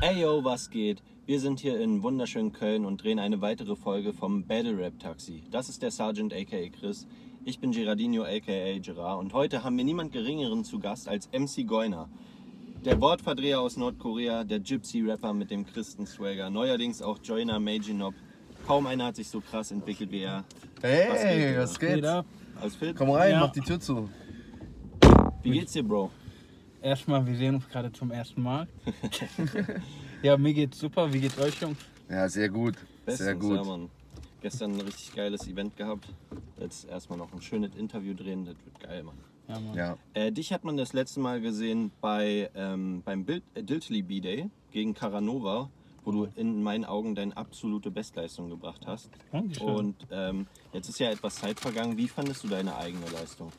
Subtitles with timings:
[0.00, 1.02] Ey yo, was geht?
[1.26, 5.42] Wir sind hier in wunderschönen Köln und drehen eine weitere Folge vom Battle Rap Taxi.
[5.50, 7.06] Das ist der Sergeant aka Chris.
[7.44, 11.66] Ich bin Gerardino aka Gerard und heute haben wir niemand geringeren zu Gast als MC
[11.66, 12.08] Goiner.
[12.84, 18.14] Der Wortverdreher aus Nordkorea, der Gypsy-Rapper mit dem Christen-Swagger, neuerdings auch Joiner Majinop.
[18.66, 20.44] Kaum einer hat sich so krass entwickelt wie er.
[20.82, 21.96] Hey, was geht, geht?
[21.98, 22.24] Digga?
[22.60, 22.96] Alles fit?
[22.96, 23.40] Komm rein, Ja.
[23.40, 24.08] mach die Tür zu.
[25.42, 26.10] Wie geht's dir, Bro?
[26.86, 28.68] Erstmal, wir sehen uns gerade zum ersten Mal.
[30.22, 31.12] ja, mir geht's super.
[31.12, 31.78] Wie geht's euch, Jungs?
[32.08, 32.76] Ja, sehr gut.
[32.76, 33.56] Sehr Bestens, gut.
[33.56, 33.90] Ja, Mann.
[34.40, 36.06] Gestern ein richtig geiles Event gehabt.
[36.60, 38.44] Jetzt erstmal noch ein schönes Interview drehen.
[38.44, 39.16] Das wird geil, Mann.
[39.48, 39.74] Ja, Mann.
[39.76, 39.96] Ja.
[40.14, 44.48] Äh, dich hat man das letzte Mal gesehen bei, ähm, beim Bild, äh, Diltily B-Day
[44.70, 45.68] gegen Caranova,
[46.04, 49.10] wo du in meinen Augen deine absolute Bestleistung gebracht hast.
[49.32, 49.66] Dankeschön.
[49.66, 51.96] Und ähm, jetzt ist ja etwas Zeit vergangen.
[51.96, 53.50] Wie fandest du deine eigene Leistung?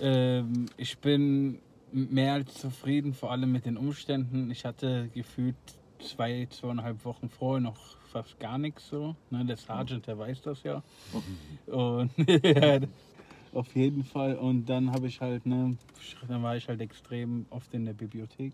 [0.00, 1.60] Ähm, ich bin
[1.92, 4.50] mehr als zufrieden, vor allem mit den Umständen.
[4.50, 5.56] Ich hatte gefühlt
[6.00, 9.16] zwei, zweieinhalb Wochen vorher noch fast gar nichts so.
[9.30, 10.82] Ne, der Sergeant, der weiß das ja.
[11.66, 12.10] Und
[13.52, 14.36] auf jeden Fall.
[14.36, 15.76] Und dann habe ich halt, ne,
[16.28, 18.52] dann war ich halt extrem oft in der Bibliothek,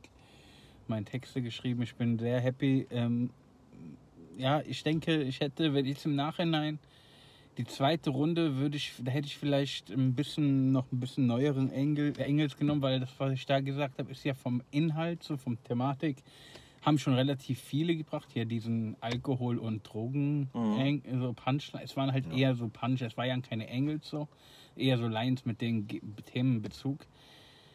[0.89, 1.83] meine Texte geschrieben.
[1.83, 2.87] Ich bin sehr happy.
[2.91, 3.31] Ähm,
[4.39, 6.79] ja, ich denke, ich hätte, wenn ich im Nachhinein
[7.59, 11.71] die zweite Runde würde ich, da hätte ich vielleicht ein bisschen noch ein bisschen neueren
[11.71, 15.37] Engel, Engels genommen, weil das, was ich da gesagt habe, ist ja vom Inhalt, so
[15.37, 16.17] vom Thematik,
[16.81, 18.29] haben schon relativ viele gebracht.
[18.33, 21.85] Hier diesen Alkohol- und Drogen, Eng- so Punchline.
[21.85, 24.29] Es waren halt eher so Punch, es war ja keine Engels so,
[24.75, 25.87] eher so Lines mit den
[26.33, 27.07] Themenbezug.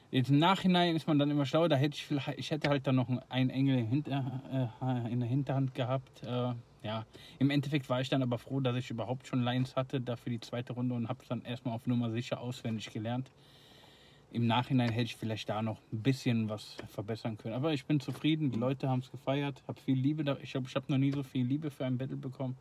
[0.09, 1.67] Jetzt im Nachhinein ist man dann immer schlau.
[1.67, 5.29] Da hätte ich vielleicht, ich hätte halt dann noch einen Engel hinter, äh, in der
[5.29, 6.23] Hinterhand gehabt.
[6.23, 7.05] Äh, ja,
[7.39, 10.29] im Endeffekt war ich dann aber froh, dass ich überhaupt schon Lines hatte, da für
[10.29, 13.29] die zweite Runde und habe es dann erstmal auf Nummer sicher auswendig gelernt.
[14.31, 17.55] Im Nachhinein hätte ich vielleicht da noch ein bisschen was verbessern können.
[17.55, 20.37] Aber ich bin zufrieden, die Leute haben es gefeiert, habe viel Liebe da.
[20.41, 22.57] Ich glaube, ich habe noch nie so viel Liebe für ein Battle bekommen.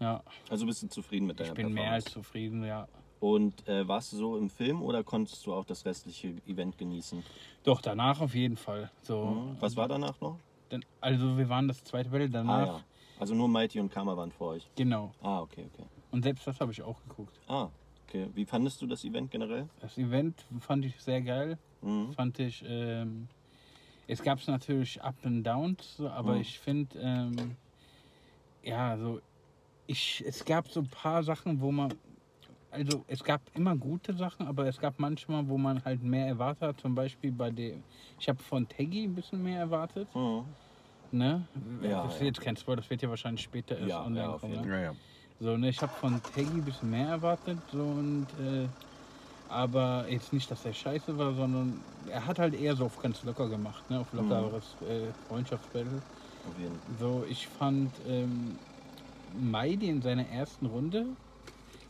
[0.00, 2.88] Ja, Also bist du zufrieden mit deiner ich bin mehr als zufrieden, ja.
[3.20, 7.22] Und äh, warst du so im Film oder konntest du auch das restliche Event genießen?
[7.64, 8.90] Doch, danach auf jeden Fall.
[9.02, 9.56] So, Mhm.
[9.60, 10.38] Was war danach noch?
[10.70, 12.54] Dann, also wir waren das zweite Battle danach.
[12.58, 12.80] Ah ja.
[13.18, 14.66] Also nur Mighty und Karma waren vor euch.
[14.76, 15.12] Genau.
[15.20, 15.84] Ah, okay, okay.
[16.10, 17.38] Und selbst das habe ich auch geguckt.
[17.46, 17.68] Ah,
[18.08, 18.28] okay.
[18.34, 19.68] Wie fandest du das Event generell?
[19.80, 21.58] Das Event fand ich sehr geil.
[21.82, 22.12] Mhm.
[22.14, 23.28] Fand ich, ähm,
[24.06, 26.40] es gab es natürlich Up and Downs, so, aber Mhm.
[26.40, 27.56] ich finde, ähm,
[28.62, 29.20] ja, so,
[29.86, 31.92] ich, es gab so ein paar Sachen, wo man,
[32.70, 36.62] also es gab immer gute Sachen, aber es gab manchmal, wo man halt mehr erwartet
[36.62, 36.80] hat.
[36.80, 37.82] Zum Beispiel bei dem,
[38.18, 40.08] ich habe von Teggy ein bisschen mehr erwartet.
[40.14, 40.44] Mhm.
[41.12, 41.48] Ne?
[41.82, 42.26] Ja, das ist ja.
[42.26, 44.60] jetzt kein Spoiler, das wird ja wahrscheinlich später erst Ja, online ja, auf kommen.
[44.60, 44.68] Ne?
[44.68, 44.94] Ja, ja.
[45.40, 48.68] So, ne, ich habe von Teggy ein bisschen mehr erwartet, so und äh,
[49.48, 53.22] aber jetzt nicht, dass er scheiße war, sondern er hat halt eher so auf ganz
[53.24, 56.00] locker gemacht, ne, auf lockeres äh, Freundschaftsbattle.
[57.00, 58.58] So, ich fand ähm,
[59.40, 61.06] Maidi in seiner ersten Runde,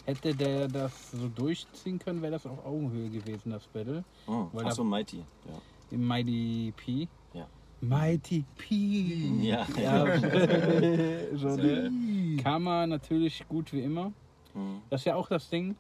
[0.07, 4.05] hätte der das so durchziehen können, wäre das auf Augenhöhe gewesen, das Battle.
[4.27, 4.49] Mhm.
[4.53, 5.19] Weil Achso, Mighty.
[5.19, 5.61] Ja.
[5.91, 7.09] Im Mighty P.
[7.35, 7.47] Ja.
[7.81, 8.75] Mighty P.
[9.43, 10.05] Ja, Ja,
[11.37, 12.37] so, ne?
[12.43, 14.13] Karma natürlich gut wie immer.
[14.55, 14.83] Mhm.
[14.91, 15.77] Das ist ja auch das Ding.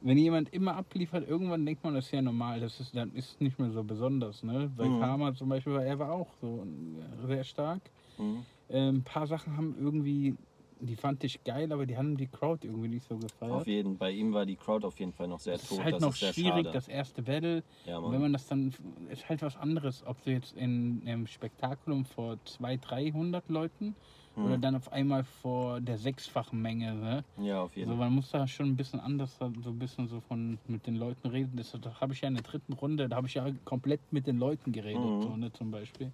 [0.00, 2.60] Wenn jemand immer abliefert, irgendwann denkt man, das ist ja normal.
[2.60, 4.44] Das ist dann ist nicht mehr so besonders.
[4.44, 4.70] Ne?
[4.76, 5.00] Bei Mhm.
[5.00, 7.90] Karma zum Beispiel, war er war auch so äh, sehr stark.
[8.16, 8.46] Mhm.
[8.68, 10.36] Ähm, ein paar Sachen haben irgendwie,
[10.80, 13.52] die fand ich geil, aber die haben die Crowd irgendwie nicht so gefeiert.
[13.52, 15.78] Auf jeden Bei ihm war die Crowd auf jeden Fall noch sehr Das tot.
[15.78, 16.72] ist halt das noch ist schwierig, schade.
[16.72, 17.62] das erste Battle.
[17.86, 18.72] ja, wenn man das dann,
[19.10, 23.96] ist halt was anderes, ob du jetzt in einem Spektakulum vor 200, 300 Leuten
[24.36, 24.60] oder Mhm.
[24.60, 26.94] dann auf einmal vor der sechsfachen Menge.
[26.94, 27.24] Ne?
[27.38, 27.98] ja, auf jeden Fall.
[27.98, 31.28] man muss da schon ein bisschen anders, so ein bisschen so von mit den Leuten
[31.28, 31.56] reden.
[31.56, 34.26] Das, da habe ich ja in der dritten Runde, da habe ich ja komplett mit
[34.26, 35.22] den Leuten geredet, Mhm.
[35.22, 36.12] so, ne, zum Beispiel.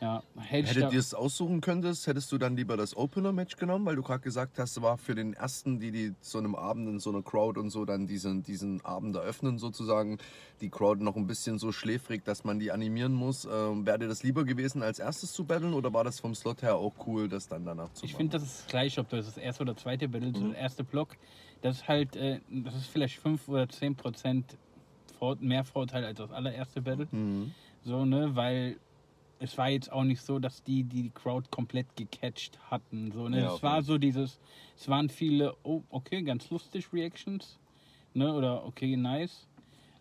[0.00, 3.84] Ja, hätte ich Hättet ihr es aussuchen könntest, hättest du dann lieber das Opener-Match genommen,
[3.84, 7.00] weil du gerade gesagt hast, war für den ersten, die die so einem Abend in
[7.00, 10.18] so einer Crowd und so dann diesen, diesen Abend eröffnen sozusagen,
[10.60, 13.44] die Crowd noch ein bisschen so schläfrig, dass man die animieren muss.
[13.44, 16.62] Ähm, Wäre dir das lieber gewesen, als erstes zu battlen oder war das vom Slot
[16.62, 18.30] her auch cool, das dann danach zu ich machen?
[18.30, 20.50] finde, das ist gleich, ob du das erste oder zweite Battle, so Mhm.
[20.52, 21.16] der erste Block,
[21.62, 24.56] das ist halt, äh, das ist vielleicht 5 oder 10 Prozent
[25.40, 27.08] mehr Vorteil als das allererste Battle.
[27.10, 27.52] Mhm.
[27.84, 28.76] So, ne, weil
[29.38, 33.12] es war jetzt auch nicht so, dass die die, Crowd komplett gecatcht hatten.
[33.12, 33.40] So, ne?
[33.40, 33.66] Ja, es okay.
[33.66, 34.40] war so dieses,
[34.76, 37.60] es waren viele, oh, okay, ganz lustig Reactions,
[38.14, 39.48] ne, oder okay, nice.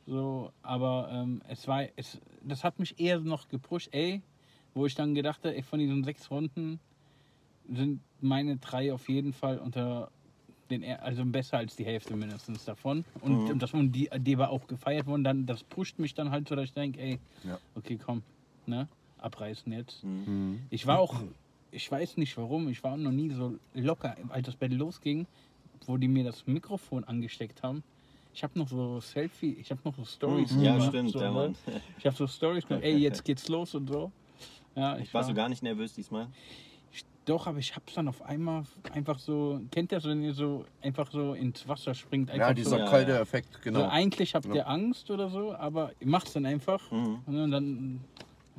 [0.05, 4.21] So, aber ähm, es war, es, das hat mich eher noch gepusht, ey,
[4.73, 6.79] wo ich dann gedacht habe, ey, von diesen sechs Runden
[7.69, 10.11] sind meine drei auf jeden Fall unter
[10.69, 13.05] den, also besser als die Hälfte mindestens davon.
[13.19, 13.59] Und Mhm.
[13.59, 16.55] das und die, die war auch gefeiert worden, dann, das pusht mich dann halt so,
[16.55, 17.59] dass ich denke, ey, Ja.
[17.75, 18.23] okay, komm,
[18.65, 18.89] ne?
[19.19, 20.03] Abreißen jetzt.
[20.03, 20.61] Mhm.
[20.69, 21.15] Ich war auch,
[21.71, 25.27] ich weiß nicht warum, ich war noch nie so locker, als das Battle losging,
[25.85, 27.83] wo die mir das Mikrofon angesteckt haben.
[28.33, 31.29] Ich habe noch so Selfie, ich habe noch so Stories Ja, gemacht, stimmt, so, ja,
[31.29, 31.33] ne?
[31.35, 31.55] Mann.
[31.97, 34.11] Ich habe so Stories gemacht, ey, jetzt geht's los und so.
[34.75, 36.27] Ja, ich Warst du gar nicht nervös diesmal?
[36.93, 40.33] ich, doch, aber ich hab's dann auf einmal einfach so, kennt ihr so, wenn ihr
[40.33, 42.29] so einfach so ins Wasser springt?
[42.29, 43.21] Einfach Ja, dieser so, Ja, kalte ja.
[43.21, 43.89] Effekt, so, genau.
[43.89, 46.91] eigentlich habt ihr Angst oder so, aber ihr macht's dann einfach.
[46.91, 47.19] Mhm.
[47.25, 48.01] Und dann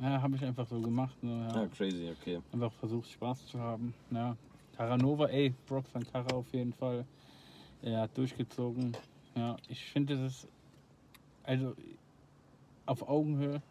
[0.01, 1.15] ja, habe ich einfach so gemacht.
[1.21, 1.61] So, ja.
[1.61, 2.39] Ja, crazy, okay.
[2.51, 3.93] Einfach versucht, Spaß zu haben.
[4.11, 4.35] Ja.
[4.75, 7.05] Taranova, ey, Brock Sankara auf jeden Fall.
[7.81, 8.95] Er hat durchgezogen.
[9.35, 10.47] Ja, ich finde, es ist
[11.43, 11.75] also
[12.85, 13.61] auf Augenhöhe.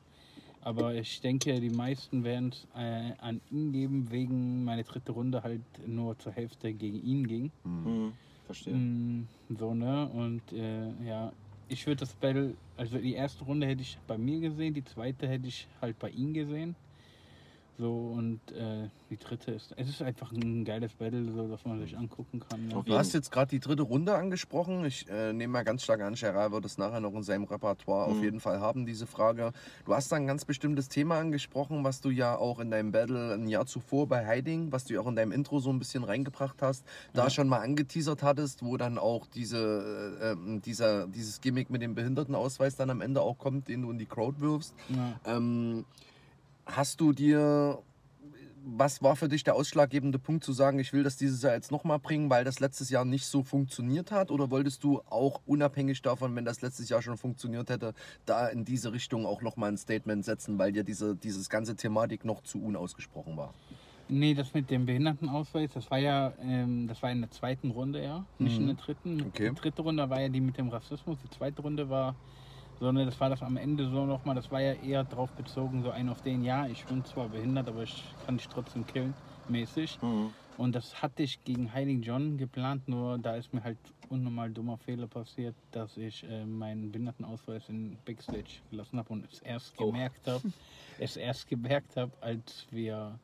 [0.60, 5.42] Aber ich denke, die meisten werden es äh, an ihn geben, wegen meine dritte Runde
[5.42, 7.50] halt nur zur Hälfte gegen ihn ging.
[7.64, 8.12] Mhm.
[8.46, 8.74] Verstehe.
[8.74, 9.28] Mm,
[9.58, 10.08] so, ne?
[10.08, 11.32] Und äh, ja,
[11.68, 15.28] ich würde das Battle, also die erste Runde hätte ich bei mir gesehen, die zweite
[15.28, 16.74] hätte ich halt bei ihm gesehen.
[17.80, 21.78] So, und äh, die dritte ist, es ist einfach ein geiles Battle, so, dass man
[21.78, 22.68] sich angucken kann.
[22.70, 22.76] Ja.
[22.78, 24.84] Auf Du hast jetzt gerade die dritte Runde angesprochen.
[24.84, 28.06] Ich äh, nehme mal ganz stark an, Gerard wird es nachher noch in seinem Repertoire
[28.06, 28.22] auf Mhm.
[28.24, 29.52] jeden Fall haben, diese Frage.
[29.84, 33.34] Du hast da ein ganz bestimmtes Thema angesprochen, was du ja auch in deinem Battle
[33.34, 36.02] ein Jahr zuvor bei Hiding, was du ja auch in deinem Intro so ein bisschen
[36.02, 37.30] reingebracht hast, da Ja.
[37.30, 41.94] schon mal angeteasert hattest, wo dann auch diese, äh, ähm, dieser, dieses Gimmick mit dem
[41.94, 44.74] Behindertenausweis dann am Ende auch kommt, den du in die Crowd wirfst.
[44.88, 45.36] Ja.
[45.36, 45.84] Ähm,
[46.68, 47.78] hast du dir,
[48.64, 51.70] was war für dich der ausschlaggebende Punkt zu sagen, ich will das dieses Jahr jetzt
[51.70, 54.30] nochmal bringen, weil das letztes Jahr nicht so funktioniert hat?
[54.30, 57.94] Oder wolltest du auch unabhängig davon, wenn das letztes Jahr schon funktioniert hätte,
[58.26, 62.24] da in diese Richtung auch nochmal ein Statement setzen, weil dir diese dieses ganze Thematik
[62.24, 63.54] noch zu unausgesprochen war?
[64.10, 68.02] Nee, das mit dem Behindertenausweis, das war ja, ähm, das war in der zweiten Runde,
[68.02, 68.24] ja.
[68.38, 69.22] Nicht in der dritten.
[69.28, 69.50] Okay.
[69.50, 72.14] Die dritte Runde war ja die mit dem Rassismus, die zweite Runde war
[72.80, 75.82] so, ne, das war das am Ende so nochmal, das war ja eher drauf bezogen,
[75.82, 79.18] so ein auf den, ja, ich bin zwar behindert, aber ich kann dich trotzdem killen,
[79.46, 80.00] mäßig.
[80.02, 80.34] Mhm.
[80.56, 83.78] Und das hatte ich gegen Heiligen John geplant, nur da ist mir halt
[84.08, 89.40] unnormal dummer Fehler passiert, dass ich äh, meinen Behindertenausweis in Backstage gelassen habe und es
[89.40, 89.92] erst Oh.
[89.92, 90.44] gemerkt habe,
[90.96, 93.20] es erst gemerkt habe, als wir,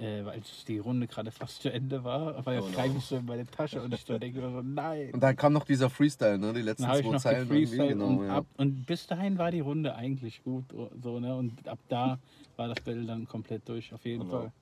[0.00, 2.74] äh, als die Runde gerade fast zu Ende war, Oh jetzt no.
[2.74, 5.10] greife ich so in meine Tasche und ich so denke so, nein.
[5.12, 6.52] Und dann kam noch dieser Freestyle, ne?
[6.52, 8.06] Die letzten zwei noch Zeilen genau.
[8.06, 8.36] und, ja.
[8.38, 10.64] ab, und bis dahin war die Runde eigentlich gut,
[11.02, 12.18] so ne, und ab da
[12.56, 14.30] war das Battle dann komplett durch, auf jeden Genau.
[14.40, 14.52] Fall.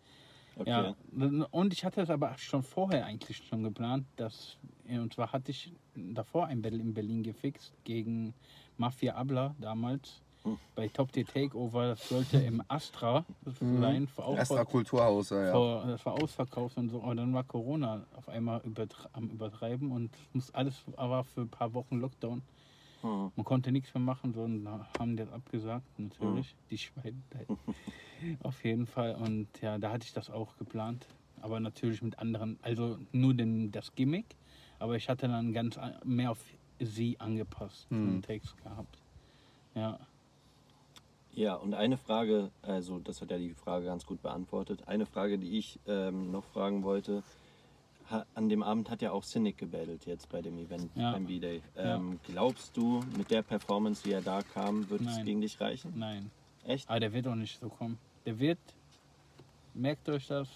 [0.56, 0.70] Okay.
[0.70, 0.94] Ja,
[1.52, 4.56] und ich hatte es aber schon vorher eigentlich schon geplant, dass,
[4.88, 8.34] und zwar hatte ich davor ein Battle in Berlin gefixt gegen
[8.76, 10.20] Mafia Abla damals.
[10.74, 11.88] Bei Top Tier Takeover.
[11.88, 13.24] Das sollte im Astra
[13.80, 15.52] sein, vor, auch Astra Kulturhaus, ja.
[15.52, 17.02] vor, das war ausverkauft und so.
[17.02, 21.48] Aber dann war Corona auf einmal übertre am Übertreiben und muss alles war für ein
[21.48, 22.42] paar Wochen Lockdown.
[23.02, 23.32] Mhm.
[23.36, 24.66] Man konnte nichts mehr machen, so und
[24.98, 26.54] haben die das abgesagt, natürlich.
[26.70, 27.22] Die Schweine.
[28.42, 29.14] Auf jeden Fall.
[29.14, 31.06] Und ja, da hatte ich das auch geplant.
[31.40, 34.26] Aber natürlich mit anderen, also nur den, das Gimmick.
[34.80, 36.40] Aber ich hatte dann ganz mehr auf
[36.80, 38.08] sie angepasst Hm.
[38.08, 38.98] und Takes gehabt.
[39.74, 40.00] Ja.
[41.38, 44.82] Ja, und eine Frage, also das hat ja die Frage ganz gut beantwortet.
[44.88, 47.22] Eine Frage, die ich ähm, noch fragen wollte.
[48.10, 51.12] Ha, an dem Abend hat ja auch Cynic gebattelt jetzt bei dem Event, Ja.
[51.12, 51.62] beim B-Day.
[51.76, 51.94] Ja.
[51.94, 55.26] Ähm, Glaubst du, mit der Performance, wie er da kam, wird es Nein.
[55.26, 55.92] gegen dich reichen?
[55.96, 56.28] Nein.
[56.66, 56.90] Echt?
[56.90, 57.98] Aber der wird auch nicht so kommen.
[58.26, 58.58] Der wird,
[59.74, 60.48] merkt euch das,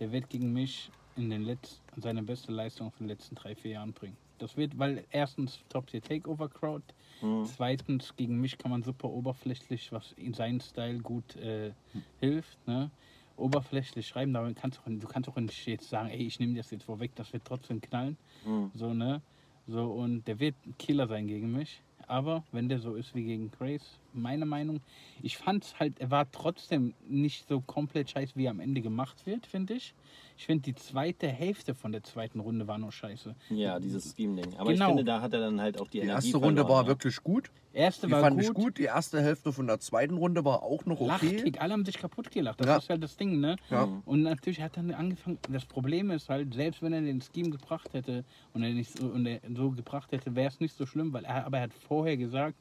[0.00, 3.72] der wird gegen mich in den letzten, seine beste Leistung von den letzten drei, vier
[3.72, 4.16] Jahren bringen.
[4.38, 6.82] Das wird, weil erstens Top Tier Takeover Crowd,
[7.20, 7.50] Mhm.
[7.50, 11.74] zweitens gegen mich kann man super oberflächlich, was in seinen Style gut äh,
[12.16, 12.92] hilft, ne?
[13.36, 16.70] Oberflächlich schreiben, aber kannst auch, du kannst auch nicht jetzt sagen, ey, ich nehme das
[16.70, 18.18] jetzt vorweg, das wird trotzdem knallen.
[18.42, 18.72] Mhm.
[18.72, 19.22] So, ne?
[19.66, 21.84] So, und der wird ein Killer sein gegen mich.
[22.06, 24.80] Aber wenn der so ist wie gegen Grace, meine Meinung,
[25.22, 28.80] ich fand es halt, er war trotzdem nicht so komplett scheiße, wie er am Ende
[28.80, 29.94] gemacht wird, finde ich.
[30.38, 33.34] Ich finde, die zweite Hälfte von der zweiten Runde war nur scheiße.
[33.50, 34.54] Ja, dieses Scheme-Ding.
[34.58, 34.84] Aber Genau.
[34.86, 36.82] ich finde, da hat er dann halt auch die, Die Energie erste Runde verloren, war
[36.82, 36.88] ja.
[36.88, 37.50] wirklich gut.
[37.72, 38.78] Erste Die war fand gut, ich gut.
[38.78, 41.06] Die erste Hälfte von der zweiten Runde war auch noch okay.
[41.36, 42.60] lachkick, alle haben sich kaputt gelacht.
[42.60, 42.76] Das Ja.
[42.78, 43.56] ist halt das Ding, ne?
[43.70, 43.88] Ja.
[44.06, 47.50] Und natürlich hat er dann angefangen, das Problem ist halt, selbst wenn er den Scheme
[47.50, 50.86] gebracht hätte und er nicht so, und er so gebracht hätte, wäre es nicht so
[50.86, 52.56] schlimm, weil er, aber er hat vorher gesagt,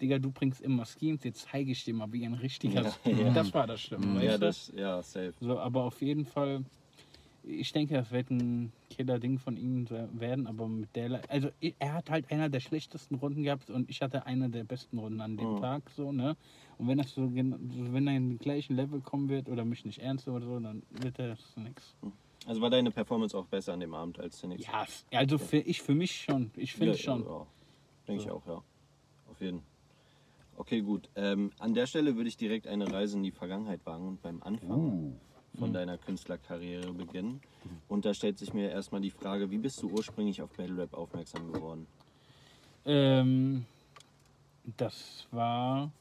[0.00, 3.30] Digga, du bringst immer Schemes, jetzt zeige ich dir mal, wie ein richtiger Ja, ja.
[3.32, 5.34] Das war das Schlimme, weißt Ja, das, ja, safe.
[5.40, 6.64] So, aber auf jeden Fall,
[7.42, 12.10] ich denke, das wird ein Killer-Ding von ihm werden, aber mit der, also er hat
[12.10, 15.54] halt einer der schlechtesten Runden gehabt und ich hatte eine der besten Runden an dem
[15.54, 15.60] Mhm.
[15.60, 16.36] Tag, so, ne?
[16.78, 19.98] Und wenn das so, wenn er in den gleichen Level kommen wird oder mich nicht
[19.98, 21.94] ernst oder so, dann wird das nix.
[22.46, 24.60] Also war deine Performance auch besser an dem Abend als Cynic?
[24.60, 27.24] Ja, f- also für ich für mich schon, ich finde ja, schon.
[27.24, 27.46] Ja,
[28.06, 28.34] Denke ich So.
[28.36, 28.62] auch, ja.
[29.30, 29.62] Auf jeden
[30.58, 31.08] Okay, gut.
[31.14, 34.42] Ähm, an der Stelle würde ich direkt eine Reise in die Vergangenheit wagen und beim
[34.42, 35.16] Anfang
[35.56, 37.40] von deiner Künstlerkarriere beginnen.
[37.86, 40.94] Und da stellt sich mir erstmal die Frage, wie bist du ursprünglich auf Battle Rap
[40.94, 41.86] aufmerksam geworden?
[42.84, 43.66] Ähm,
[44.76, 45.92] das war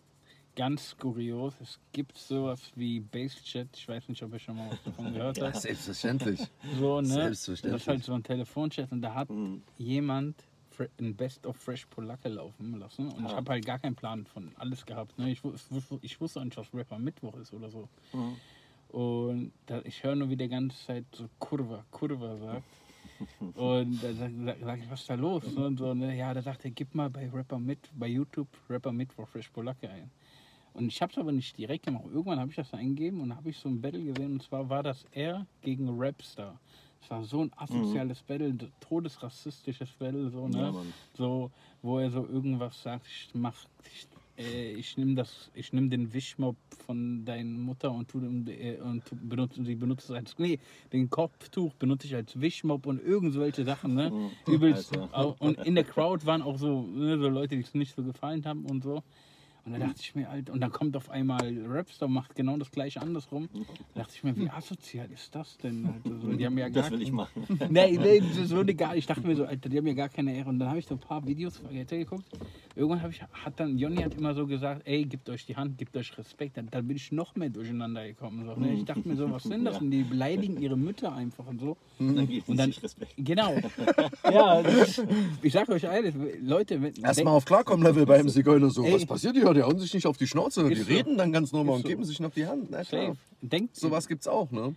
[0.55, 1.53] ganz kurios.
[1.61, 3.67] Es gibt sowas wie Basechat.
[3.75, 5.55] Ich weiß nicht, ob ihr schon mal was davon gehört habt.
[5.57, 6.41] Selbstverständlich.
[6.79, 7.07] So, ne?
[7.07, 7.73] Selbstverständlich.
[7.73, 9.61] Das ist halt so ein Telefonchat und da hat Mhm.
[9.77, 10.35] jemand
[10.99, 13.37] ein Best of Fresh Polacke laufen lassen und ich Ah.
[13.37, 15.17] habe halt gar keinen Plan von alles gehabt.
[15.17, 15.31] Ne?
[15.31, 15.41] Ich,
[16.01, 17.87] ich wusste auch nicht, was Rapper Mittwoch ist oder so.
[18.13, 18.35] Mhm.
[18.89, 22.63] Und da, ich höre nur, wie der ganze Zeit so Kurva, Kurva sagt.
[23.55, 25.43] Und da sag, sag, sag ich, was ist da los?
[25.45, 26.15] Und so, ne?
[26.15, 29.89] Ja, da sagt er, gib mal bei Rapper mit, bei YouTube Rapper Mittwoch Fresh Polacke
[29.89, 30.09] ein.
[30.73, 32.05] Und ich habe es aber nicht direkt gemacht.
[32.05, 34.33] Irgendwann habe ich das eingegeben und habe ich so ein Battle gesehen.
[34.33, 36.59] Und zwar war das er gegen Rapstar.
[37.01, 40.57] Es war so ein asoziales Battle, ein todesrassistisches Battle, so, ne?
[40.57, 40.73] Ja,
[41.15, 41.51] so,
[41.81, 43.55] wo er so irgendwas sagt, ich mach,
[43.93, 44.07] ich,
[44.43, 49.05] äh, ich nehme das, ich nehme den Wischmopp von deiner Mutter und tu äh, und
[49.05, 50.59] tu- benutze, sie benutzt es als, nee,
[50.91, 54.09] den Kopftuch benutze ich als Wischmopp und irgend solche Sachen, ne?
[54.11, 54.53] Mhm.
[54.53, 54.91] Übelst.
[54.97, 55.35] Alter.
[55.41, 58.43] Und in der Crowd waren auch so, ne, so Leute, die es nicht so gefallen
[58.45, 59.03] haben und so.
[59.67, 62.71] Und da dachte ich mir, Alter, und dann kommt auf einmal Rapstar, macht genau das
[62.71, 63.49] gleiche andersrum.
[63.93, 65.85] Da dachte ich mir, wie asozial ist das denn?
[65.85, 66.17] Alter?
[66.21, 67.45] So, die haben ja Das gar will ich machen.
[67.69, 70.33] Nee, nee, das wurde gar Ich dachte mir so, Alter, die haben ja gar keine
[70.35, 70.47] Ehre.
[70.49, 72.23] Und dann habe ich so ein paar Videos geguckt.
[72.75, 75.77] Irgendwann habe ich, hat dann, Jonny hat immer so gesagt, ey, gebt euch die Hand,
[75.77, 76.55] gebt euch Respekt.
[76.57, 78.45] Dann, dann bin ich noch mehr durcheinander gekommen.
[78.45, 78.73] So, ne?
[78.73, 79.75] Ich dachte mir so, was sind das?
[79.75, 79.81] Ja.
[79.81, 81.75] Und die beleidigen ihre Mütter einfach und so.
[81.99, 83.13] Dann gibt Und es dann- nicht Respekt.
[83.17, 83.55] Genau.
[84.31, 85.01] Ja, das,
[85.41, 88.83] ich sag euch eines, Leute, wenn, Erstmal auf Klarkommen-Level beim Zigeuner so.
[88.83, 88.93] Ey.
[88.93, 89.47] Was passiert hier?
[89.57, 90.67] Die hauen sich nicht auf die Schnauze.
[90.67, 90.93] Die Ist so.
[90.93, 91.87] reden dann ganz normal Ist und so.
[91.89, 92.69] geben sich noch die Hand.
[92.69, 93.07] Na klar.
[93.07, 93.17] safe.
[93.41, 94.75] Denkt, Sowas gibt's auch, ne?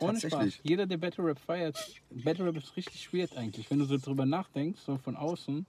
[0.00, 0.30] Ohne Spaß.
[0.30, 0.60] Tatsächlich.
[0.62, 1.76] Jeder, der Battle Rap feiert,
[2.10, 3.70] Battle Rap ist richtig weird eigentlich.
[3.70, 5.66] Wenn du so drüber nachdenkst, so von außen,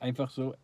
[0.00, 0.54] einfach so,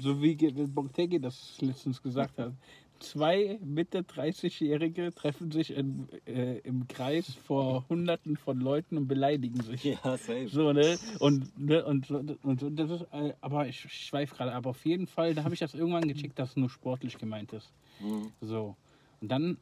[0.00, 2.52] so wie Ge- das letztens gesagt hat.
[3.00, 9.60] Zwei Mitte 30-Jährige treffen sich in, äh, im Kreis vor Hunderten von Leuten und beleidigen
[9.62, 9.84] sich.
[9.84, 10.48] Ja, safe.
[10.48, 10.98] So, ne?
[11.18, 11.84] Und, ne?
[11.84, 15.34] und, so- und so, das ist, äh, aber ich schweife gerade, aber auf jeden Fall,
[15.34, 17.72] da habe ich das irgendwann gecheckt, dass es nur sportlich gemeint ist.
[18.00, 18.32] Mhm.
[18.40, 18.76] So.
[19.20, 19.58] Und dann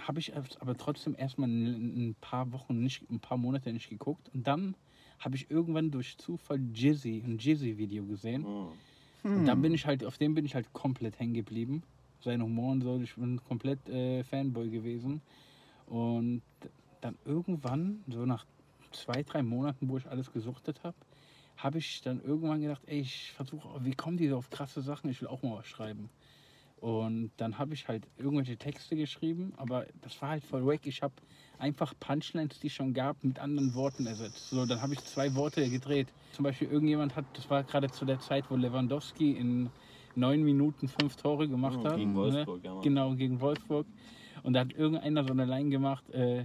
[0.00, 3.90] habe ich es aber trotzdem erstmal ein, ein paar Wochen nicht, ein paar Monate nicht
[3.90, 4.30] geguckt.
[4.32, 4.74] Und dann
[5.18, 8.42] habe ich irgendwann durch Zufall Jizzy, ein Jizzy-Video gesehen.
[8.42, 9.36] Mhm.
[9.36, 11.82] Und dann bin ich halt, auf dem bin ich halt komplett hängen geblieben.
[12.24, 15.20] Sein Humor und so, ich bin komplett äh, Fanboy gewesen.
[15.86, 16.42] Und
[17.00, 18.44] dann irgendwann, so nach
[18.92, 20.96] zwei, drei Monaten, wo ich alles gesuchtet habe,
[21.56, 25.10] habe ich dann irgendwann gedacht, ey, ich versuche, wie kommen die so auf krasse Sachen?
[25.10, 26.08] Ich will auch mal was schreiben.
[26.80, 30.86] Und dann habe ich halt irgendwelche Texte geschrieben, aber das war halt voll wack.
[30.86, 31.14] Ich habe
[31.58, 34.50] einfach Punchlines, die es schon gab, mit anderen Worten ersetzt.
[34.50, 36.06] So, dann habe ich zwei Worte gedreht.
[36.32, 39.70] Zum Beispiel irgendjemand hat, das war gerade zu der Zeit, wo Lewandowski in
[40.18, 41.96] neun Minuten fünf Tore gemacht Mhm, hat.
[41.96, 42.16] gegen ne?
[42.16, 42.82] Wolfsburg, ja, Mann.
[42.82, 43.86] Genau, gegen Wolfsburg.
[44.42, 46.44] Und da hat irgendeiner so eine Line gemacht, äh,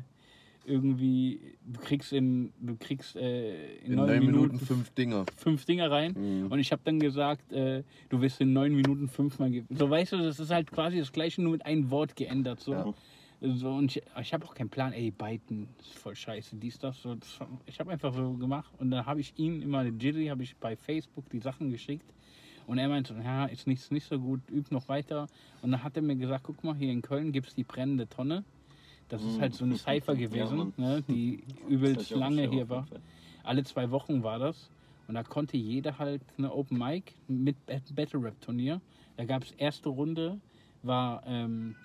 [0.66, 5.26] irgendwie, du kriegst in, du kriegst äh, in, In neun neun Minuten, Minuten fünf Dinger.
[5.36, 6.14] fünf Dinger rein.
[6.18, 6.52] Mhm.
[6.52, 9.68] Und ich habe dann gesagt, äh, du wirst in neun Minuten fünfmal geben.
[9.76, 12.62] So weißt du, das ist halt quasi das gleiche, nur mit einem Wort geändert.
[12.62, 12.72] So.
[12.72, 12.94] Ja.
[13.42, 17.02] So, und ich, ich habe auch keinen Plan, ey, Biden ist voll scheiße, dies, das.
[17.02, 20.44] So, das ich habe einfach so gemacht und dann habe ich ihm immer, Jizzy, habe
[20.44, 22.06] ich bei Facebook die Sachen geschickt.
[22.68, 25.28] Und er meinte, ja, ist nicht, nicht so gut, üb noch weiter.
[25.62, 28.08] Und dann hat er mir gesagt, guck mal, hier in Köln gibt es die brennende
[28.08, 28.44] Tonne.
[29.10, 29.42] Das ist Mhm.
[29.42, 30.74] halt so eine Cypher Ja, gewesen, Mann.
[30.78, 32.88] ne, die übelst lange hier war.
[33.44, 34.70] Alle zwei Wochen war das.
[35.08, 38.80] Und da konnte jeder halt eine Open Mic mit Bat- Battle Rap Turnier.
[39.18, 40.40] Da gab es erste Runde,
[40.82, 41.76] war, ähm,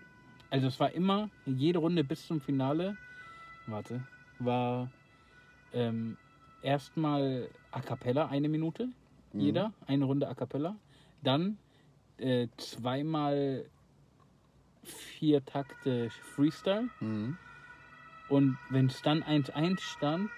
[0.50, 2.96] also es war immer jede Runde bis zum Finale,
[3.66, 4.00] warte,
[4.38, 4.88] war
[5.74, 6.16] ähm,
[6.62, 8.88] erstmal A Cappella, eine Minute,
[9.32, 9.40] Mhm.
[9.40, 10.76] jeder, eine Runde A Cappella.
[11.22, 11.58] Dann
[12.18, 13.64] äh, zweimal
[14.82, 16.88] vier Takte Freestyle.
[17.00, 17.36] Mhm.
[18.28, 20.30] Und wenn es dann 1-1 stand,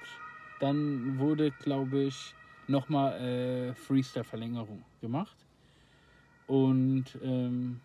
[0.61, 2.35] dann wurde, glaube ich,
[2.69, 5.37] nochmal äh, Freestyle-Verlängerung gemacht.
[6.47, 7.81] Und ähm,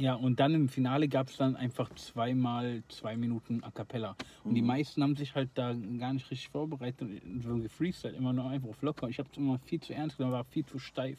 [0.00, 4.16] ja, und dann im Finale gab es dann einfach zweimal zwei Minuten A Cappella.
[4.44, 8.32] Und die meisten haben sich halt da gar nicht richtig vorbereitet und so gefreestylt, immer
[8.32, 9.08] nur einfach auf locker.
[9.08, 11.18] Ich habe es immer viel zu ernst genommen, war viel zu steif.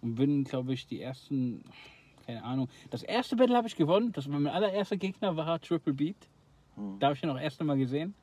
[0.00, 1.64] Und bin, glaube ich, die ersten,
[2.26, 2.68] keine Ahnung.
[2.90, 4.12] Das erste Battle habe ich gewonnen.
[4.12, 6.16] Das war mein allererster Gegner, war Triple Beat.
[6.76, 6.98] Mhm.
[7.00, 8.14] Da habe ich ihn auch erst einmal gesehen.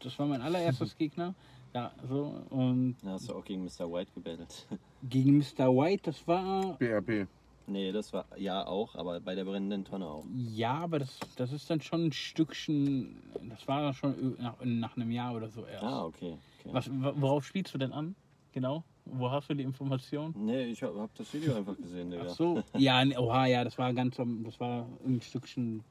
[0.00, 1.34] Das war mein allererstes Gegner.
[1.74, 2.42] Ja, so.
[2.50, 3.92] Und Da hast du auch gegen Mr.
[3.92, 4.66] White gebettelt.
[5.02, 5.68] gegen Mr.
[5.68, 6.76] White, das war.
[6.78, 7.28] BRB.
[7.68, 10.24] Nee, das war ja auch, aber bei der brennenden Tonne auch.
[10.34, 13.22] Ja, aber das, das ist dann schon ein Stückchen.
[13.48, 15.84] Das war dann schon nach, nach einem Jahr oder so erst.
[15.84, 16.36] Ah, okay.
[16.60, 16.70] okay.
[16.72, 18.14] Was, worauf spielst du denn an?
[18.52, 18.84] Genau.
[19.04, 20.34] Wo hast du die Information?
[20.36, 22.24] Nee, ich hab, hab das Video einfach gesehen, Digga.
[22.26, 22.62] Ach so.
[22.76, 25.82] Ja, oha, ja, das war ganz, das war ein Stückchen.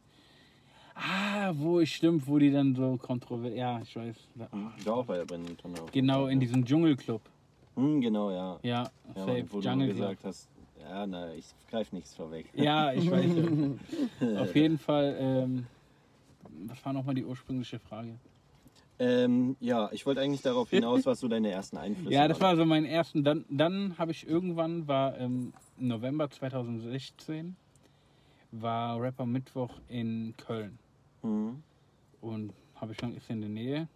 [0.93, 3.53] Ah, wo ich stimmt, wo die dann so kontrovers.
[3.55, 4.15] Ja, ich weiß.
[4.51, 5.81] Hm, Ich war auch bei der brennenden Tonne.
[5.81, 7.21] auf Genau, in diesem Dschungelclub.
[7.75, 8.59] Hm, genau, ja.
[8.63, 9.45] Ja, ja safe.
[9.49, 10.49] Wo du Jungle gesagt hast,
[10.89, 12.47] ja, na, ich greife nichts vorweg.
[12.53, 13.31] Ja, ich weiß.
[14.21, 14.41] ja.
[14.41, 15.15] Auf jeden Fall.
[15.19, 15.67] Ähm,
[16.65, 18.15] was war nochmal die ursprüngliche Frage?
[18.99, 22.57] Ähm, ja, ich wollte eigentlich darauf hinaus, was so deine ersten Einflüsse Ja, das waren.
[22.57, 23.23] war so mein ersten.
[23.23, 27.55] Dann, dann habe ich irgendwann, war im November 2016,
[28.51, 30.79] war Rapper Mittwoch in Köln.
[31.21, 31.61] Mhm.
[32.21, 33.87] Und habe ich schon, ist in der Nähe,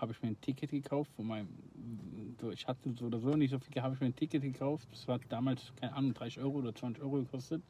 [0.00, 1.48] habe ich mir ein Ticket gekauft von meinem,
[2.40, 4.88] so, ich hatte so oder so nicht so viel, habe ich mir ein Ticket gekauft.
[4.90, 7.62] Das hat damals, keine Ahnung, 30 Euro oder 20 Euro gekostet.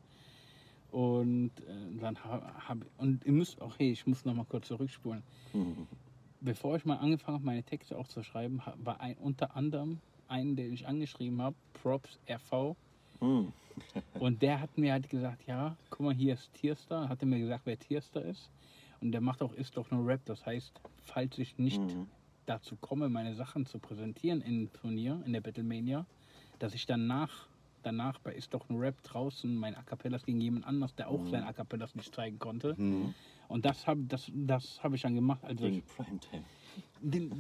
[0.91, 4.69] Und äh, dann habe hab, und ihr müsst auch, hey, ich muss noch mal kurz
[4.69, 5.23] zurückspulen.
[5.53, 5.87] Mhm.
[6.41, 10.57] Bevor ich mal angefangen habe, meine Texte auch zu schreiben, war ein, unter anderem einen,
[10.57, 12.77] den ich angeschrieben habe, Props RV.
[13.21, 13.53] Mhm.
[14.21, 17.09] Und der hat mir halt gesagt, ja, guck mal, hier ist Tierstar.
[17.09, 18.51] Hat er mir gesagt, wer Tierstar ist.
[19.01, 20.21] Und der macht auch Ist doch nur Rap.
[20.25, 22.07] Das heißt, falls ich nicht Mhm.
[22.51, 26.05] Dazu komme, meine Sachen zu präsentieren im Turnier, in der Battlemania,
[26.59, 27.49] dass ich danach,
[27.83, 31.25] danach bei Ist doch nur Rap draußen mein A Cappellas gegen jemand anders, der auch
[31.27, 32.77] sein A Cappellas nicht zeigen konnte.
[33.49, 35.43] Und das habe das, das hab ich dann gemacht.
[35.45, 36.45] Also Gegen Primetime.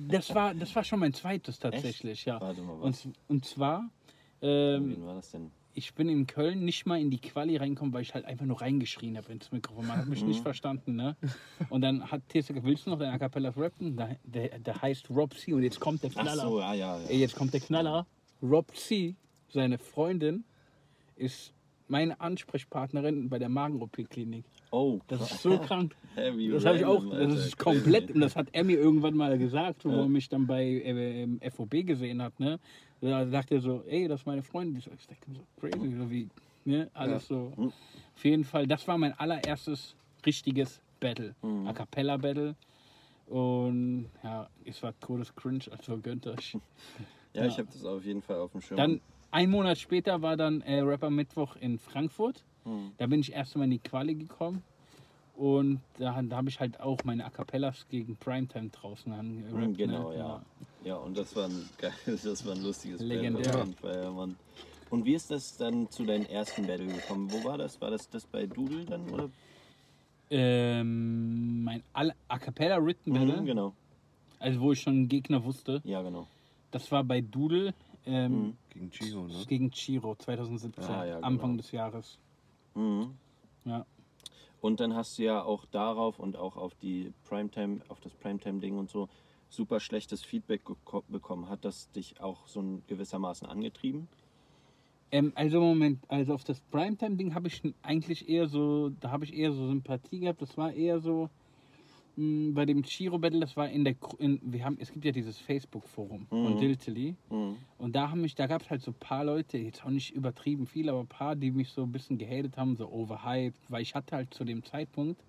[0.08, 2.40] das, war, das war schon mein zweites tatsächlich, ja.
[2.40, 3.04] Warte mal, was?
[3.04, 3.90] Und, und zwar,
[4.42, 5.50] ähm, Wen war das denn?
[5.80, 8.60] Ich bin in Köln nicht mal in die Quali reingekommen, weil ich halt einfach nur
[8.60, 9.86] reingeschrien habe ins Mikrofon.
[9.86, 10.28] Man hat mich Mhm.
[10.28, 11.16] nicht verstanden, ne?
[11.70, 13.96] Und dann hat Tessa gesagt, willst du noch deine A Cappellas rappen?
[13.96, 15.54] Der, der, der heißt Rob C.
[15.54, 16.42] Und jetzt kommt der Ach Knaller.
[16.42, 16.98] so, ja, ja.
[17.00, 17.10] Ja.
[17.12, 18.06] jetzt kommt der Knaller.
[18.42, 19.14] Rob C.,
[19.48, 20.44] seine Freundin,
[21.16, 21.52] ist
[21.90, 24.44] meine Ansprechpartnerin bei der Magen-OP-Klinik.
[24.70, 25.94] Oh, Das ist so krank.
[26.16, 29.90] Das habe ich auch, das ist komplett, und das hat mir irgendwann mal gesagt, wo
[29.90, 29.98] Ja.
[30.02, 32.58] er mich dann bei äh, im FOB gesehen hat, ne?
[33.00, 34.76] Da dachte er so, ey, das ist meine Freundin.
[34.78, 36.28] Ich dachte so, crazy, so wie,
[36.64, 36.90] ne?
[36.94, 37.52] Alles so.
[37.56, 37.72] Hm.
[38.16, 39.94] Auf jeden Fall, das war mein allererstes
[40.26, 41.34] richtiges Battle.
[41.42, 41.66] Mhm.
[41.66, 42.54] A Cappella Battle.
[43.26, 46.56] Und ja, es war todes cringe, also gönnt euch.
[47.32, 47.58] Ja, ich Ja.
[47.58, 48.76] habe das auf jeden Fall auf dem Schirm.
[48.76, 52.44] Dann, ein Monat später war dann äh, Rapper Mittwoch in Frankfurt.
[52.64, 52.92] Mhm.
[52.98, 54.62] Da bin ich erst mal in die Quali gekommen.
[55.34, 59.54] Und da, da habe ich halt auch meine A Cappellas gegen Primetime draußen angerappt.
[59.68, 60.16] Mhm, genau, ne?
[60.18, 60.42] ja.
[60.84, 63.66] Ja, und das war ein, geil, das war ein lustiges Legendär.
[63.82, 64.36] Battle ja, Mann.
[64.90, 67.30] Und wie ist das dann zu deinem ersten Battle gekommen?
[67.30, 67.80] Wo war das?
[67.80, 69.08] War das das bei Doodle dann?
[69.08, 69.30] Oder?
[70.30, 73.74] Ähm, mein A Cappella Written Battle, Mhm, genau.
[74.38, 76.26] also wo ich schon einen Gegner wusste, Ja, genau.
[76.70, 77.74] das war bei Doodle
[78.06, 78.56] ähm, Mhm.
[78.70, 79.44] Gegen Chiho, ne?
[79.48, 81.26] gegen Chiro 2017, Ah, ja, genau.
[81.26, 82.18] Anfang des Jahres.
[82.74, 83.14] Mhm.
[83.64, 83.84] Ja.
[84.60, 88.76] Und dann hast du ja auch darauf und auch auf die Primetime, auf das Primetime-Ding
[88.78, 89.08] und so
[89.48, 90.62] super schlechtes Feedback
[91.08, 91.48] bekommen.
[91.48, 94.06] Hat das dich auch so ein gewissermaßen angetrieben?
[95.12, 99.34] Ähm, also Moment, also auf das Primetime-Ding habe ich eigentlich eher so, da habe ich
[99.34, 100.40] eher so Sympathie gehabt.
[100.40, 101.28] Das war eher so
[102.16, 105.12] mh, bei dem Chiro Battle, das war in der, in, wir haben, es gibt ja
[105.12, 106.56] dieses Facebook-Forum von Mhm.
[106.56, 107.56] Diltily Mhm.
[107.78, 110.12] und da haben mich, da gab es halt so ein paar Leute, jetzt auch nicht
[110.14, 113.82] übertrieben viel, aber ein paar, die mich so ein bisschen gehatet haben, so overhyped, weil
[113.82, 115.22] ich hatte halt zu dem Zeitpunkt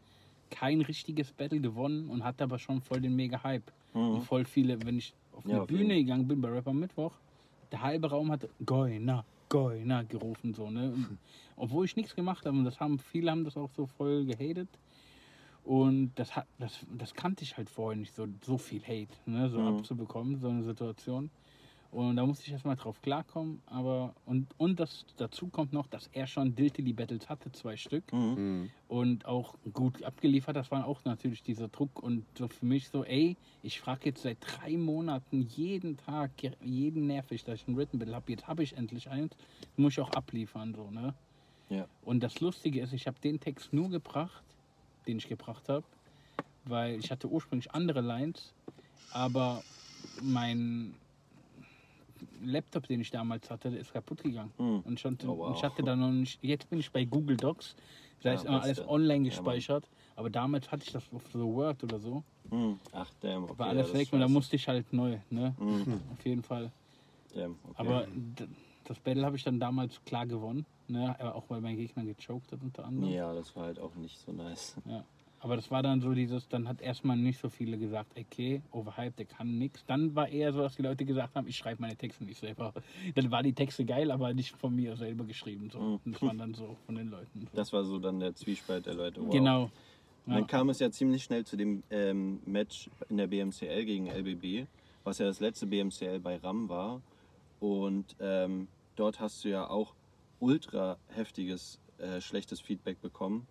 [0.50, 3.72] kein richtiges Battle gewonnen und hatte aber schon voll den mega Hype.
[4.10, 7.14] Und voll viele, wenn ich auf Ja, eine jeden Bühne gegangen bin bei Rapper Mittwoch,
[7.72, 10.94] der halbe Raum hat Goina, Goina gerufen so, ne?
[11.56, 14.68] Obwohl ich nichts gemacht habe und das haben viele haben das auch so voll gehatet.
[15.64, 19.50] Und das hat das, das kannte ich halt vorher nicht so so viel Hate, ne,
[19.50, 19.68] so Mhm.
[19.68, 21.32] abzubekommen, so eine Situation.
[21.92, 26.08] Und da musste ich erstmal drauf klarkommen, aber und und das dazu kommt noch, dass
[26.08, 28.72] er schon Diltily Battles hatte, zwei Stück Mhm.
[28.88, 30.56] und auch gut abgeliefert.
[30.56, 34.24] Das war auch natürlich dieser Druck und so für mich so, ey, ich frage jetzt
[34.24, 38.32] seit drei Monaten jeden Tag, jeden nervig, dass ich ein Written Battle habe.
[38.32, 39.36] Jetzt habe ich endlich eins,
[39.78, 41.16] muss ich auch abliefern, so, ne?
[41.70, 41.88] Ja.
[42.02, 44.51] Und das Lustige ist, ich habe den Text nur gebracht,
[45.08, 45.86] den ich gebracht habe,
[46.66, 48.54] weil ich hatte ursprünglich andere Lines,
[49.12, 49.64] aber
[50.22, 50.96] mein
[52.44, 54.52] Laptop, den ich damals hatte, der ist kaputt gegangen.
[54.58, 54.82] Mhm.
[54.82, 55.56] Und schon, Oh, wow.
[55.56, 57.76] ich hatte dann noch nicht, jetzt bin ich bei Google Docs,
[58.22, 58.90] da Ja, ist immer alles beste.
[58.92, 62.80] online Ja, gespeichert, aber damals hatte ich das auf so Word oder so, Mhm.
[62.94, 63.46] Ach, damn.
[63.46, 65.56] Okay, war ja, alles das weg und da musste ich halt neu, ne?
[65.60, 66.02] Mhm.
[66.12, 66.72] Auf jeden Fall.
[67.34, 67.74] Damn, okay.
[67.76, 68.08] Aber
[68.84, 71.16] das Battle habe ich dann damals klar gewonnen, ne?
[71.20, 73.12] Aber auch weil mein Gegner gechoked hat unter anderem.
[73.12, 74.76] Ja, das war halt auch nicht so nice.
[74.86, 75.04] Ja.
[75.44, 79.18] Aber das war dann so dieses, dann hat erstmal nicht so viele gesagt, okay, overhyped,
[79.18, 79.84] der kann nix.
[79.88, 82.74] Dann war eher so, dass die Leute gesagt haben, ich schreibe meine Texte nicht selber.
[83.16, 85.72] Dann waren die Texte geil, aber nicht von mir selber geschrieben.
[85.72, 85.80] So.
[85.80, 86.12] Mhm.
[86.12, 87.48] Das war dann so von den Leuten.
[87.54, 89.22] Das war so dann der Zwiespalt der Leute.
[89.22, 89.32] Wow.
[89.32, 89.72] Genau.
[90.28, 90.36] Ja.
[90.36, 94.68] Dann kam es ja ziemlich schnell zu dem ähm, Match in der BMCL gegen LBB,
[95.04, 97.02] was ja das letzte BMCL bei RAM war.
[97.60, 99.96] Und ähm, dort hast du ja auch
[100.42, 103.48] ultra heftiges, äh, schlechtes Feedback bekommen.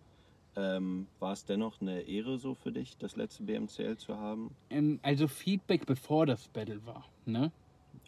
[0.56, 4.54] Ähm, war es dennoch eine Ehre so für dich, das letzte BMCL zu haben?
[4.68, 7.08] Ähm, also Feedback bevor das Battle war.
[7.24, 7.52] Ne?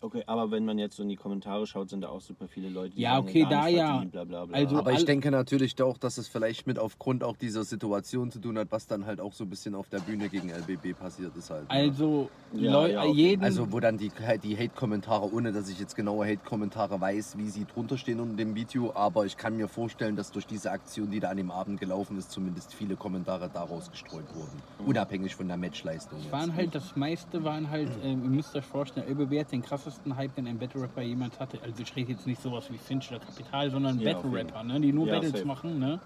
[0.05, 2.69] Okay, aber wenn man jetzt so in die Kommentare schaut, sind da auch super viele
[2.69, 4.03] Leute, die Ja, sagen, okay, da ja.
[4.11, 4.57] Bla, bla, bla.
[4.59, 8.41] Also- Aber ich denke natürlich auch, dass es vielleicht mit aufgrund auch dieser Situation zu
[8.41, 11.37] tun hat, was dann halt auch so ein bisschen auf der Bühne gegen LBB passiert
[11.37, 11.63] ist halt.
[11.69, 11.71] ne?
[11.71, 13.13] Also Ja, Leu- ja, okay.
[13.13, 14.11] jeden, Also wo dann die,
[14.43, 18.57] die Hate-Kommentare, ohne dass ich jetzt genaue Hate-Kommentare weiß, wie sie drunter stehen unter dem
[18.57, 21.79] Video, aber ich kann mir vorstellen, dass durch diese Aktion, die da an dem Abend
[21.79, 24.61] gelaufen ist, zumindest viele Kommentare daraus gestreut wurden.
[24.85, 26.19] Unabhängig von der Matchleistung.
[26.19, 26.33] Es jetzt.
[26.33, 29.92] waren halt, das meiste waren halt, ähm, ihr müsst euch vorstellen, LBB hat den krassesten
[30.17, 31.63] Hype, den ein Battle Rapper jemals hatte.
[31.63, 34.81] Also ich rede jetzt nicht sowas wie Finch oder Kapital, sondern Ja, Battle Rapper, ne,
[34.81, 35.47] die nur Ja, Battles safe.
[35.47, 35.79] machen.
[35.79, 36.01] Ne?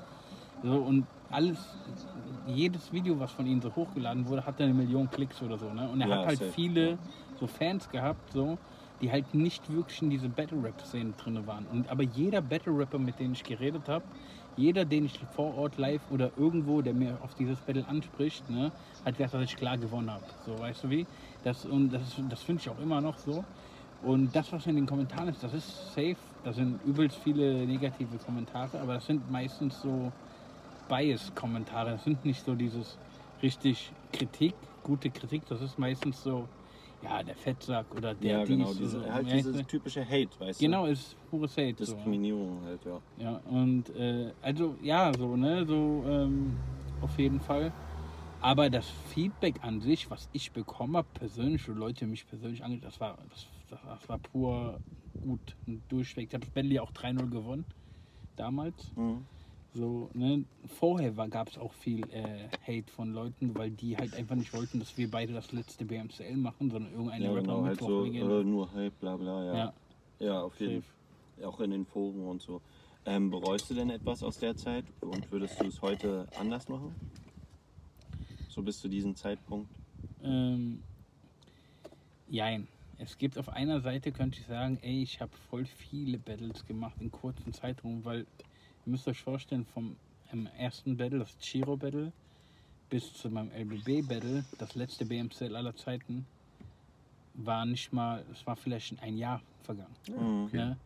[0.63, 1.59] So, und alles,
[2.47, 5.73] jedes Video, was von ihm so hochgeladen wurde, hatte eine Million Klicks oder so.
[5.73, 5.89] Ne?
[5.89, 6.53] Und er Ja, hat halt safe.
[6.53, 6.99] viele
[7.39, 8.59] so Fans gehabt, so,
[9.01, 11.67] die halt nicht wirklich in diese Battle Rap-Szene drin waren.
[11.67, 14.07] Und aber jeder Battle Rapper, mit dem ich geredet habe,
[14.55, 18.73] jeder, den ich vor Ort live oder irgendwo, der mir auf dieses Battle anspricht, ne,
[19.05, 20.25] hat gesagt, dass ich klar gewonnen habe.
[20.45, 21.07] So, weißt du wie?
[21.43, 23.45] Das, und das, das finde ich auch immer noch so.
[24.03, 26.17] Und das, was in den Kommentaren ist, das ist safe.
[26.45, 30.13] Da sind übelst viele negative Kommentare, aber das sind meistens so
[30.89, 31.91] Bias-Kommentare.
[31.93, 32.99] Das sind nicht so dieses
[33.43, 34.55] richtig Kritik,
[34.85, 35.43] gute Kritik.
[35.49, 36.49] Das ist meistens so,
[37.03, 39.65] ja, der Fettsack oder der ja, genau, dies diese, oder- halt dieses du?
[39.65, 40.93] typische Hate, weißt Genau, du?
[40.93, 41.85] ist pures Hate.
[41.85, 41.95] So.
[41.95, 43.01] Diskriminierung halt, ja.
[43.19, 46.57] Ja, und äh, also ja, so, ne, so ähm,
[47.01, 47.73] auf jeden Fall.
[48.41, 52.79] Aber das Feedback an sich, was ich bekommen habe, persönlich, wo Leute mich persönlich ange
[52.79, 54.81] das war, das, das, das war pur
[55.21, 56.29] gut und durchweg.
[56.29, 57.65] Ich habe ja auch 3-0 gewonnen,
[58.37, 58.93] damals.
[58.97, 59.25] Mhm.
[59.75, 60.45] So, ne,
[60.79, 64.79] vorher gab es auch viel äh, Hate von Leuten, weil die halt einfach nicht wollten,
[64.79, 68.73] dass wir beide das letzte BMCL machen, sondern irgendeine Ja, genau, halt so, äh, nur
[68.73, 69.55] Hype, bla bla, ja.
[69.55, 69.73] ja,
[70.19, 70.83] Ja, auf jeden.
[70.83, 71.47] Fall.
[71.47, 72.63] Auch in den Foren und so.
[73.05, 76.95] Ähm, bereust du denn etwas aus der Zeit und würdest du es heute anders machen?
[78.49, 79.71] So bis zu diesem Zeitpunkt?
[80.25, 80.83] Ähm,
[82.29, 82.67] jein.
[82.99, 86.97] Es gibt auf einer Seite, könnte ich sagen, ey, ich habe voll viele Battles gemacht
[87.01, 88.27] in kurzen Zeitraum, weil ihr
[88.91, 89.97] müsst euch vorstellen, vom
[90.59, 92.13] ersten Battle, das Chiro Battle,
[92.89, 96.27] bis zu meinem LBB Battle, das letzte BMCL aller Zeiten,
[97.35, 99.95] war nicht mal, es war vielleicht ein Jahr vergangen.
[100.09, 100.49] Mhm.
[100.53, 100.77] Ne?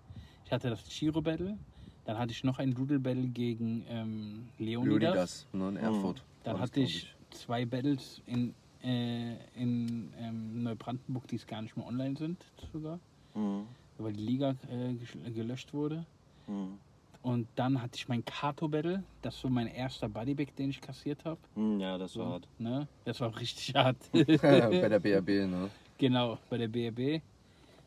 [0.44, 1.56] Ich hatte das Chiro Battle,
[2.04, 5.00] dann hatte ich noch ein Doodle Battle gegen ähm, Leonidas.
[5.00, 6.24] Leonidas, ne, in Erfurt.
[6.42, 11.76] Dann hatte glaub ich zwei Battles in, äh, in ähm, Neubrandenburg, die es gar nicht
[11.76, 12.36] mehr online sind
[12.72, 12.98] sogar,
[13.34, 13.66] Mhm.
[13.98, 16.04] weil die Liga äh, gelöscht wurde.
[16.46, 16.78] Mhm.
[17.22, 21.38] Und dann hatte ich mein Kato-Battle, das war mein erster Bodybag, den ich kassiert habe.
[21.54, 22.48] Mhm, Ja, das war So, hart.
[22.58, 22.88] ne?
[23.04, 23.96] Das war auch richtig hart.
[24.12, 25.70] Bei der BRB, ne?
[25.98, 27.22] genau, bei der BRB.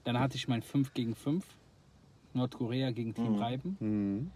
[0.04, 1.46] Dann hatte ich mein 5 gegen 5,
[2.34, 3.40] Nordkorea gegen Team Mhm.
[3.40, 4.32] Reiben.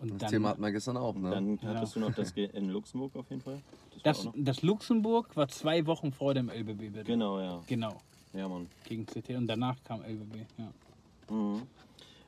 [0.00, 1.30] Und Das dann, Thema hatten wir gestern auch, ne?
[1.30, 1.68] Dann Ja.
[1.74, 3.60] hattest du noch das in Luxemburg auf jeden Fall.
[4.02, 7.04] Das, das, das Luxemburg war zwei Wochen vor dem LBB-Battle.
[7.04, 7.62] Genau, ja.
[7.66, 8.00] Genau,
[8.34, 8.68] Ja, Mann.
[8.86, 9.30] gegen CT.
[9.36, 11.34] Und danach kam LBB, ja.
[11.34, 11.62] Mhm.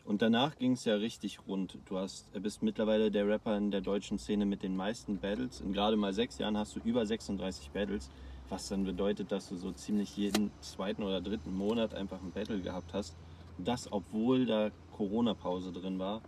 [0.07, 1.76] Und danach ging es ja richtig rund.
[1.85, 5.61] Du hast, bist mittlerweile der Rapper in der deutschen Szene mit den meisten Battles.
[5.61, 8.09] In gerade mal sechs Jahren hast du über 36 Battles,
[8.48, 12.62] was dann bedeutet, dass du so ziemlich jeden zweiten oder dritten Monat einfach ein Battle
[12.62, 13.12] gehabt hast.
[13.59, 16.22] Das, obwohl da Corona-Pause drin war.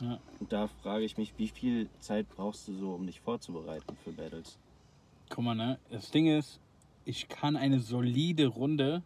[0.00, 0.18] Ja.
[0.40, 4.12] Und da frage ich mich, wie viel Zeit brauchst du so, um dich vorzubereiten für
[4.12, 4.58] Battles?
[5.30, 5.78] Guck mal, ne?
[5.90, 6.60] Das Ding ist,
[7.04, 9.02] ich kann eine solide Runde.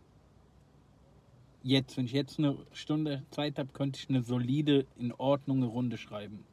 [1.63, 5.99] Jetzt, wenn ich jetzt eine Stunde Zeit habe, könnte ich eine solide, in Ordnung Runde
[5.99, 6.45] schreiben.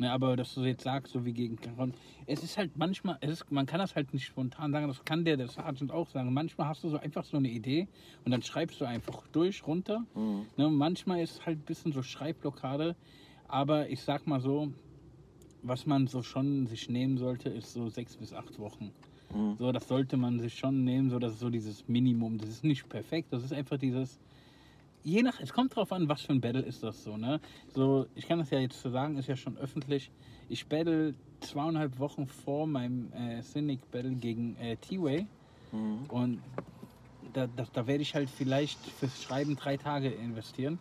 [0.00, 1.92] Ne, aber dass du jetzt sagst, so wie gegen Caron,
[2.26, 5.26] es ist halt manchmal, es ist, man kann das halt nicht spontan sagen, das kann
[5.26, 6.32] der, der Sergeant auch sagen.
[6.32, 7.86] Manchmal hast du so einfach so eine Idee
[8.24, 10.06] und dann schreibst du einfach durch, runter.
[10.14, 10.46] Mhm.
[10.56, 12.96] Ne, manchmal ist halt ein bisschen so Schreibblockade,
[13.52, 14.72] aber ich sag mal so,
[15.62, 18.94] was man so schon sich nehmen sollte, ist so sechs bis acht Wochen.
[19.32, 19.58] Mhm.
[19.58, 22.38] So, das sollte man sich schon nehmen, so das ist so dieses Minimum.
[22.38, 24.20] Das ist nicht perfekt, das ist einfach dieses.
[25.02, 27.40] Je nach, es kommt drauf an, was für ein Battle ist das so, ne?
[27.68, 30.12] So, ich kann das ja jetzt so sagen, ist ja schon öffentlich.
[30.48, 35.28] Ich battle zweieinhalb Wochen vor meinem äh, Cynic Battle gegen äh, T-Way
[35.72, 36.10] Mhm.
[36.10, 36.42] und
[37.22, 40.80] da, da, da werde ich halt vielleicht fürs Schreiben drei Tage investieren.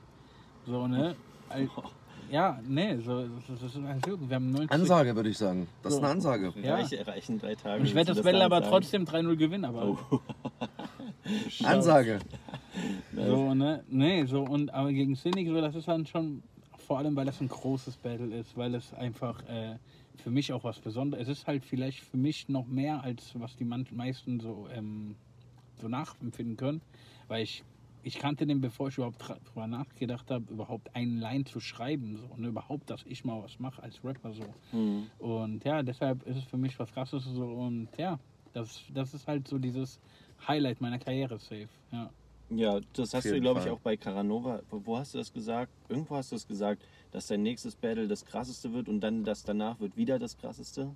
[0.65, 1.19] So, ne?
[1.49, 1.69] Al-
[2.31, 4.71] Ja, ne, so, das, ist halt wirklich, wir haben 90.
[4.71, 5.67] Ansage, würde ich sagen.
[5.83, 6.53] Das ist eine Ansage.
[6.61, 6.75] Ja.
[6.75, 7.81] Reiche, reichen drei Tage.
[7.81, 9.97] Und ich werde das Battle aber trotzdem 3-0 gewinnen, aber.
[10.11, 10.19] Oh.
[11.63, 12.19] Ansage.
[13.15, 13.83] So, ne?
[13.89, 16.43] Nee, so und aber gegen Cynic, so das ist dann schon,
[16.77, 19.75] vor allem weil das ein großes Battle ist, weil es einfach äh,
[20.23, 23.55] für mich auch was Besonderes Es ist halt vielleicht für mich noch mehr, als was
[23.55, 25.15] die man meisten so, ähm,
[25.81, 26.81] so nachempfinden können.
[27.27, 27.63] Weil ich
[28.03, 32.17] ich kannte den, bevor ich überhaupt drüber nachgedacht habe, überhaupt einen Line zu schreiben.
[32.17, 34.33] So, und überhaupt, dass ich mal was mache als Rapper.
[34.33, 34.43] so.
[34.71, 35.07] Mhm.
[35.19, 37.45] Und ja, deshalb ist es für mich was krasses so.
[37.45, 38.19] Und ja,
[38.53, 39.99] das, das ist halt so dieses
[40.47, 41.69] Highlight meiner Karriere, safe.
[41.91, 42.09] Ja.
[42.51, 44.61] Ja, das hast du, glaube ich, auch bei Caranova.
[44.71, 45.71] Wo, hast du das gesagt?
[45.87, 46.81] Irgendwo hast du es gesagt,
[47.11, 50.95] dass dein nächstes Battle das krasseste wird und dann das danach wird wieder das krasseste.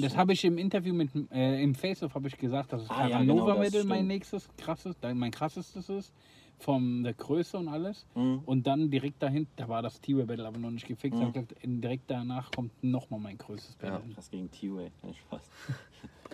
[0.00, 3.02] Das habe ich im Interview mit äh, im Face-Off habe ich gesagt, dass das Ah,
[3.08, 6.12] ja, Caranova genau, das Medal mein nächstes krasses, mein krassestes ist.
[6.56, 8.06] Von der Größe und alles.
[8.14, 8.42] Mhm.
[8.46, 11.18] Und dann direkt dahinter, da war das T-Way Battle aber noch nicht gefixt.
[11.18, 11.32] Mhm.
[11.32, 13.90] gesagt, direkt danach kommt nochmal mein größtes Ja.
[13.98, 14.14] Battle.
[14.14, 14.90] Krass gegen T-Way.
[15.26, 15.42] Spaß.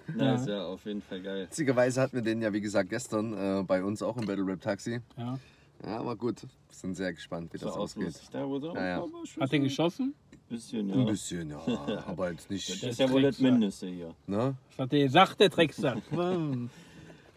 [0.18, 0.32] Ja.
[0.32, 1.44] Das ist ja auf jeden Fall geil.
[1.44, 4.60] Witzigerweise hatten wir den ja, wie gesagt, gestern äh, bei uns auch im Battle Rap
[4.60, 5.00] Taxi.
[5.16, 5.38] Ja.
[5.84, 6.46] Ja, aber gut.
[6.68, 8.20] Sind sehr gespannt, wie So das ausgeht.
[8.32, 8.40] da.
[8.74, 9.06] Ja, ja.
[9.40, 10.14] Hat er geschossen?
[10.50, 10.96] Bisschen, ja.
[10.96, 11.60] Ein bisschen, ja.
[12.06, 12.82] aber jetzt Das nicht.
[12.82, 13.38] ist ja wohl das.
[13.38, 14.14] Mindeste hier.
[14.26, 14.54] Ne?
[14.76, 16.02] Was hat er gesagt, der Drecksack?
[16.10, 16.68] Hm.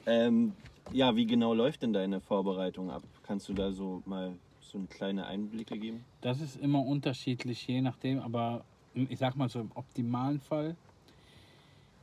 [0.05, 0.53] Ähm,
[0.91, 3.03] ja, wie genau läuft denn deine Vorbereitung ab?
[3.25, 6.03] Kannst du da so mal so eine kleine Einblicke geben?
[6.21, 8.19] das ist immer unterschiedlich, je nachdem.
[8.19, 10.75] Aber ich sag mal so im optimalen Fall,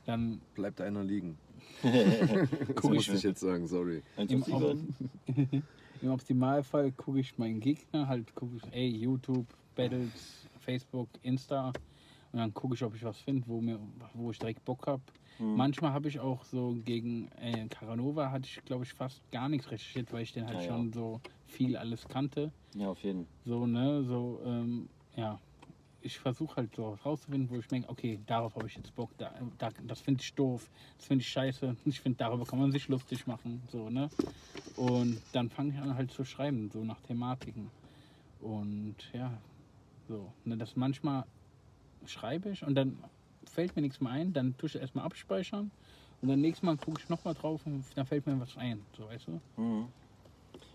[0.06, 1.36] dann Bleibt einer liegen.
[1.82, 4.02] Das Guck musste ich- jetzt sagen, sorry.
[4.16, 4.94] Im Sieben?
[6.02, 9.44] Im Optimalfall gucke ich meinen Gegner, halt gucke ich, ey, YouTube,
[9.76, 11.74] Battles, Facebook, Insta
[12.32, 13.80] und dann gucke ich, ob ich was finde, wo, mir-
[14.14, 15.02] wo ich direkt Bock habe.
[15.38, 15.56] Hm.
[15.56, 19.70] Manchmal habe ich auch so gegen äh, Caranova hatte ich, glaube ich, fast gar nichts
[19.70, 20.66] recherchiert, weil ich den halt Ja, ja.
[20.68, 22.52] schon so viel alles kannte.
[22.74, 25.40] Ja, auf jeden So, ne, so, ähm, ja.
[26.02, 29.34] Ich versuche halt so rauszufinden, wo ich denke, okay, darauf habe ich jetzt Bock, da,
[29.58, 32.88] da, das finde ich doof, das finde ich scheiße, ich finde, darüber kann man sich
[32.88, 34.10] lustig machen, so, ne.
[34.76, 37.70] Und dann fange ich an halt zu schreiben, so nach Thematiken.
[38.38, 39.42] Und ja,
[40.10, 41.24] so, ne, das manchmal
[42.04, 42.98] schreibe ich und dann
[43.44, 45.70] fällt mir nichts mehr ein, dann tue ich erstmal abspeichern
[46.20, 49.06] und dann nächstes Mal gucke ich nochmal drauf und dann fällt mir was ein, so,
[49.06, 49.40] weißt du.
[49.56, 49.88] Mhm.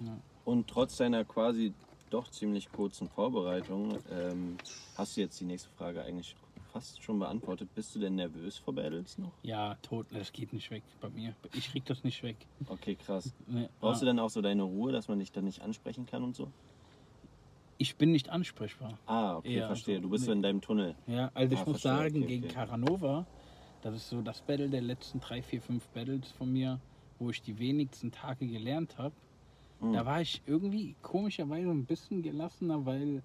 [0.06, 0.18] Ja.
[0.46, 1.74] Und trotz deiner quasi
[2.10, 4.58] doch ziemlich kurzen Vorbereitung, ähm,
[4.96, 6.36] hast du jetzt die nächste Frage eigentlich
[6.72, 7.68] fast schon beantwortet.
[7.76, 9.34] Bist du denn nervös vor Battles noch?
[9.44, 11.36] Ja, tot, das geht nicht weg bei mir.
[11.54, 12.38] Ich krieg das nicht weg.
[12.68, 13.34] Okay, krass.
[13.80, 16.24] Brauchst du ah, dann auch so deine Ruhe, dass man dich dann nicht ansprechen kann
[16.24, 16.52] und so?
[17.78, 19.02] Ich bin nicht ansprechbar.
[19.08, 20.00] Ah, okay, Ja, verstehe.
[20.02, 20.32] Du bist so nee.
[20.32, 20.98] in deinem Tunnel.
[21.08, 22.48] Ja, also ich Ah, muss verstehe, sagen, okay, gegen okay.
[22.48, 23.30] Caranova,
[23.82, 26.84] das ist so das Battle der letzten drei, vier, fünf Battles von mir,
[27.20, 29.18] wo ich die wenigsten Tage gelernt habe.
[29.80, 29.92] Mhm.
[29.92, 33.24] Da war ich irgendwie komischerweise ein bisschen gelassener, weil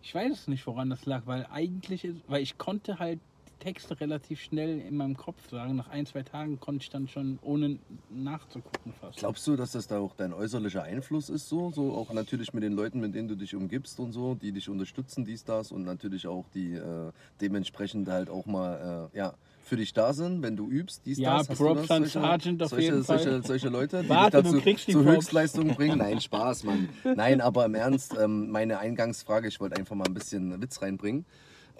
[0.00, 3.22] ich weiß es nicht, woran das lag, weil eigentlich, ist, weil ich konnte halt
[3.60, 5.76] Texte relativ schnell in meinem Kopf sagen.
[5.76, 7.78] Nach ein, zwei Tagen konnte ich dann schon ohne
[8.10, 9.18] nachzugucken fast.
[9.18, 11.70] Glaubst du, dass das da auch dein äußerlicher Einfluss ist so?
[11.70, 14.68] So auch natürlich mit den Leuten, mit denen du dich umgibst und so, die dich
[14.68, 19.76] unterstützen, dies, das und natürlich auch die äh, dementsprechend halt auch mal äh, ja, für
[19.76, 21.50] dich da sind, wenn du übst, dies, Ja, das.
[21.50, 21.90] Hast du Props das?
[21.90, 23.18] an Solche- Sergeant auf solche, jeden Fall.
[23.20, 25.16] solche, solche Leute, die Warte, dich dazu kriegst die zu Props.
[25.16, 25.98] Höchstleistungen bringen?
[25.98, 26.88] Nein, Spaß, Mann.
[27.04, 31.24] Nein, aber im Ernst, ähm, meine Eingangsfrage, ich wollte einfach mal ein bisschen Witz reinbringen.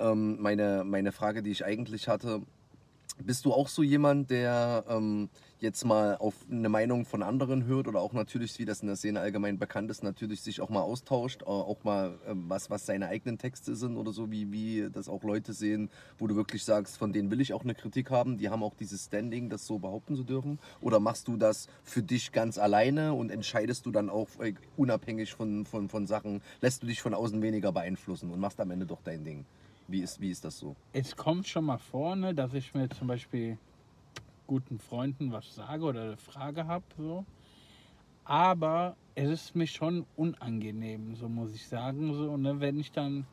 [0.01, 2.43] Ähm, meine, meine Frage, die ich eigentlich hatte,
[3.25, 7.87] bist du auch so jemand, der ähm, jetzt mal auf eine Meinung von anderen hört
[7.87, 10.81] oder auch natürlich, wie das in der Szene allgemein bekannt ist, natürlich sich auch mal
[10.81, 15.09] austauscht, auch mal ähm, was, was seine eigenen Texte sind oder so, wie, wie das
[15.09, 18.39] auch Leute sehen, wo du wirklich sagst, von denen will ich auch eine Kritik haben,
[18.39, 20.59] die haben auch dieses Standing, das so behaupten zu dürfen?
[20.81, 25.35] Oder machst du das für dich ganz alleine und entscheidest du dann auch äh, unabhängig
[25.35, 28.87] von, von, von Sachen, lässt du dich von außen weniger beeinflussen und machst am Ende
[28.87, 29.45] doch dein Ding?
[29.91, 30.77] Wie ist, wie ist das so?
[30.93, 33.59] Es kommt schon mal vor, ne, dass ich mir zum Beispiel
[34.47, 36.85] guten Freunden was sage oder eine Frage habe.
[36.97, 37.25] So.
[38.23, 42.15] Aber es ist mir schon unangenehm, so muss ich sagen.
[42.15, 43.27] So, ne, wenn ich dann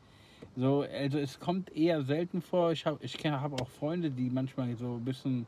[0.56, 2.72] so, also es kommt eher selten vor.
[2.72, 5.46] Ich habe ich habe auch Freunde, die manchmal so ein bisschen,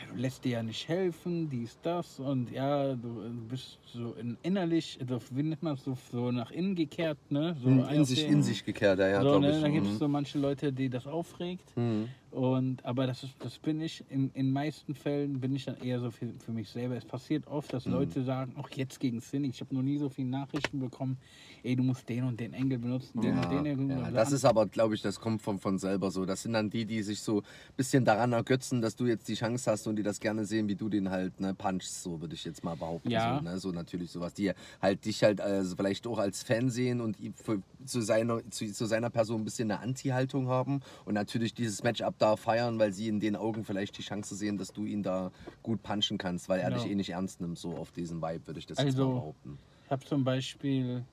[0.00, 4.12] ja, du lässt dir ja nicht helfen, dies, das und ja, du, du bist so
[4.14, 7.56] in, innerlich, also wie nennt man es so, so nach innen gekehrt, ne?
[7.62, 9.62] So in, auf sich, in sich gekehrt, ja, ja so, glaube ne, ich.
[9.62, 9.98] da gibt es Mhm.
[9.98, 11.76] so manche Leute, die das aufregt.
[11.76, 12.08] Mhm.
[12.30, 16.00] Und, aber das, ist, das bin ich, in in meisten Fällen bin ich dann eher
[16.00, 16.96] so für, für mich selber.
[16.96, 17.76] Es passiert oft, Mhm.
[17.76, 21.16] dass Leute sagen, auch jetzt gegen Cindy, ich habe noch nie so viele Nachrichten bekommen,
[21.62, 23.90] ey, du musst den und den Engel benutzen, den und den Engel.
[23.98, 26.26] Ja, das ist aber, glaube ich, das kommt von, von selber so.
[26.26, 27.44] Das sind dann die, die sich so ein
[27.76, 30.74] bisschen daran ergötzen, dass du jetzt die Chance hast und die das gerne sehen, wie
[30.76, 33.10] du den halt ne, punchst, so würde ich jetzt mal behaupten.
[33.10, 33.38] Ja.
[33.38, 33.58] So, ne?
[33.58, 37.62] so natürlich sowas, die halt dich halt also vielleicht auch als Fan sehen und für,
[37.84, 42.15] zu, seiner, zu, zu seiner Person ein bisschen eine Anti-Haltung haben und natürlich dieses Matchup
[42.18, 45.30] da feiern, weil sie in den Augen vielleicht die Chance sehen, dass du ihn da
[45.62, 46.82] gut punchen kannst, weil er Genau.
[46.82, 49.14] dich eh nicht ernst nimmt, so auf diesen Vibe, würde ich das jetzt Also- mal
[49.20, 49.58] behaupten.
[49.84, 51.04] Ich habe zum Beispiel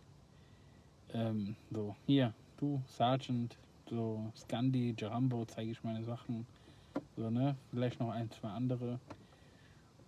[1.14, 3.56] ähm, so, hier, du, Sergeant,
[3.90, 6.48] so Scandi, Jarambo, zeige ich meine Sachen.
[7.16, 7.56] So, ne?
[7.70, 9.00] Vielleicht noch ein, zwei andere.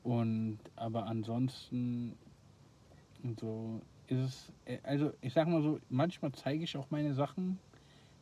[0.04, 2.14] Und aber ansonsten
[3.24, 7.14] Und so ist es, äh, also ich sag mal so, manchmal zeige ich auch meine
[7.16, 7.58] Sachen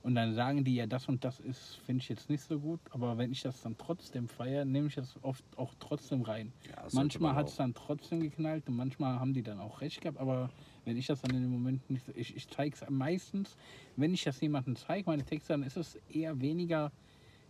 [0.04, 2.80] und dann sagen die ja, das und das ist, finde ich jetzt nicht so gut,
[2.92, 6.52] aber wenn ich das dann trotzdem feiere, nehme ich das oft auch trotzdem rein.
[6.70, 10.02] Ja, manchmal man hat es dann trotzdem geknallt und manchmal haben die dann auch recht
[10.02, 10.50] gehabt, aber
[10.86, 13.56] wenn ich das dann in dem Moment nicht, so- ich, ich zeige es meistens,
[13.96, 16.92] wenn ich das jemandem zeige, meine Texte, dann ist es eher weniger,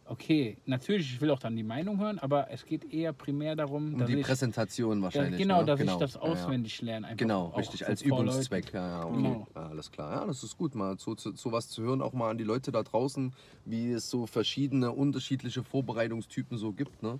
[0.06, 3.94] okay, natürlich, ich will auch dann die Meinung hören, aber es geht eher primär darum,
[3.94, 5.42] Um dass die ich, Präsentation wahrscheinlich.
[5.42, 5.66] genau, ne?
[5.66, 5.94] dass genau.
[5.94, 6.32] ich das Ja, ja.
[6.32, 7.08] auswendig lerne.
[7.08, 8.74] Einfach Genau, auch richtig, so als Übungszweck.
[8.74, 9.16] Ja, ja, okay.
[9.18, 9.48] Genau.
[9.56, 10.12] Ja, alles klar.
[10.22, 12.72] Ja, das ist gut, mal so, zu, sowas zu hören, auch mal an die Leute
[12.72, 13.34] da draußen,
[13.66, 17.02] wie es so verschiedene, unterschiedliche Vorbereitungstypen so gibt.
[17.04, 17.20] Ne?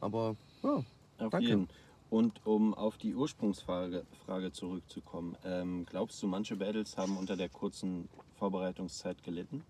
[0.00, 0.82] Aber ja,
[1.18, 1.48] Auf Danke.
[1.48, 1.68] jeden.
[2.10, 7.50] Und um auf die Ursprungsfrage Frage zurückzukommen, ähm, glaubst du, manche Battles haben unter der
[7.50, 9.62] kurzen Vorbereitungszeit gelitten?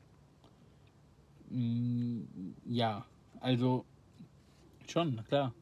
[1.50, 3.06] Mm, Ja,
[3.40, 3.84] also
[4.88, 5.54] schon, klar.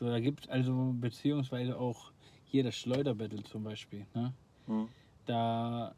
[0.00, 2.12] So, da gibt es also, beziehungsweise auch
[2.44, 4.06] hier das Schleuderbattle zum Beispiel.
[4.14, 4.34] Ne?
[4.66, 4.88] Hm.
[5.26, 5.94] Da,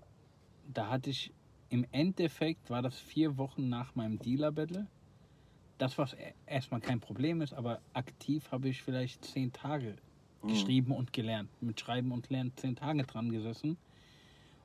[0.73, 1.33] da hatte ich
[1.71, 4.87] im Endeffekt, war das vier Wochen nach meinem Dealer-Battle.
[5.79, 9.97] Das, was e- erstmal kein Problem ist, aber aktiv habe ich vielleicht zehn Tage
[10.43, 10.49] Mhm.
[10.49, 11.51] geschrieben und gelernt.
[11.61, 13.79] Mit Schreiben und Lernen zehn Tage dran gesessen.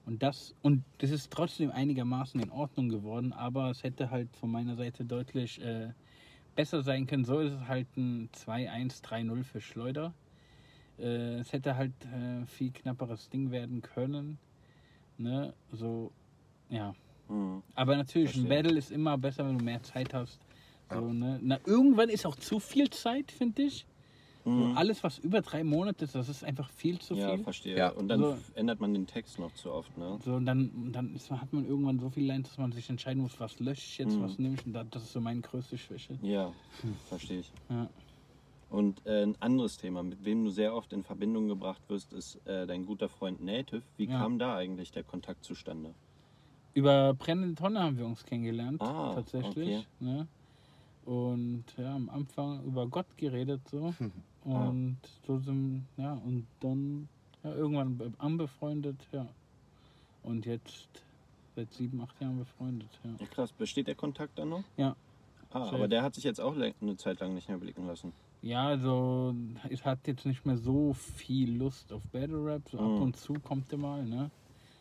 [0.05, 4.49] Und das, und das ist trotzdem einigermaßen in Ordnung geworden, aber es hätte halt von
[4.51, 5.89] meiner Seite deutlich äh,
[6.55, 7.23] besser sein können.
[7.23, 10.13] So ist es halt ein 2-1-3-0 für Schleuder.
[10.97, 14.37] Äh, es hätte halt äh, viel knapperes Ding werden können.
[15.17, 15.53] Ne?
[15.71, 16.11] So,
[16.69, 16.95] ja.
[17.27, 17.61] Hm.
[17.75, 18.63] Aber natürlich, ein Verstehe.
[18.63, 20.39] Battle ist immer besser, wenn du mehr Zeit hast.
[20.89, 21.13] So, Ja.
[21.13, 21.39] ne?
[21.41, 23.85] Na, irgendwann ist auch zu viel Zeit, finde ich.
[24.43, 24.75] Mhm.
[24.75, 27.43] alles, was über drei Monate ist, das ist einfach viel zu Ja, viel.
[27.43, 27.77] verstehe.
[27.77, 27.89] Ja.
[27.91, 28.37] Und dann So.
[28.55, 30.17] ändert man den Text noch zu oft, ne?
[30.25, 33.21] So, und dann, dann ist, hat man irgendwann so viel Lines, dass man sich entscheiden
[33.21, 34.21] muss, was lösche ich jetzt, Mhm.
[34.23, 34.65] was nehme ich.
[34.65, 36.17] Und da- das ist so meine größte Schwäche.
[36.23, 36.51] Ja,
[37.07, 37.51] verstehe ich.
[37.69, 37.87] Ja.
[38.69, 42.35] Und äh, ein anderes Thema, mit wem du sehr oft in Verbindung gebracht wirst, ist
[42.47, 43.81] äh, dein guter Freund Native.
[43.97, 44.17] Wie Ja.
[44.19, 45.93] kam da eigentlich der Kontakt zustande?
[46.73, 49.79] Über brennende Tonne haben wir uns kennengelernt, Ah, tatsächlich.
[49.79, 49.85] okay.
[49.99, 50.25] Ne?
[51.03, 53.93] Und ja, am Anfang über Gott geredet so.
[54.45, 54.69] Ah.
[54.69, 57.07] Und so sind, ja, und dann
[57.43, 59.27] ja, irgendwann be- anbefreundet, ja.
[60.23, 60.87] Und jetzt
[61.55, 63.11] seit sieben, acht Jahren befreundet, ja.
[63.19, 63.51] Ja, krass.
[63.51, 64.63] Besteht der Kontakt dann noch?
[64.77, 64.95] Ja.
[65.51, 65.75] Ah, Safe.
[65.75, 68.13] aber der hat sich jetzt auch eine Zeit lang nicht mehr blicken lassen.
[68.41, 69.35] Ja, also
[69.69, 72.95] es hat jetzt nicht mehr so viel Lust auf Battle Rap, so Mhm.
[72.95, 74.31] ab und zu kommt er mal, ne?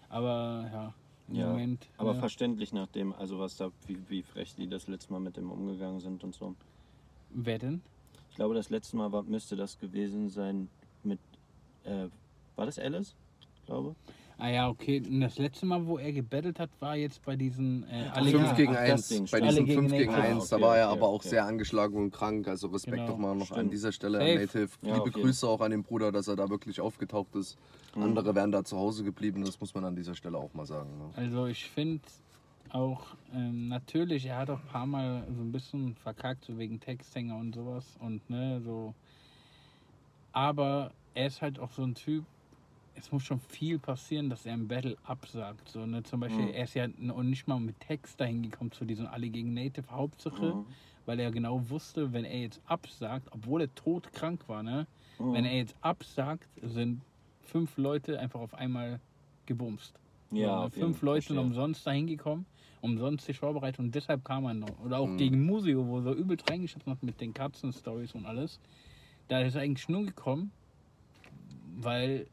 [0.08, 0.94] Aber ja,
[1.28, 1.86] im Ja, Moment.
[1.98, 2.20] Aber ja.
[2.20, 6.00] verständlich nachdem, also was da, wie, wie frech die das letzte Mal mit dem umgegangen
[6.00, 6.54] sind und so.
[7.30, 7.82] Wer denn?
[8.30, 10.68] Ich glaube, das letzte Mal war, müsste das gewesen sein
[11.02, 11.18] mit,
[11.84, 12.06] äh,
[12.56, 13.14] war das Alice?
[13.56, 13.94] Ich glaube.
[14.38, 15.02] Ah ja, okay.
[15.06, 18.38] Und das letzte Mal, wo er gebettelt hat, war jetzt bei diesen äh, alle ja.
[18.38, 19.08] 5 gegen ach, das 1.
[19.08, 20.28] Ding, Bei diesen Alle gegen 5 gegen Native.
[20.36, 21.28] 1, da Ah, war okay, er okay, aber auch okay.
[21.28, 22.48] sehr angeschlagen und krank.
[22.48, 23.08] Also Respekt Genau.
[23.10, 24.30] nochmal noch an dieser Stelle Safe.
[24.30, 24.68] an Native.
[24.80, 25.22] Ja, Liebe jeden.
[25.22, 27.58] Grüße auch an den Bruder, dass er da wirklich aufgetaucht ist.
[27.94, 28.02] Mhm.
[28.04, 30.88] Andere wären da zu Hause geblieben, das muss man an dieser Stelle auch mal sagen.
[30.96, 31.10] Ne?
[31.16, 32.00] Also ich finde
[32.74, 36.80] auch, ähm, natürlich, er hat auch ein paar Mal so ein bisschen verkackt, so wegen
[36.80, 38.94] Texthänger und sowas und ne, so.
[40.32, 42.24] Aber er ist halt auch so ein Typ,
[42.94, 45.68] es muss schon viel passieren, dass er im Battle absagt.
[45.68, 46.02] So, ne?
[46.02, 46.54] Zum Beispiel, Mhm.
[46.54, 49.90] er ist ja noch nicht mal mit Text dahin gekommen zu diesen alle gegen Native
[49.90, 50.76] Hauptsache, Mhm.
[51.06, 54.86] weil er genau wusste, wenn er jetzt absagt, obwohl er todkrank war, ne?
[55.18, 55.32] Mhm.
[55.34, 57.02] Wenn er jetzt absagt, sind
[57.40, 59.00] fünf Leute einfach auf einmal
[59.46, 59.98] gebumst.
[60.30, 61.40] ja, So, jeden fünf Leute verstehe.
[61.40, 62.46] umsonst dahin gekommen,
[62.80, 64.78] umsonst sich vorbereitet und deshalb kam er noch.
[64.84, 65.16] Oder auch Mhm.
[65.18, 68.58] gegen Musio, wo er so übel reingeschossen hat mit den Katzen-Stories und alles.
[69.28, 70.50] Da ist er eigentlich nur gekommen,
[71.76, 72.26] weil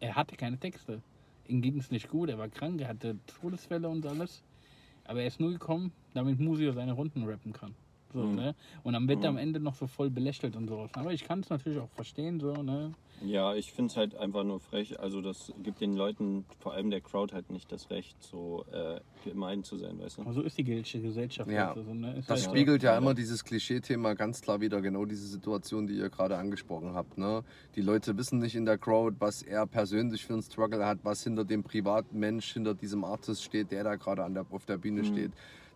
[0.00, 1.00] er hatte keine Texte.
[1.48, 4.42] Ihm ging es nicht gut, er war krank, er hatte Todesfälle und alles.
[5.04, 7.74] Aber er ist nur gekommen, damit Musio seine Runden rappen kann.
[8.12, 8.34] So, Mhm.
[8.34, 8.54] ne?
[8.82, 9.40] Und dann wird er am Mhm.
[9.40, 10.90] Ende noch so voll belächelt und sowas.
[10.94, 12.92] Aber ich kann es natürlich auch verstehen, so, ne?
[13.24, 14.98] Ja, ich finde es halt einfach nur frech.
[14.98, 18.98] Also das gibt den Leuten, vor allem der Crowd, halt nicht das Recht, so äh,
[19.24, 20.22] gemein zu sein, weißt du?
[20.22, 21.48] Aber so ist die Gesellschaft.
[21.48, 21.72] Ja.
[21.72, 22.14] also, ne?
[22.16, 22.50] Das halt so.
[22.50, 23.02] spiegelt ja leider.
[23.02, 27.16] immer dieses Klischee-Thema ganz klar wieder, genau diese Situation, die ihr gerade angesprochen habt.
[27.16, 27.44] Ne?
[27.76, 31.22] Die Leute wissen nicht in der Crowd, was er persönlich für einen Struggle hat, was
[31.22, 34.78] hinter dem privaten Mensch, hinter diesem Artist steht, der da gerade an der, auf der
[34.78, 35.06] Bühne Mhm.
[35.06, 35.32] steht.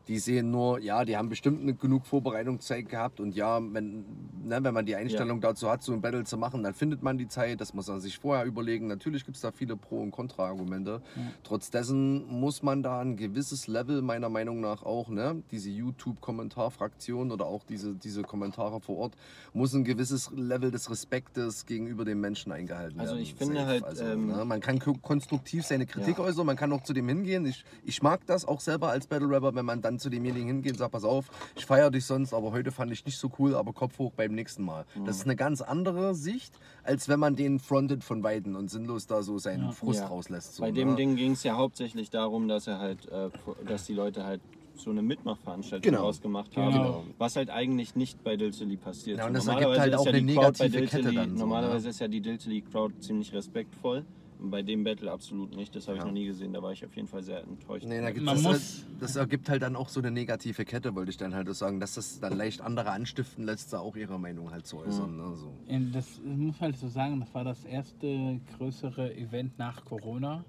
[0.09, 4.05] Die sehen nur, ja, die haben bestimmt genug Vorbereitungszeit gehabt und ja, wenn,
[4.45, 7.19] ne, wenn man die Einstellung dazu hat, so ein Battle zu machen, dann findet man
[7.19, 8.87] die Zeit, das muss man sich vorher überlegen.
[8.87, 11.03] Natürlich gibt es da viele Pro- und Kontra-Argumente.
[11.43, 17.33] Trotz dessen muss man da ein gewisses Level meiner Meinung nach auch, ne, diese YouTube-Kommentarfraktion
[17.33, 19.15] oder auch diese, diese Kommentare vor Ort,
[19.53, 23.23] muss ein gewisses Level des Respektes gegenüber dem Menschen eingehalten Also werden.
[23.25, 23.67] ich finde Safe.
[23.67, 26.25] halt, Also, ähm, ne, man kann ko- konstruktiv seine Kritik Ja.
[26.25, 27.45] äußern, man kann auch zu dem hingehen.
[27.47, 30.47] Ich, ich mag das auch selber als Battle Rapper, wenn man dann dann zu demjenigen
[30.47, 31.27] hingehen und sag, pass auf,
[31.57, 34.35] ich feiere dich sonst, aber heute fand ich nicht so cool, aber Kopf hoch beim
[34.35, 34.85] nächsten Mal.
[35.05, 39.07] Das ist eine ganz andere Sicht, als wenn man den frontet von Weitem und sinnlos
[39.07, 40.07] da so seinen Frust Ja.
[40.07, 40.57] rauslässt.
[40.57, 40.97] So, Bei dem ne?
[40.97, 43.31] Ding ging es ja hauptsächlich darum, dass er halt, äh,
[43.67, 44.41] dass die Leute halt
[44.77, 46.05] so eine Mitmachveranstaltung Genau.
[46.05, 47.05] rausgemacht haben, Genau.
[47.17, 49.17] was halt eigentlich nicht bei Diltily passiert.
[49.19, 50.87] Ja, So, und das normalerweise ergibt halt ist auch ja eine die Crowd bei negative
[50.91, 51.91] Kette Diltily- dann so, Normalerweise ne?
[51.91, 54.05] ist ja die Diltily Crowd ziemlich respektvoll.
[54.39, 55.75] Bei dem Battle absolut nicht.
[55.75, 56.07] Das habe ich Ja.
[56.07, 56.53] noch nie gesehen.
[56.53, 57.87] Da war ich auf jeden Fall sehr enttäuscht.
[57.87, 60.95] Nee, da gibt Man das, muss- das ergibt halt dann auch so eine negative Kette,
[60.95, 63.97] wollte ich dann halt auch sagen, dass das dann leicht andere anstiften lässt, da auch
[63.97, 65.17] ihre Meinung halt zu äußern.
[65.17, 65.37] Ne?
[65.37, 65.53] So.
[65.93, 70.45] Das ich muss halt so sagen, das war das erste größere Event nach Corona.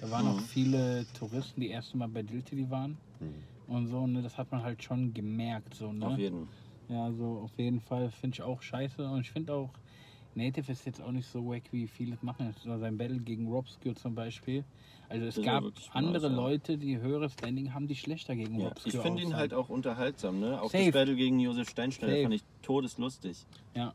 [0.00, 2.96] Da waren auch viele Touristen, die erste Mal bei Diltily waren.
[3.66, 5.74] Und so, ne, das hat man halt schon gemerkt.
[5.74, 6.06] So, ne?
[6.06, 6.48] Auf jeden
[6.88, 9.08] Ja, so auf jeden Fall finde ich auch scheiße.
[9.08, 9.70] Und ich finde auch,
[10.34, 12.54] Native ist jetzt auch nicht so wack, wie viele machen.
[12.62, 14.64] So sein Battle gegen Robskill zum Beispiel.
[15.08, 16.34] Also es Das gab andere ja.
[16.34, 18.68] Leute, die höhere Standing haben, die schlechter gegen Ja.
[18.68, 20.40] Robskill Ich finde ihn halt auch unterhaltsam.
[20.40, 20.60] Ne?
[20.60, 20.84] Auch Safe.
[20.86, 22.22] das Battle gegen Josef Steinschneider Safe.
[22.22, 23.44] fand ich todeslustig.
[23.74, 23.92] Ja,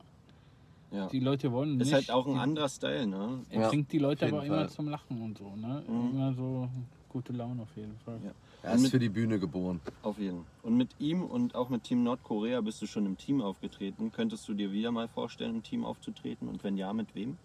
[0.92, 1.08] Ja.
[1.08, 1.94] die Leute wollen Ist nicht.
[1.94, 3.08] halt auch ein die- anderer Style.
[3.08, 3.40] Ne?
[3.50, 4.70] Er Ja, bringt die Leute aber immer Fall.
[4.70, 5.84] zum Lachen und so, ne?
[5.88, 6.10] Mhm.
[6.12, 6.70] Immer so
[7.10, 8.20] gute Laune auf jeden Fall.
[8.24, 8.32] Ja.
[8.64, 9.82] Er ist mit- für die Bühne geboren.
[10.02, 10.46] Auf jeden.
[10.62, 14.12] Und mit ihm und auch mit Team Nordkorea bist du schon im Team aufgetreten.
[14.12, 16.48] Könntest du dir wieder mal vorstellen, im Team aufzutreten?
[16.48, 17.38] Und wenn ja, mit wem?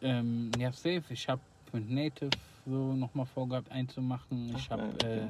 [0.00, 1.04] Ähm, ja, safe.
[1.10, 1.40] Ich habe
[1.72, 2.30] mit Native
[2.64, 4.54] so nochmal vorgehabt einzumachen.
[4.56, 5.18] Ich habe okay.
[5.18, 5.28] äh,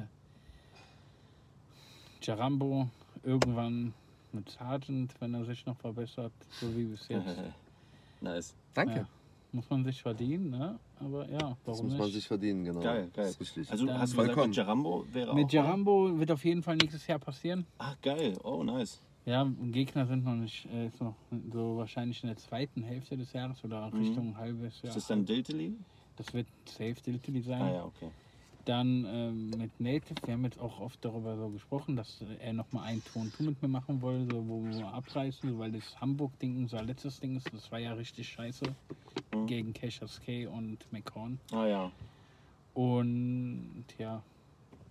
[2.21, 2.89] Jarambo
[3.23, 3.93] irgendwann
[4.31, 7.37] mit Sergeant, wenn er sich noch verbessert, so wie bis jetzt.
[8.21, 8.55] nice.
[8.73, 8.99] Danke.
[8.99, 9.07] Ja.
[9.53, 10.77] Muss man sich verdienen, ne?
[10.99, 11.99] Aber ja, Das warum muss nicht?
[11.99, 12.81] man sich verdienen, genau.
[12.81, 13.25] Geil, geil.
[13.25, 13.71] Das ist richtig.
[13.71, 14.49] Also Dann- hast du gesagt, Vollkommen.
[14.49, 15.35] mit Jarambo wäre auch.
[15.35, 17.65] mit Jarambo wird auf jeden Fall nächstes Jahr passieren.
[17.77, 18.37] Ach geil.
[18.43, 19.01] Oh nice.
[19.25, 21.15] Ja, Gegner sind noch nicht, äh, ist noch
[21.51, 23.99] so wahrscheinlich in der zweiten Hälfte des Jahres oder Mhm.
[23.99, 24.89] Richtung halbes Jahr.
[24.89, 25.73] Ist das dann Diltily?
[26.17, 27.61] Das wird safe Diltily sein.
[27.61, 28.09] Ah ja, okay.
[28.67, 32.83] Dann ähm, mit Native, wir haben jetzt auch oft darüber so gesprochen, dass er nochmal
[32.83, 36.83] ein Ton Two mit mir machen wollte, so, wo wir abreißen, weil das Hamburg-Ding unser
[36.83, 37.47] letztes Ding ist.
[37.53, 38.65] Das war ja richtig scheiße
[39.33, 39.47] Mhm.
[39.47, 41.39] gegen Cassius K und McCorn.
[41.53, 41.91] Ah ja.
[42.73, 44.21] Und ja,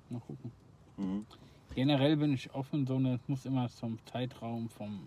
[0.09, 0.51] mal gucken.
[0.97, 1.27] Mhm.
[1.75, 5.07] Generell bin ich offen, so eine, es muss immer zum Zeitraum vom.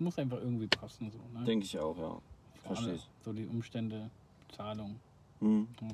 [0.00, 1.44] Muss einfach irgendwie passen, so, ne?
[1.44, 2.20] Denke ich auch, ja.
[2.64, 3.08] Verstehe ich.
[3.24, 4.10] So die Umstände,
[4.56, 4.96] Zahlung.
[5.40, 5.68] Mhm.
[5.80, 5.88] Ja.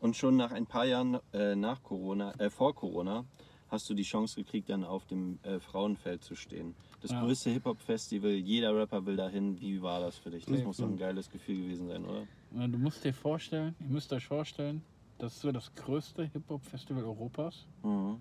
[0.00, 3.24] Und schon nach ein paar Jahren äh, nach Corona, äh, vor Corona,
[3.68, 6.74] hast du die Chance gekriegt, dann auf dem äh, Frauenfeld zu stehen.
[7.02, 7.20] Das Ja.
[7.22, 9.60] größte Hip-Hop-Festival, jeder Rapper will dahin.
[9.60, 10.44] Wie war das für dich?
[10.46, 12.22] Das Nee, muss doch ein geiles Gefühl gewesen sein, oder?
[12.56, 14.82] Ja, Du musst dir vorstellen, ihr müsst euch vorstellen,
[15.18, 17.66] das ist so das größte Hip-Hop-Festival Europas.
[17.82, 18.16] Mhm.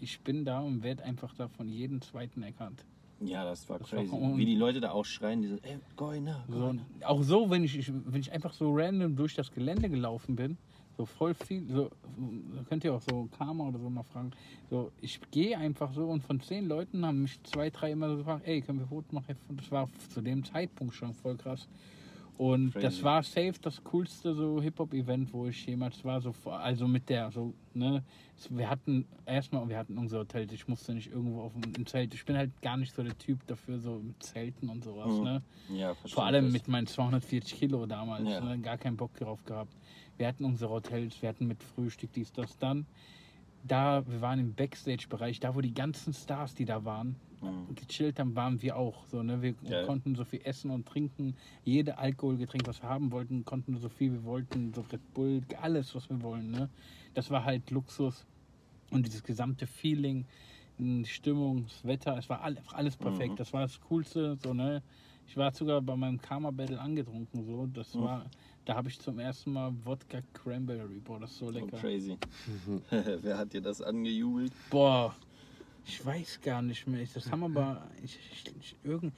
[0.00, 2.84] Ich bin da und werde einfach da von jedem zweiten erkannt.
[3.20, 4.14] Ja, das war Das war crazy.
[4.14, 6.82] un- Wie die Leute da auch schreien, diese, ey, Goina, So, Goina.
[7.06, 10.58] auch so, wenn ich, ich- wenn ich einfach so random durch das Gelände gelaufen bin,
[10.96, 11.90] so voll viel, so
[12.68, 14.32] könnt ihr auch so Karma oder so mal fragen.
[14.70, 18.18] So, ich gehe einfach so und von zehn Leuten haben mich zwei, drei immer so
[18.18, 19.36] gefragt, ey, können wir Foto machen?
[19.56, 21.66] Das war zu dem Zeitpunkt schon voll krass.
[22.38, 22.86] Und Crazy.
[22.86, 26.20] das war safe das coolste so Hip-Hop-Event, wo ich jemals war.
[26.20, 28.02] So, also mit der, so, ne,
[28.48, 32.14] wir hatten erstmal, wir hatten unser Hotel, ich musste nicht irgendwo auf dem Zelt.
[32.14, 35.22] Ich bin halt gar nicht so der Typ dafür, so mit Zelten und sowas, Mhm.
[35.24, 35.42] ne.
[35.74, 35.94] Ja.
[36.06, 38.28] Vor allem mit meinen 240 Kilo damals.
[38.28, 38.40] Ja.
[38.40, 38.58] Ne?
[38.60, 39.72] Gar keinen Bock drauf gehabt.
[40.16, 42.86] Wir hatten unsere Hotels, wir hatten mit Frühstück dies, das, dann.
[43.64, 47.74] Da, wir waren im Backstage-Bereich, da wo die ganzen Stars, die da waren, Mhm.
[47.74, 49.06] gechillt haben, waren wir auch.
[49.06, 49.42] So, ne?
[49.42, 49.84] Wir Geil.
[49.86, 51.36] konnten so viel essen und trinken.
[51.64, 54.72] Jede Alkoholgetränk, was wir haben wollten, konnten so viel wir wollten.
[54.72, 56.50] So Red Bull, alles, was wir wollen.
[56.50, 56.68] Ne?
[57.14, 58.24] Das war halt Luxus.
[58.90, 60.26] Und dieses gesamte Feeling,
[60.78, 63.30] die Stimmung, das Wetter, es war alles perfekt.
[63.32, 63.36] Mhm.
[63.36, 64.36] Das war das Coolste.
[64.42, 64.82] So, ne?
[65.26, 67.44] Ich war sogar bei meinem Karma Battle angetrunken.
[67.44, 67.66] So.
[67.66, 68.00] Das Mhm.
[68.02, 68.26] war,
[68.66, 71.00] da habe ich zum ersten Mal Wodka Cranberry.
[71.00, 71.78] Boah, das ist so Oh, lecker.
[71.78, 72.18] crazy.
[73.22, 74.52] Wer hat dir das angejubelt?
[74.70, 75.14] Boah,
[75.86, 77.06] ich weiß gar nicht mehr.
[77.14, 79.12] Das haben aber ich, ich, ich, irgend,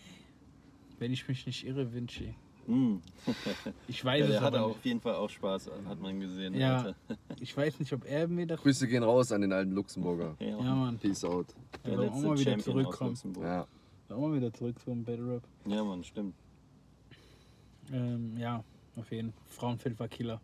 [0.98, 2.34] wenn ich mich nicht irre, Vinci.
[2.66, 3.02] Mhm.
[3.88, 6.54] Ich weiß Ja, es der hatte aber auf jeden Fall auch Spaß, hat man gesehen.
[6.54, 6.78] Ja.
[6.78, 6.94] Alter.
[7.40, 8.60] Ich weiß nicht, ob er mir das.
[8.60, 10.34] Grüße gehen raus an den alten Luxemburger.
[10.40, 10.98] Ja, Ja, Mann.
[10.98, 11.46] Peace out.
[11.84, 13.10] der Ja, auch letzte mal wieder Champion aus zurückkommen.
[13.10, 13.44] Luxemburg.
[13.44, 13.66] Ja.
[14.08, 15.42] Auch mal wieder zurück zum Battle Rap.
[15.66, 16.34] Ja, Mann, stimmt.
[17.92, 18.64] Ähm, ja,
[18.96, 19.42] auf jeden Fall.
[19.48, 20.40] Frauenfeld war Killer.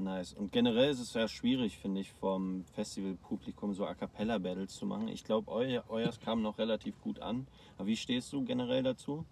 [0.00, 0.32] Nice.
[0.32, 4.86] Und generell ist es ja schwierig, finde ich, vom Festivalpublikum so A Cappella Battles zu
[4.86, 5.08] machen.
[5.08, 7.46] Ich glaube, euer, kam noch relativ gut an.
[7.76, 9.26] Aber wie stehst du generell dazu?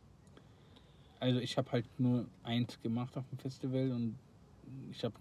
[1.21, 4.19] Also ich habe halt nur eins gemacht auf dem Festival und
[4.91, 5.14] ich habe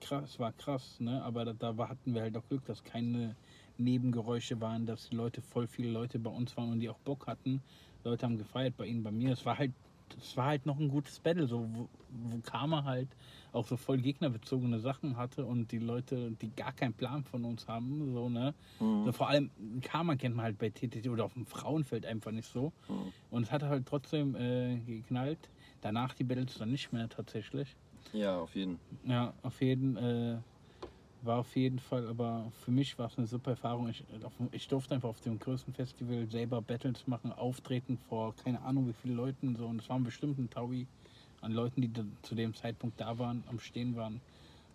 [0.00, 1.22] krass, war krass, ne?
[1.24, 3.36] Aber da, da hatten wir halt auch Glück, dass keine
[3.76, 7.26] Nebengeräusche waren, dass die Leute voll viele Leute bei uns waren und die auch Bock
[7.26, 7.60] hatten.
[8.04, 9.32] Leute haben gefeiert bei ihnen, bei mir.
[9.32, 9.72] Es war halt
[10.16, 13.08] es war halt noch ein gutes Battle, so wo, wo Karma halt
[13.52, 17.66] auch so voll gegnerbezogene Sachen hatte und die Leute, die gar keinen Plan von uns
[17.66, 18.54] haben, so, ne?
[18.80, 19.04] Mhm.
[19.04, 19.50] So, vor allem
[19.82, 22.72] Karma kennt man halt bei TTT oder auf dem Frauenfeld einfach nicht so.
[22.88, 23.12] Mhm.
[23.30, 25.50] Und es hat halt trotzdem äh, geknallt.
[25.80, 27.76] Danach die Battles dann nicht mehr tatsächlich.
[28.12, 28.78] Ja, auf jeden.
[29.04, 30.38] Ja, auf jeden äh,
[31.22, 33.88] war auf jeden Fall, aber für mich war es eine super Erfahrung.
[33.88, 38.60] Ich, auf, ich durfte einfach auf dem größten Festival selber Battles machen, auftreten vor keine
[38.62, 40.86] Ahnung wie viele Leuten so und es waren bestimmt ein Taui
[41.40, 41.90] an Leuten, die
[42.22, 44.20] zu dem Zeitpunkt da waren, am Stehen waren.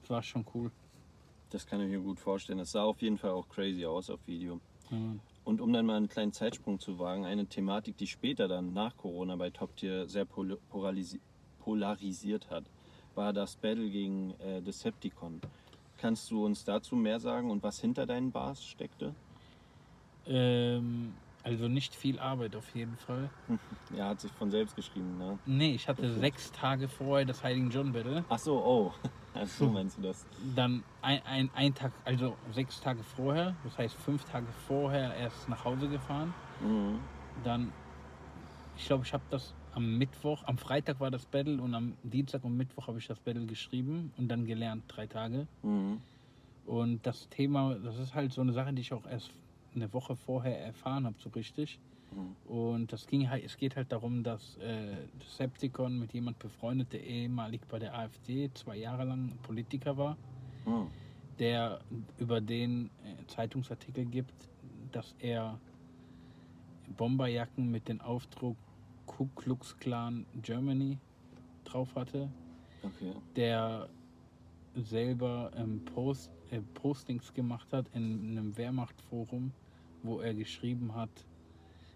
[0.02, 0.72] Das war schon cool.
[1.50, 2.60] Das kann ich mir gut vorstellen.
[2.60, 4.60] Das sah auf jeden Fall auch crazy aus auf Video.
[4.90, 4.98] Ja.
[5.46, 8.96] Und um dann mal einen kleinen Zeitsprung zu wagen, eine Thematik, die später dann nach
[8.96, 11.20] Corona bei Top Tier sehr pol polarisi
[11.60, 12.66] polarisiert hat,
[13.16, 15.42] war das Battle gegen äh, Decepticon.
[16.04, 19.16] Kannst du uns dazu mehr sagen und was hinter deinen Bars steckte?
[20.28, 23.30] Ähm, also nicht viel Arbeit auf jeden Fall.
[23.96, 25.40] Ja, hat sich von selbst geschrieben, ne?
[25.46, 28.26] Nee, ich hatte sechs Tage vorher das Heiligen John Battle.
[28.28, 28.94] Ach so, oh.
[29.34, 30.26] Ach so meinst du das?
[30.54, 35.48] Dann ein, ein, ein Tag, also sechs Tage vorher, das heißt fünf Tage vorher erst
[35.48, 36.34] nach Hause gefahren.
[36.60, 37.00] Mhm.
[37.46, 37.72] Dann,
[38.76, 42.44] ich glaube, ich habe das am Mittwoch, am Freitag war das Battle und am Dienstag
[42.44, 45.48] und Mittwoch habe ich das Battle geschrieben und dann gelernt, drei Tage.
[45.64, 46.00] Mhm.
[46.66, 49.32] Und das Thema, das ist halt so eine Sache, die ich auch erst
[49.76, 51.80] eine Woche vorher erfahren habe, so richtig.
[52.12, 52.52] Mhm.
[52.52, 57.04] Und das ging halt, es geht halt darum, dass äh, Decepticon mit jemand befreundet, der
[57.04, 60.18] ehemalig bei der AfD zwei Jahre lang Politiker war,
[60.66, 60.88] Mhm.
[61.40, 61.82] der
[62.20, 64.34] über den äh, Zeitungsartikel gibt,
[64.94, 65.60] dass er
[66.96, 68.56] Bomberjacken mit dem Aufdruck
[69.06, 70.98] Ku Klux Klan Germany
[71.66, 72.30] drauf hatte,
[72.84, 73.14] Okay.
[73.36, 73.88] der
[74.76, 79.52] selber ähm, Post, äh, Postings gemacht hat in einem Wehrmachtforum,
[80.02, 81.10] wo er geschrieben hat,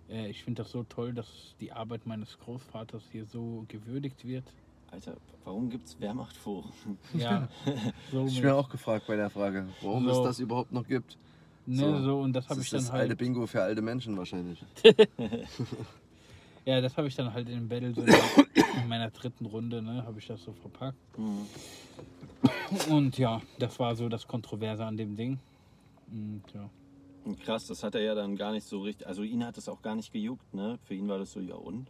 [0.10, 4.45] äh, ich finde das so toll, dass die Arbeit meines Großvaters hier so gewürdigt wird.
[4.91, 6.72] Alter, warum gibt's Wehrmachtforen?
[7.14, 7.49] Ja,
[8.12, 10.12] so, Ich bin auch gefragt bei der Frage, warum So.
[10.12, 11.18] es das überhaupt noch gibt.
[11.66, 12.01] ne, so.
[12.03, 14.64] so, und das habe ich ist dann das alte halt, Bingo für alte Menschen wahrscheinlich.
[16.68, 18.01] ja, das habe ich dann halt in dem Battle so
[18.82, 20.97] in meiner dritten Runde, ne, habe ich das so verpackt.
[21.18, 21.47] Mhm.
[22.89, 25.39] Und ja, das war so das Kontroverse an dem Ding.
[26.11, 26.70] Und ja.
[27.24, 29.07] Und Krass, das hat er ja dann gar nicht so richtig.
[29.07, 30.78] Also ihn hat es auch gar nicht gejuckt, ne?
[30.84, 31.88] Für ihn war das so, ja und?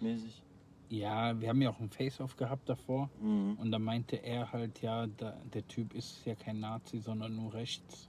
[0.00, 0.42] Mäßig.
[0.90, 3.08] Ja, wir haben ja auch ein Face-Off gehabt davor.
[3.22, 3.56] Mhm.
[3.58, 7.54] Und da meinte er halt, ja, da, der Typ ist ja kein Nazi, sondern nur
[7.54, 8.07] rechts.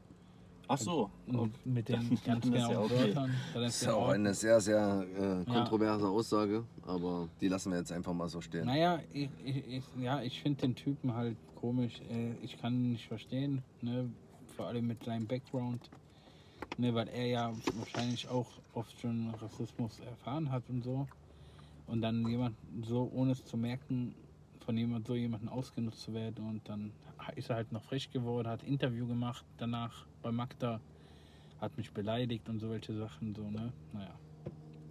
[0.72, 1.10] Ach so.
[1.26, 3.08] Und mit den ganz ist ja genauen okay.
[3.08, 3.36] Wörtern.
[3.56, 7.92] Das ist ja auch eine sehr, sehr äh, kontroverse Aussage, aber die lassen wir jetzt
[7.92, 8.68] einfach mal so stehen.
[8.68, 12.00] Naja, ich, ich, ich, ja, ich finde den Typen halt komisch.
[12.12, 14.12] Äh, Ich kann ihn nicht verstehen, ne?
[14.56, 15.90] vor allem mit seinem Background.
[16.78, 21.08] Ne, weil er ja wahrscheinlich auch oft schon Rassismus erfahren hat und so.
[21.88, 24.14] Und dann jemand so, ohne es zu merken,
[24.70, 26.48] von jemand so jemanden ausgenutzt zu werden.
[26.48, 26.92] Und dann
[27.36, 30.80] ist er halt noch frisch geworden, hat Interview gemacht danach bei Magda,
[31.60, 33.34] hat mich beleidigt und so welche Sachen.
[33.34, 33.74] So, ne?
[33.94, 34.14] Naja,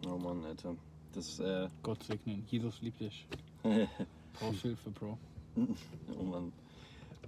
[0.05, 0.75] Oh Mann, Alter.
[1.13, 2.43] Das, äh, Gott segne.
[2.49, 3.29] Jesus liebt dich.
[4.33, 5.17] Brauchst Hilfe, Bro.
[6.19, 6.53] oh Mann.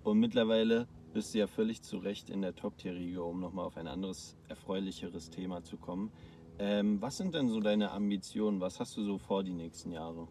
[0.02, 3.86] Und mittlerweile bist du ja völlig zu Recht in der Top-Tier-Riege, um nochmal auf ein
[3.86, 6.10] anderes, erfreulicheres Thema zu kommen.
[6.58, 8.60] Ähm, was sind denn so deine Ambitionen?
[8.60, 10.26] Was hast du so vor die nächsten Jahre?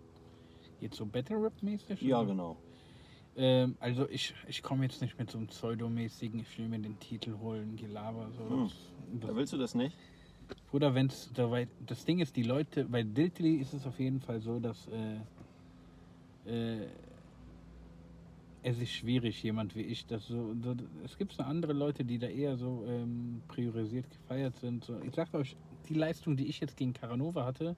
[0.82, 2.02] Jetzt so Battle Rap mäßig?
[2.02, 2.58] Ja, genau.
[3.36, 7.00] Ähm, also ich, ich komme jetzt nicht mit so einem pseudomäßigen, ich will mir den
[7.00, 8.30] Titel holen, Gelaber.
[8.38, 8.50] So.
[8.50, 8.70] Hm.
[9.22, 9.96] Da willst du das nicht?
[10.72, 11.70] Bruder, wenn es soweit.
[11.86, 15.20] Das Ding ist, die Leute, bei Diltily ist es auf jeden Fall so, dass äh,
[16.50, 16.88] äh,
[18.62, 20.76] es ist schwierig, jemand wie ich, das so, so.
[21.06, 24.84] Es gibt so andere Leute, die da eher so ähm, priorisiert gefeiert sind.
[24.84, 25.00] So.
[25.02, 25.56] Ich sag euch,
[25.88, 27.76] die Leistung, die ich jetzt gegen Caranova hatte,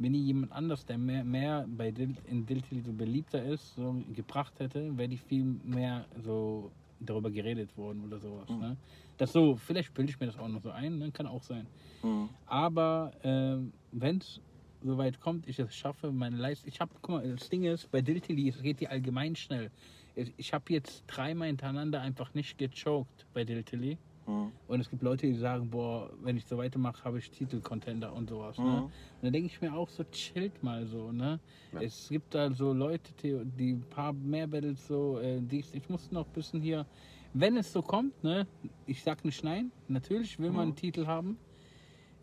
[0.00, 4.02] wenn ihr jemand anders, der mehr, mehr bei Dil in Diltily so beliebter ist, so
[4.14, 8.48] gebracht hätte, wäre die viel mehr so darüber geredet worden oder sowas.
[8.48, 8.58] Mhm.
[8.58, 8.76] Ne?
[9.18, 11.10] Das so, vielleicht bilde ich mir das auch noch so ein, ne?
[11.10, 11.66] kann auch sein.
[12.02, 12.30] Mhm.
[12.46, 14.40] Aber ähm, wenn es
[14.82, 16.70] soweit kommt, ich es schaffe, meine Leistung.
[16.72, 19.70] Ich habe, guck mal, das Ding ist, bei Diltily es geht die allgemein schnell.
[20.14, 23.98] Ich, ich habe jetzt dreimal hintereinander einfach nicht gechoked bei Diltily.
[24.30, 24.52] Mhm.
[24.68, 28.28] Und es gibt Leute, die sagen, boah, wenn ich so weitermache, habe ich Titelcontender und
[28.30, 28.58] sowas.
[28.58, 28.64] Ne?
[28.64, 28.82] Mhm.
[28.84, 31.40] Und dann denke ich mir auch so, chillt mal so, ne?
[31.72, 31.80] Ja.
[31.82, 36.10] Es gibt da so Leute, die, ein paar mehr Battles so, äh, die, ich muss
[36.10, 36.86] noch ein bisschen hier,
[37.32, 38.46] wenn es so kommt, ne?
[38.86, 40.60] Ich sag nicht nein, natürlich will man Mhm.
[40.72, 41.38] einen Titel haben.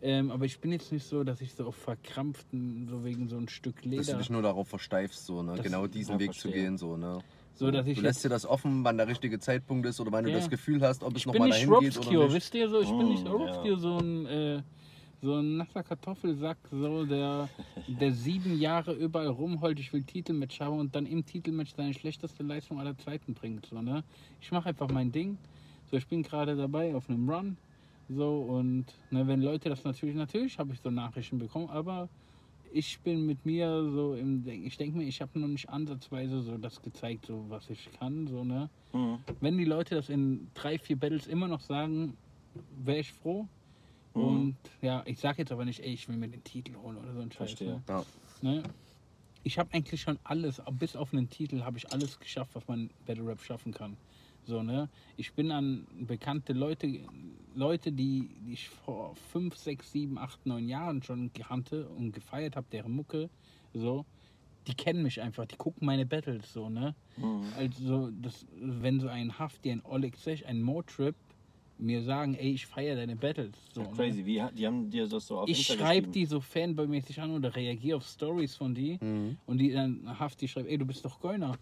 [0.00, 3.36] Ähm, aber ich bin jetzt nicht so, dass ich so auf verkrampften, so wegen so
[3.36, 5.60] ein Stück Dass du Leder, dich nur darauf versteifst, so, ne?
[5.60, 6.52] Genau diesen Weg zu verstehe.
[6.62, 6.78] gehen.
[6.78, 7.18] So, ne?
[7.58, 10.24] So dass ich du lässt dir das offen, wann der richtige Zeitpunkt ist oder wann
[10.24, 10.36] du Ja.
[10.36, 12.34] das Gefühl hast, ob es nochmal dahin geht oder Robscure, nicht.
[12.34, 13.76] wisst ihr so, ich bin nicht Mm, Robscure, ja.
[13.76, 14.62] so ein, äh,
[15.20, 17.48] so ein nasser Kartoffelsack, so der,
[17.88, 22.42] der sieben Jahre überall rumholt, ich will Titelmatch haben und dann im Titelmatch seine schlechteste
[22.44, 23.66] Leistung aller Zeiten bringt.
[23.66, 24.04] So, ne?
[24.40, 25.36] Ich mache einfach mein Ding.
[25.90, 27.56] So, ich bin gerade dabei auf einem Run.
[28.08, 32.08] So, und ne, wenn Leute das natürlich, natürlich habe ich so Nachrichten bekommen, aber
[32.72, 36.42] ich bin mit mir so im Denk- ich denke mir, ich habe noch nicht ansatzweise
[36.42, 38.70] so das gezeigt, so was ich kann, so ne.
[38.92, 39.18] Mhm.
[39.40, 42.16] Wenn die Leute das in drei, vier Battles immer noch sagen,
[42.84, 43.46] wäre ich froh.
[44.14, 44.22] Mhm.
[44.22, 47.12] Und ja, ich sage jetzt aber nicht, ey, ich will mir den Titel holen oder
[47.14, 47.52] so ein Scheiß.
[47.52, 47.82] Verstehe.
[47.88, 48.04] Ja.
[48.42, 48.54] Ne?
[48.56, 48.62] Ne?
[49.44, 52.90] Ich habe eigentlich schon alles, bis auf einen Titel, habe ich alles geschafft, was man
[53.06, 53.96] Battle Rap schaffen kann.
[54.48, 54.88] So, ne?
[55.18, 56.88] Ich bin an bekannte Leute,
[57.54, 62.56] Leute, die, die ich vor 5, 6, 7, 8, 9 Jahren schon kannte und gefeiert
[62.56, 63.28] habe, deren Mucke,
[63.74, 64.06] so,
[64.66, 66.94] die kennen mich einfach, die gucken meine Battles so, ne?
[67.18, 67.42] Mhm.
[67.58, 71.14] Also, das, wenn so ein Hafti, ein Oleg Sech, ein Motrip
[71.76, 73.52] mir sagen, ey, ich feiere deine Battles.
[73.74, 73.88] So, ne?
[73.94, 74.24] Crazy.
[74.24, 77.54] Wie, hat- die haben dir das so auf Ich schreibe die so fanboymäßig an oder
[77.54, 79.36] reagiere auf Stories von die Mhm.
[79.46, 81.58] und die dann Hafti schreibt, ey, du bist doch Geuner.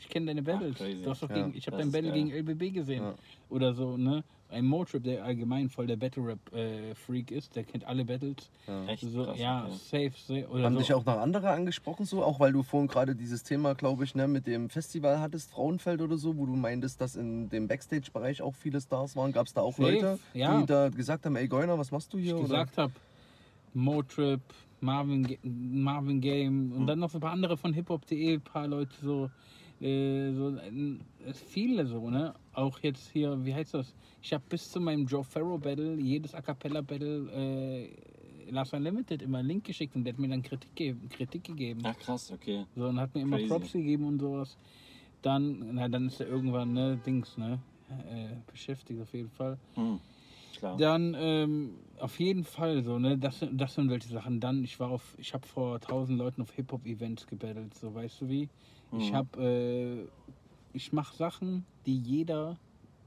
[0.00, 0.76] Ich kenne deine Battles.
[0.76, 1.02] crazy.
[1.02, 3.02] du hast doch Ja, gegen, ich habe dein Battle gegen LBB gesehen.
[3.02, 3.14] Ja.
[3.50, 4.22] Oder so, ne?
[4.50, 8.48] Ein Motrip, der allgemein voll der Battle Rap äh, Freak ist, der kennt alle Battles.
[8.86, 9.72] Echt So, krass, ja, okay.
[9.76, 10.48] safe, safe.
[10.48, 10.78] Oder Haben so.
[10.78, 14.14] dich auch noch andere angesprochen, so auch weil du vorhin gerade dieses Thema, glaube ich,
[14.14, 18.40] ne, mit dem Festival hattest, Frauenfeld oder so, wo du meintest, dass in dem Backstage-Bereich
[18.40, 19.32] auch viele Stars waren.
[19.32, 20.58] Gab es da auch Safe, Leute, ja.
[20.60, 22.28] die da gesagt haben, ey Goiner, was machst du hier?
[22.28, 22.42] ich Oder?
[22.44, 22.92] gesagt habe,
[23.74, 24.40] Motrip,
[24.80, 28.94] Marvin, Marvin Game und dann noch so ein paar andere von hiphop.de, ein paar Leute
[29.02, 29.28] so,
[29.80, 32.34] äh, so äh, viele so, ne?
[32.52, 33.94] Auch jetzt hier, wie heißt das?
[34.22, 39.22] Ich habe bis zu meinem Joe Farrow Battle, jedes A Cappella Battle, äh, Last Unlimited
[39.22, 41.80] immer einen Link geschickt und der hat mir dann Kritik, ge Kritik gegeben.
[41.84, 42.64] Ach krass, okay.
[42.74, 43.48] So, und hat mir immer Crazy.
[43.48, 44.56] Props gegeben und sowas.
[45.22, 47.58] Dann, na, dann ist er irgendwann, ne, Dings, ne,
[47.90, 49.58] äh, beschäftigt auf jeden Fall.
[49.76, 50.00] Mhm.
[50.56, 50.76] Klar.
[50.76, 53.16] Dann ähm, auf jeden Fall so, ne?
[53.18, 54.40] Das, sind- das sind welche Sachen.
[54.40, 58.28] Dann, ich war auf, ich habe vor tausend Leuten auf Hip-Hop-Events gebettelt, so weißt du
[58.28, 58.48] wie?
[58.96, 59.14] Ich Mhm.
[59.14, 62.56] habe, äh, ich mache Sachen, die jeder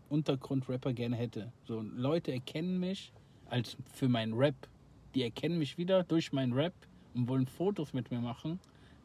[0.09, 1.51] Untergrund-Rapper gerne hätte.
[1.65, 3.13] So, Leute erkennen mich
[3.45, 4.55] als für meinen Rap.
[5.15, 6.73] Die erkennen mich wieder durch meinen Rap
[7.13, 8.59] und wollen Fotos mit mir machen.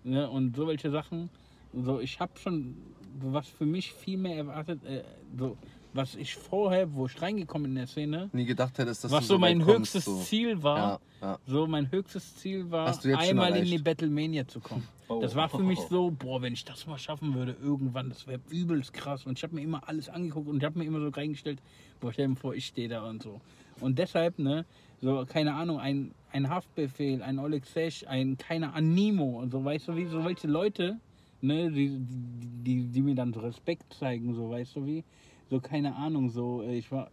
[0.05, 0.29] Ne?
[0.29, 1.31] Und so welche Sachen.
[1.73, 2.77] So, ich habe schon
[3.19, 4.85] was für mich viel mehr erwartet.
[4.85, 5.05] Äh,
[5.37, 5.57] so,
[5.97, 9.35] was ich vorher, wo ich reingekommen in der Szene, Nie gedacht hättest, dass was du
[9.35, 10.21] so mein kommst, höchstes so.
[10.21, 11.01] Ziel war.
[11.21, 11.39] Ja, ja.
[11.47, 14.87] So, mein höchstes Ziel war, einmal in die Battlemania zu kommen.
[15.09, 15.21] Oh.
[15.21, 18.41] Das war für mich so, boah, wenn ich das mal schaffen würde, irgendwann, das wäre
[18.51, 19.25] übelst krass.
[19.25, 21.61] Und ich habe mir immer alles angeguckt und ich habe mir immer so reingestellt,
[22.01, 23.41] boah, stell dir vor, ich stehe da und so.
[23.79, 24.65] Und deshalb, ne,
[25.01, 29.87] so, keine Ahnung, ein, ein Haftbefehl, ein Oleg Sesh, ein, keine Animo und so, weißt
[29.87, 30.99] du, wie, so welche Leute,
[31.41, 35.05] ne, die, die, die mir dann so Respekt zeigen, so, weißt du, wie,
[35.51, 37.11] so, keine Ahnung, so, äh, ich war,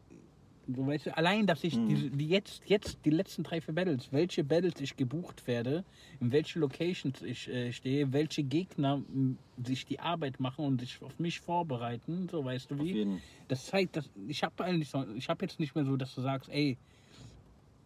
[0.68, 4.12] so, weißt du, allein, dass ich diese, die jetzt, jetzt, die letzten drei, vier Battles,
[4.12, 5.84] welche Battles ich gebucht werde,
[6.22, 11.02] in welche Locations ich äh, stehe, welche Gegner m, sich die Arbeit machen und sich
[11.02, 13.20] auf mich vorbereiten, so weißt du wie.
[13.50, 16.22] Das zeigt, dass ich habe eigentlich so, ich habe jetzt nicht mehr so, dass du
[16.22, 16.78] sagst, ey,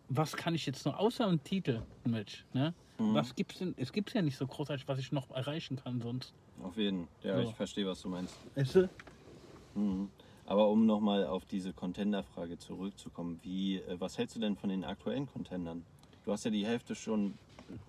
[0.10, 2.74] was kann ich jetzt noch außer einem Titel mit, ne?
[3.00, 3.14] Mhm.
[3.14, 3.74] Was gibt's denn?
[3.78, 6.34] Es gibt ja nicht so großartig, was ich noch erreichen kann sonst.
[6.64, 7.08] Auf jeden.
[7.24, 7.50] Ja, So.
[7.50, 8.36] ich verstehe, was du meinst.
[8.56, 8.90] Weißt du?
[9.76, 10.10] Mhm.
[10.48, 14.86] Aber um nochmal auf diese Contender-Frage zurückzukommen, wie, äh, was hältst du denn von den
[14.86, 15.84] aktuellen Contendern?
[16.24, 17.34] Du hast ja die Hälfte schon,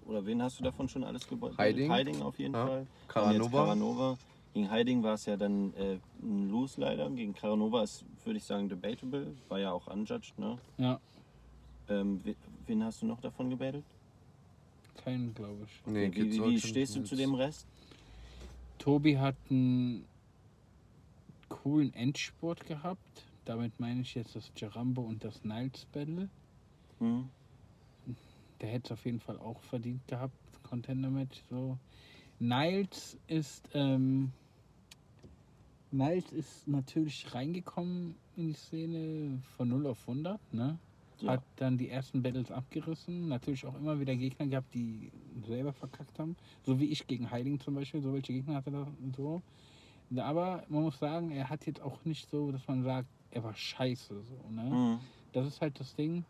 [0.07, 1.57] oder wen hast du davon schon alles gebaut?
[1.57, 1.91] Heiding.
[1.91, 2.67] Heiding auf jeden Ja.
[2.67, 2.87] Fall.
[3.07, 3.37] Caranova.
[3.37, 4.19] Und jetzt Caranova.
[4.55, 7.09] Gegen Heiding war es ja dann äh, ein Lose leider.
[7.11, 9.35] Gegen Caranova ist, würde ich sagen, debatable.
[9.49, 10.59] War ja auch unjudged, ne?
[10.79, 10.99] Ja,
[11.89, 12.35] Ähm, we-
[12.67, 13.85] wen hast du noch davon gebettelt?
[15.05, 15.87] keinen, glaube ich.
[15.93, 17.67] Nee, wie, wie, wie stehst du zu dem Rest?
[18.79, 20.05] Tobi hat einen
[21.49, 23.24] coolen Endspurt gehabt.
[23.44, 26.28] Damit meine ich jetzt das Jarambo und das Niles Battle.
[27.01, 27.28] Mhm.
[28.61, 31.42] Der hätte es auf jeden Fall auch verdient gehabt, Contender Match.
[31.49, 31.78] So.
[32.40, 34.32] Niles ist ähm,
[35.90, 40.78] Niles ist natürlich reingekommen in die Szene von 0 auf 100, ne?
[41.20, 41.32] Ja.
[41.32, 43.28] Hat dann die ersten Battles abgerissen.
[43.28, 45.11] Natürlich auch immer wieder Gegner gehabt, die
[45.46, 46.36] selber verkackt haben.
[46.64, 48.01] So wie ich gegen Heiding zum Beispiel.
[48.01, 49.42] So welche Gegner hatte er und so.
[50.17, 53.55] Aber man muss sagen, er hat jetzt auch nicht so, dass man sagt, er war
[53.55, 54.23] scheiße.
[54.23, 54.63] So, ne?
[54.63, 54.99] Mhm.
[55.33, 56.25] Das ist halt das Ding.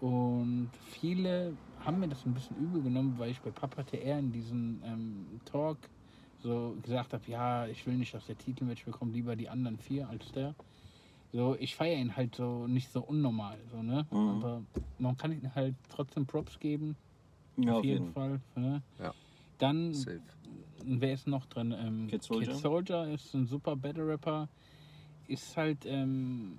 [0.00, 1.52] Und viele
[1.84, 5.40] haben mir das ein bisschen übel genommen, weil ich bei Papa TR in diesem ähm,
[5.44, 5.76] Talk
[6.42, 10.08] so gesagt habe, ja, ich will nicht, dass der Titelmatch bekommt, lieber die anderen vier
[10.08, 10.54] als der.
[11.32, 14.06] So, ich feiere ihn halt so nicht so unnormal, so, ne?
[14.10, 14.28] Mhm.
[14.28, 14.62] Aber
[14.98, 16.96] man kann ihm halt trotzdem Props geben,
[17.56, 18.40] Ja, auf jeden Fall.
[18.56, 18.82] Ne?
[18.98, 19.14] Ja.
[19.58, 20.20] Dann, Safe.
[20.84, 21.74] Wer ist noch drin?
[21.78, 22.52] Ähm, Kid Soldier.
[22.52, 24.48] Kid Soldier ist ein super Battle Rapper.
[25.28, 26.58] Ist halt, ähm,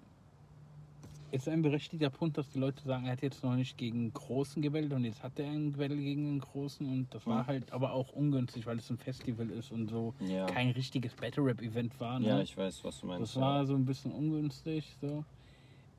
[1.32, 4.62] ist ein berechtigter Punkt, dass die Leute sagen, er hat jetzt noch nicht gegen Großen
[4.62, 7.48] gewählt und jetzt hat er ein Battle gegen einen Großen und das war Mhm.
[7.48, 10.46] halt aber auch ungünstig, weil es ein Festival ist und so Ja.
[10.46, 12.20] kein richtiges Battle Rap Event war.
[12.20, 12.28] Ne?
[12.28, 13.36] Ja, ich weiß, was du meinst.
[13.36, 14.96] das war so ein bisschen ungünstig.
[15.02, 15.24] So.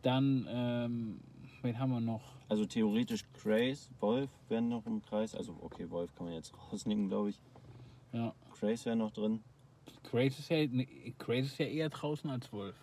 [0.02, 1.20] Dann, ähm,
[1.62, 2.22] wen haben wir noch?
[2.48, 5.34] Also theoretisch Grace, Wolf wären noch im Kreis.
[5.34, 7.38] Also okay, Wolf kann man jetzt rausnehmen, glaube ich.
[8.12, 9.40] Ja, Grace wäre noch drin.
[10.10, 10.64] Grace ist ja,
[11.18, 12.74] Grace ist ja eher draußen als Wolf.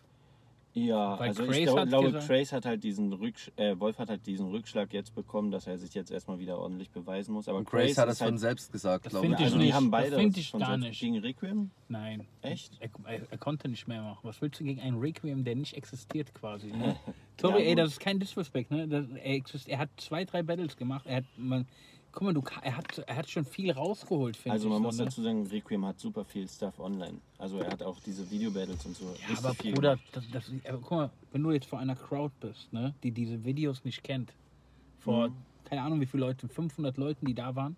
[0.73, 3.97] Ja, Weil also Grace ich glaub, hat glaube, Grace hat halt diesen Rücksch äh, Wolf
[3.97, 7.49] hat halt diesen Rückschlag jetzt bekommen, dass er sich jetzt erstmal wieder ordentlich beweisen muss.
[7.49, 9.33] Aber Und Grace hat das von halt, selbst gesagt, Das glaube ich.
[9.33, 9.73] also ich die nicht.
[9.73, 10.99] haben Das beide find ich von gar nicht.
[10.99, 11.71] gegen Requiem.
[11.87, 12.27] Nein.
[12.43, 12.77] Echt?
[12.79, 14.19] Er, er, er konnte nicht mehr machen.
[14.21, 16.67] Was willst du gegen einen Requiem, der nicht existiert quasi?
[16.67, 16.95] Ne?
[17.41, 18.69] Sorry, Ja, ey, das ist kein Disrespect.
[18.69, 18.87] Ne?
[18.87, 21.07] Das, er, exist, er hat zwei, drei Battles gemacht.
[21.07, 21.67] Er hat, man,
[22.19, 24.63] guck mal, du, er, hat, er hat schon viel rausgeholt, finde ich.
[24.65, 25.05] Also man muss ne?
[25.05, 27.21] dazu sagen, Requiem hat super viel Stuff online.
[27.37, 29.05] Also er hat auch diese Video-Battles und so.
[29.05, 32.33] Ja, aber viel Bruder, das, das, aber guck mal, wenn du jetzt vor einer Crowd
[32.41, 34.33] bist, ne, die diese Videos nicht kennt,
[34.99, 35.33] vor, Mhm.
[35.63, 37.77] keine Ahnung wie viele Leute, 500 Leuten, die da waren,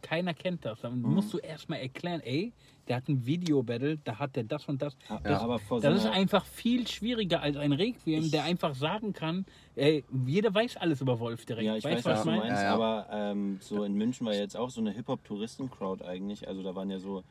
[0.00, 0.80] keiner kennt das.
[0.80, 1.10] Dann Mhm.
[1.10, 2.54] musst du erstmal erklären, ey,
[2.88, 4.96] der hat ein Video-Battle, da hat der das und das.
[5.08, 8.44] Ja, das aber vor so das ist einer- einfach viel schwieriger als ein Requiem, der
[8.44, 9.44] einfach sagen kann,
[9.76, 11.64] ey, jeder weiß alles über Wolf direkt.
[11.66, 12.40] Ja, ich weißt weiß, du, was du meine?
[12.42, 12.74] meinst, Ja, ja.
[12.74, 16.46] aber ähm, so in München war jetzt auch so eine Hip-Hop-Touristen-Crowd eigentlich.
[16.48, 17.22] Also da waren ja so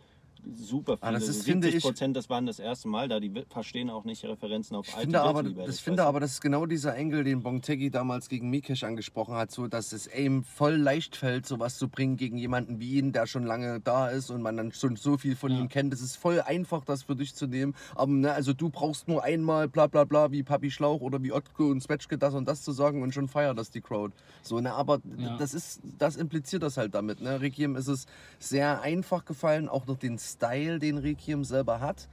[0.55, 3.19] super viele, Ah, das ist, finde 70 ich- Prozent, das waren das erste Mal da,
[3.19, 6.41] die verstehen auch nicht Referenzen auf Ich alte finde, aber, das finde aber, das ist
[6.41, 10.75] genau dieser Engel, den Bonteggi damals gegen Mikesh angesprochen hat, so dass es ihm voll
[10.75, 14.41] leicht fällt, sowas zu bringen gegen jemanden wie ihn, der schon lange da ist und
[14.41, 15.59] man dann schon so viel von Ja.
[15.59, 15.93] ihm kennt.
[15.93, 17.75] Es ist voll einfach, das für dich zu nehmen.
[17.95, 21.31] Aber ne, also du brauchst nur einmal bla bla bla wie Papi Schlauch oder wie
[21.31, 24.13] Otko und Spetschke das und das zu sagen und schon feiert das die Crowd.
[24.41, 25.37] So, ne, aber Ja.
[25.37, 27.21] das ist, das impliziert das halt damit.
[27.21, 27.41] Ne?
[27.41, 28.05] Requiem ist es
[28.39, 32.07] sehr einfach gefallen, auch durch den Style, den Requiem selber hat.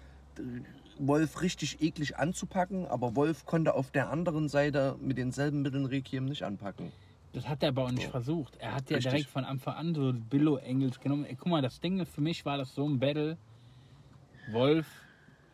[0.99, 6.25] Wolf richtig eklig anzupacken, aber Wolf konnte auf der anderen Seite mit denselben Mitteln Requiem
[6.25, 6.91] nicht anpacken.
[7.33, 8.57] Das hat er aber auch nicht versucht.
[8.59, 9.13] Er hat ja Richtig.
[9.13, 11.25] direkt von Anfang an so Billo-Engels genommen.
[11.25, 13.37] Ey, guck mal, das Ding für mich war das so ein Battle.
[14.51, 14.87] Wolf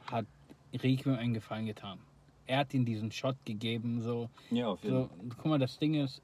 [0.06, 0.26] hat
[0.72, 1.98] Requiem einen Gefallen getan.
[2.46, 4.28] Er hat ihm diesen Shot gegeben, so.
[4.50, 6.22] Ja, auf jeden so guck mal, das Ding ist,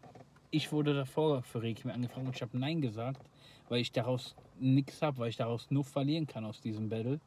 [0.51, 3.20] ich wurde davor für Requiem angefragt und ich habe Nein gesagt,
[3.70, 7.20] weil ich daraus nichts habe, weil ich daraus nur verlieren kann aus diesem Battle.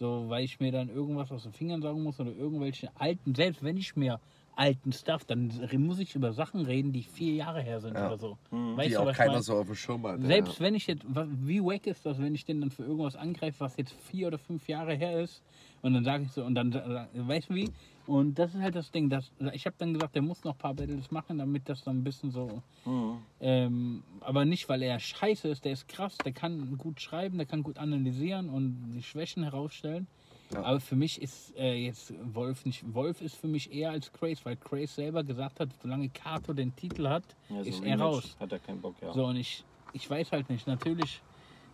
[0.00, 3.62] So, weil ich mir dann irgendwas aus den Fingern sagen muss oder irgendwelche alten, selbst
[3.62, 4.18] wenn ich mir
[4.60, 8.08] alten Stuff, dann muss ich über Sachen reden, die vier Jahre her sind Ja.
[8.08, 8.36] oder so.
[8.50, 8.76] Mhm.
[8.76, 9.42] Weißt die du, auch keiner mein?
[9.42, 10.20] so auf dem Schirm hat.
[10.22, 10.66] Selbst ja.
[10.66, 11.02] wenn ich jetzt,
[11.46, 14.38] wie wack ist das, wenn ich den dann für irgendwas angreife, was jetzt vier oder
[14.38, 15.42] fünf Jahre her ist
[15.80, 17.70] und dann sage ich so, und dann, weißt du wie?
[18.06, 20.58] Und das ist halt das Ding, dass, ich habe dann gesagt, der muss noch ein
[20.58, 23.18] paar Battles machen, damit das dann ein bisschen so, Mhm.
[23.40, 27.46] ähm, aber nicht, weil er scheiße ist, der ist krass, der kann gut schreiben, der
[27.46, 30.06] kann gut analysieren und die Schwächen herausstellen.
[30.52, 30.62] Ja.
[30.64, 34.44] Aber für mich ist äh, jetzt Wolf nicht, Wolf ist für mich eher als Craze,
[34.44, 38.36] weil Craze selber gesagt hat, solange Kato den Titel hat, Ja, so ist er raus.
[38.40, 39.12] Hat er keinen Bock, ja.
[39.12, 40.66] So, und ich, ich weiß halt nicht.
[40.66, 41.22] Natürlich,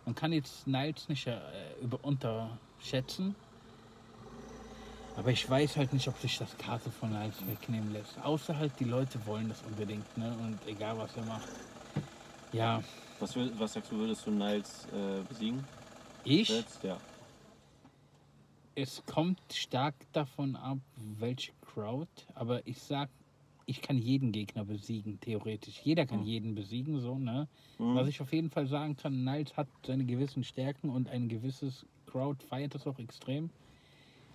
[0.05, 1.39] man kann jetzt Niles nicht äh,
[1.81, 3.35] über, unterschätzen.
[5.15, 8.19] Aber ich weiß halt nicht, ob sich das Karte von Niles wegnehmen lässt.
[8.23, 10.31] Außer halt, die Leute wollen das unbedingt, ne?
[10.43, 11.47] Und egal, was er macht.
[12.53, 12.83] Ja,
[13.19, 15.65] Was, was sagst du, würdest du Niles äh, besiegen?
[16.23, 16.83] ich, Jetzt?
[16.83, 16.97] Ja.
[18.77, 20.77] Es kommt stark davon ab,
[21.19, 22.07] welche Crowd.
[22.35, 23.09] Aber ich sag,
[23.65, 25.81] ich kann jeden Gegner besiegen, theoretisch.
[25.83, 27.47] Jeder kann jeden besiegen, so, ne?
[27.79, 27.95] Mhm.
[27.95, 31.87] Was ich auf jeden Fall sagen kann, Niles hat seine gewissen Stärken und ein gewisses
[32.05, 33.49] Crowd feiert das auch extrem.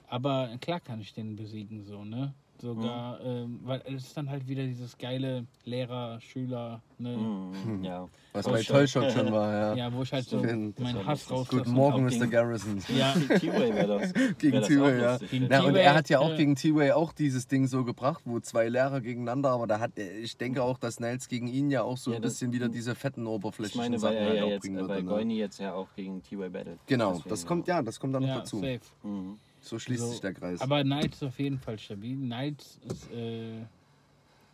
[0.08, 2.34] Aber klar kann ich den besiegen, so, ne?
[2.60, 7.16] Sogar, ähm, weil es ist dann halt wieder dieses geile Lehrer, Schüler, ne?
[7.16, 7.82] Mhm.
[7.82, 8.08] Ja.
[8.34, 8.76] Was bei schon.
[8.76, 9.74] Tollshot schon war, ja.
[9.74, 10.78] Ja, wo ich halt so Stimmt.
[10.78, 11.48] meinen Hass raus.
[11.48, 12.28] Guten Morgen, Mr.
[12.28, 12.78] Garrison.
[12.96, 14.12] Ja, Gegen T-Way wäre das.
[14.38, 15.18] Gegen T-Way, ja.
[15.48, 15.64] Na, ich.
[15.66, 18.68] und er hat ja auch äh, gegen T-Way auch dieses Ding so gebracht, wo zwei
[18.68, 21.96] Lehrer gegeneinander, aber da hat er- ich denke auch, dass Niles gegen ihn ja auch
[21.96, 24.36] so Ja, ein das- bisschen wieder diese fetten Ich oberflächlichen meine, weil Sachen er halt
[24.38, 25.02] ja auch jetzt, bringen äh, weil würde.
[25.02, 25.10] Ne?
[25.10, 26.78] Goini jetzt ja auch gegen T-Way battelt.
[26.86, 28.58] Genau, das kommt ja, das kommt da noch ja, dazu.
[28.60, 28.80] safe.
[29.02, 29.38] Mhm.
[29.62, 30.60] So schließt So, sich der Kreis.
[30.60, 32.16] Aber Niles ist auf jeden Fall stabil.
[32.16, 33.62] Niles ist, äh,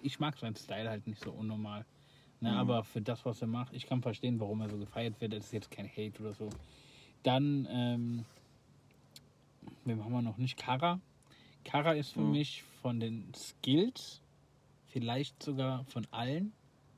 [0.03, 1.85] ich mag seinen Style halt nicht so unnormal.
[2.41, 2.57] Ne, Mhm.
[2.57, 5.33] Aber für das, was er macht, ich kann verstehen, warum er so gefeiert wird.
[5.33, 6.51] Das ist jetzt kein Hate oder so.
[7.25, 8.25] Dann, ähm,
[9.85, 10.57] wem haben wir noch nicht?
[10.57, 11.01] Kara.
[11.65, 12.31] Kara ist für Mhm.
[12.33, 14.21] mich von den Skills,
[14.87, 16.53] vielleicht sogar von allen,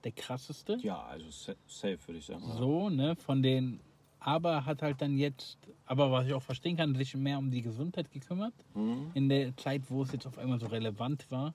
[0.04, 0.78] der krasseste.
[0.82, 2.42] Ja, also sa- safe würde ich sagen.
[2.58, 3.80] So, ne, von den,
[4.20, 7.62] aber hat halt dann jetzt, aber was ich auch verstehen kann, sich mehr um die
[7.62, 8.54] Gesundheit gekümmert.
[8.74, 9.10] Mhm.
[9.14, 11.54] In der Zeit, wo es jetzt auf einmal so relevant war.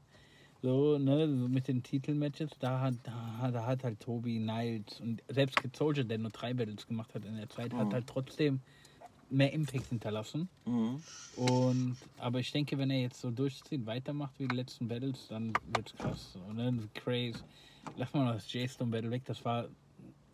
[0.61, 5.23] So, ne, so mit den Titelmatches, da hat, da, da hat halt Tobi, Niles und
[5.29, 7.93] selbst Kid Soldier, der nur drei Battles gemacht hat in der Zeit, hat Mhm.
[7.93, 8.63] halt trotzdem
[9.29, 10.49] mehr Impact hinterlassen.
[10.65, 11.03] Mhm.
[11.31, 15.59] Und, aber ich denke, wenn er jetzt so durchzieht, weitermacht wie die letzten Battles, dann
[15.65, 16.31] wird's krass.
[16.33, 16.89] So, ne?
[16.93, 17.43] Crazy.
[17.95, 19.69] Lass mal das J-Stone Battle weg, das war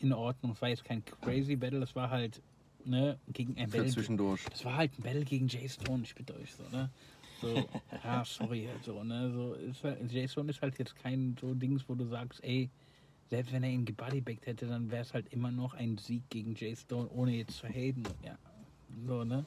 [0.01, 0.53] in Ordnung.
[0.53, 2.41] Es war jetzt kein crazy Battle, das war halt
[2.85, 3.87] ne, gegen ein Battle.
[3.87, 4.41] zwischendurch.
[4.49, 6.89] Das war halt ein Battle gegen J-Stone, ich bitte euch so, ne?
[7.41, 7.67] So,
[8.03, 9.31] ja, sorry, halt so, ne?
[9.31, 12.69] So, ist halt, J-Stone ist halt jetzt kein so Dings, wo du sagst, ey,
[13.29, 16.53] selbst wenn er ihn gebodybackt hätte, dann wäre es halt immer noch ein Sieg gegen
[16.55, 18.03] J-Stone, ohne jetzt zu haten.
[18.25, 18.37] Ja,
[19.07, 19.45] so, ne?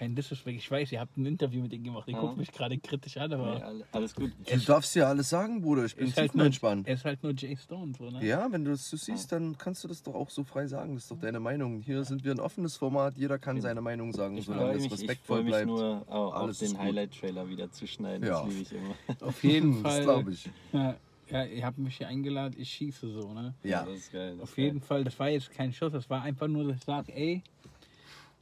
[0.00, 0.56] Kein Disrespect.
[0.56, 2.08] Ich weiß, ihr habt ein Interview mit ihm gemacht.
[2.08, 2.20] Ihr Ja.
[2.20, 4.32] guckt mich gerade kritisch an, aber Nee, alle- alles gut.
[4.50, 5.84] Du darfst ja alles sagen, Bruder.
[5.84, 6.88] Ich bin halt nur, tiefenentspannt.
[6.88, 8.24] er ist halt nur J-Stone, so, ne?
[8.26, 10.94] Ja, wenn du es so siehst, dann kannst du das doch auch so frei sagen.
[10.94, 11.82] Das ist doch deine Meinung.
[11.82, 13.18] Hier sind wir ein offenes Format.
[13.18, 15.66] Jeder kann seine Meinung sagen, Ich solange es ich respektvoll freu mich bleibt.
[15.66, 16.78] nur auf Alles den.
[16.78, 18.26] Highlight-Trailer wieder zu schneiden.
[18.26, 18.42] Ja.
[18.42, 18.94] Das liebe ich immer.
[19.28, 20.02] Auf jeden das Fall.
[20.04, 20.48] glaube ich.
[20.72, 20.96] Ja,
[21.30, 23.52] ja, ihr habt mich hier eingeladen, ich schieße so, ne?
[23.64, 23.84] Ja.
[23.84, 24.30] Das ist geil.
[24.32, 24.64] Das Auf ist geil.
[24.64, 27.42] jeden Fall, das war jetzt kein Schuss, das war einfach nur, dass ich sage, ey,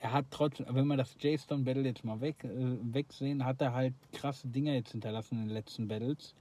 [0.00, 3.72] er hat trotzdem, wenn wir das J-Stone Battle jetzt mal weg, äh, wegsehen, hat er
[3.72, 6.34] halt krasse Dinger jetzt hinterlassen in den letzten Battles.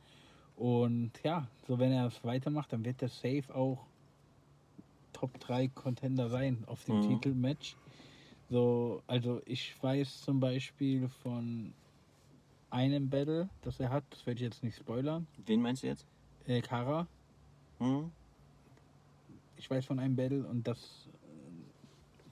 [0.56, 3.86] Und ja, so wenn er das weitermacht, dann wird der safe auch
[5.14, 7.02] Top 3 Contender sein auf dem Mhm.
[7.02, 7.76] Titelmatch.
[8.50, 11.74] So, also ich weiß zum Beispiel von
[12.70, 16.06] einem Battle, das er hat, das werde ich jetzt nicht spoilern, Wen meinst du jetzt?
[16.46, 17.08] äh, Kara,
[17.80, 18.12] Hm?
[19.58, 21.08] ich weiß von einem Battle und das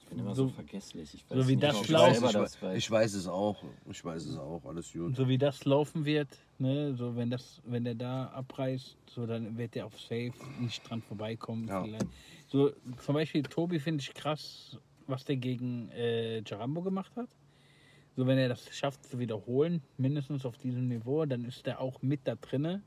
[0.08, 1.14] bin immer so, So- vergesslich.
[1.14, 2.76] Ich so wie nicht, das ob ich weiß, weiß.
[2.76, 3.62] ich weiß es auch.
[3.90, 4.64] Ich weiß es auch.
[4.64, 5.16] Alles gut.
[5.16, 6.28] so wie das laufen wird,
[6.58, 10.88] ne, so wenn das, wenn der da abreißt, so dann wird der auf Safe nicht
[10.88, 11.66] dran vorbeikommen.
[11.68, 11.82] Ja.
[11.82, 12.06] Vielleicht.
[12.48, 12.70] So
[13.04, 17.28] zum Beispiel Tobi finde ich krass, was der gegen äh, Jarambo gemacht hat.
[18.16, 22.00] So wenn er das schafft zu wiederholen, mindestens auf diesem Niveau, dann ist der auch
[22.00, 22.82] mit da drinne.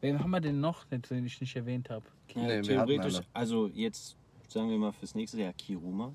[0.00, 2.04] Wen haben wir denn noch, den ich nicht erwähnt habe?
[2.34, 4.16] Ja, Nee, theoretisch, also jetzt
[4.48, 6.14] sagen wir mal fürs nächste Jahr Kiruma.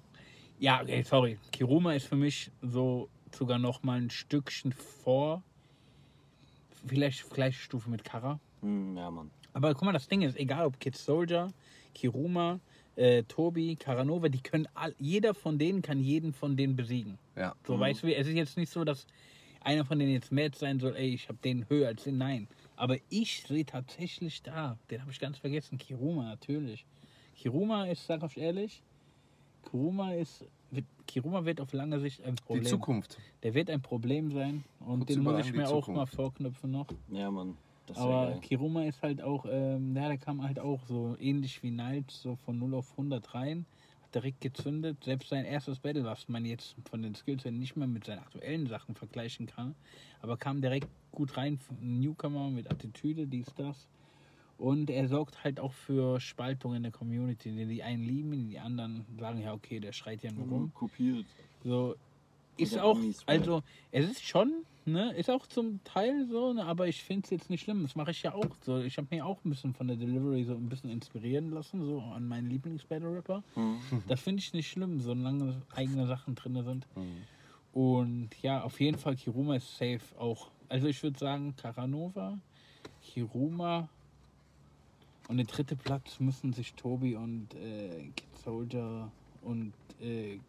[0.60, 1.38] Ja, okay, sorry.
[1.52, 5.42] Kiruma ist für mich so sogar noch mal ein Stückchen vor.
[6.86, 8.40] Vielleicht gleiche Stufe mit Kara.
[8.62, 9.32] Hm, ja, Mann.
[9.54, 11.52] Aber guck mal, das Ding ist, egal ob Kid Soldier,
[11.94, 12.60] Kiruma,
[12.96, 17.18] äh, Tobi, Karanova, die können all, jeder von denen kann jeden von denen besiegen.
[17.36, 17.56] Ja.
[17.66, 19.08] So, weißt du, wie- es ist jetzt nicht so, dass
[19.62, 22.18] einer von denen jetzt Match sein soll, ey, ich habe den höher als den.
[22.18, 22.48] Nein.
[22.76, 26.86] Aber ich sehe tatsächlich da, den habe ich ganz vergessen, Kiruma natürlich.
[27.36, 28.82] Kiruma ist, sag ich ehrlich,
[29.64, 32.66] Kiruma ist, wird, Kiruma wird auf lange Sicht ein Die Problem.
[32.66, 33.18] Zukunft.
[33.44, 36.72] Der wird ein Problem sein und Kurz den muss ich die mir auch mal vorknüpfen
[36.72, 36.88] noch.
[37.10, 37.58] Ja, Mann.
[37.96, 38.40] Aber geil.
[38.42, 42.36] Kiruma ist halt auch, ähm, ja, der kam halt auch so ähnlich wie Knight, so
[42.36, 43.66] von 0 auf 100 rein,
[44.04, 45.04] hat direkt gezündet.
[45.04, 48.20] Selbst sein erstes Battle, was man jetzt von den Skills her nicht mehr mit seinen
[48.20, 49.76] aktuellen Sachen vergleichen kann,
[50.22, 53.88] aber kam direkt gut rein, ein Newcomer mit Attitüde, dies, das.
[54.60, 57.66] Und er sorgt halt auch für Spaltung in der Community.
[57.66, 60.72] Die, einen lieben, die anderen sagen, ja, okay, der schreit ja nur rum.
[60.74, 61.26] Kopiert.
[61.64, 61.96] So
[62.58, 64.52] ist auch, also es ist schon,
[64.86, 67.84] ne, ist auch zum Teil so, ne, aber ich finde es jetzt nicht schlimm.
[67.84, 68.80] Das mache ich ja auch so.
[68.80, 72.02] Ich habe mir auch ein bisschen von der Delivery so ein bisschen inspirieren lassen, so
[72.02, 73.44] an meinen Lieblings-Battle-Rapper.
[73.56, 73.78] Hm.
[74.10, 76.86] Das finde ich nicht schlimm, solange eigene Sachen drin sind.
[76.98, 77.22] Mhm.
[77.72, 80.50] Und ja, auf jeden Fall Kiruma ist safe auch.
[80.68, 82.38] Also ich würde sagen, Karanova,
[83.02, 83.88] Kiruma
[85.30, 89.12] und der dritte Platz müssen sich Tobi und äh, Kid Soldier
[89.44, 90.40] und äh, äh,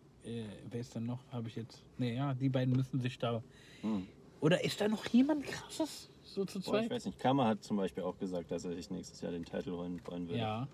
[0.70, 1.20] wer ist denn noch?
[1.30, 1.82] Habe ich jetzt.
[1.98, 3.42] Nee, ja, die beiden müssen sich da.
[3.82, 4.06] Hm.
[4.40, 6.08] Oder ist da noch jemand krasses?
[6.24, 6.90] So zu Boah, ich zweit?
[6.90, 7.18] weiß nicht.
[7.18, 10.28] Kama hat zum Beispiel auch gesagt, dass er sich nächstes Jahr den Titel holen wollen
[10.28, 10.40] würde.
[10.40, 10.68] Ja.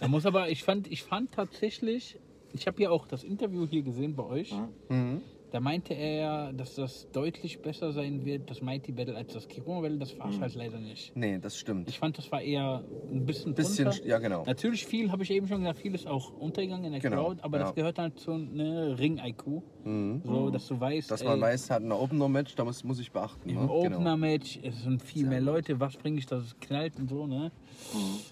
[0.00, 2.18] Da muss aber, ich fand, ich fand tatsächlich,
[2.52, 4.50] ich habe ja auch das Interview hier gesehen bei euch.
[4.50, 4.68] Ja.
[4.88, 5.22] Mhm.
[5.52, 9.46] Da meinte er ja, dass das deutlich besser sein wird, das Mighty Battle, als das
[9.46, 9.98] Kiruma Battle.
[9.98, 11.14] Das war es halt leider nicht.
[11.14, 11.90] Nee, das stimmt.
[11.90, 14.06] Ich fand, das war eher ein bisschen Bisschen, drunter.
[14.06, 14.44] ja genau.
[14.46, 17.42] Natürlich viel, habe ich eben schon gesagt, viel ist auch untergegangen in der Genau, Crowd,
[17.42, 17.64] aber ja.
[17.64, 19.62] das gehört halt zu ne, Ring-IQ.
[19.84, 20.22] Mhm.
[20.24, 23.12] So, dass du weißt, Dass man ey, weiß, hat ein Opener-Match, da muss, muss ich
[23.12, 23.46] beachten.
[23.50, 23.60] im ne?
[23.60, 23.74] Genau.
[23.74, 27.52] Opener-Match, es sind viel mehr Leute, was bringe ich, dass es knallt und so, ne?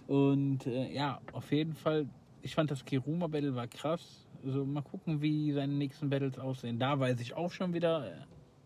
[0.06, 2.06] Und äh, ja, auf jeden Fall,
[2.40, 4.26] ich fand das Kiruma-Battle war krass.
[4.44, 6.78] Also mal gucken, wie seine nächsten Battles aussehen.
[6.78, 8.16] Da weiß ich auch schon wieder äh,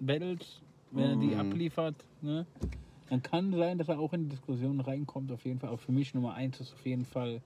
[0.00, 0.62] Battles,
[0.92, 2.46] wenn er die abliefert, ne?
[3.10, 5.68] Dann kann sein, dass er auch in die Diskussion reinkommt, auf jeden Fall.
[5.68, 7.42] Aber für mich Nummer eins ist auf jeden Fall,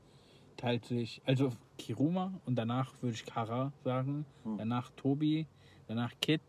[0.57, 4.25] teilt sich, also Kiruma und danach würde ich Kara sagen,
[4.59, 5.47] danach Tobi,
[5.87, 6.41] danach Kid.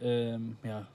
[0.00, 0.86] Ähm, ja,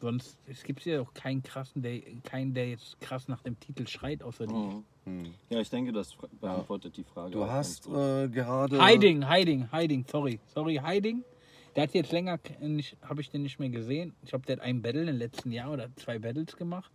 [0.00, 3.86] sonst es gibt ja auch keinen krassen, der, keinen, der jetzt krass nach dem Titel
[3.86, 4.46] schreit, außer.
[4.50, 4.84] Mhm.
[5.04, 5.34] Mhm.
[5.48, 7.30] Ja, ich denke, das beantwortet die Frage.
[7.32, 8.84] Du hast äh, gerade.
[8.84, 11.22] Hiding, Hiding, Hiding, sorry, sorry, Hiding.
[11.76, 14.14] Der hat jetzt länger, nicht, habe ich den nicht mehr gesehen.
[14.22, 16.90] Ich glaube, der hat ein Battle im letzten Jahr oder zwei Battles gemacht.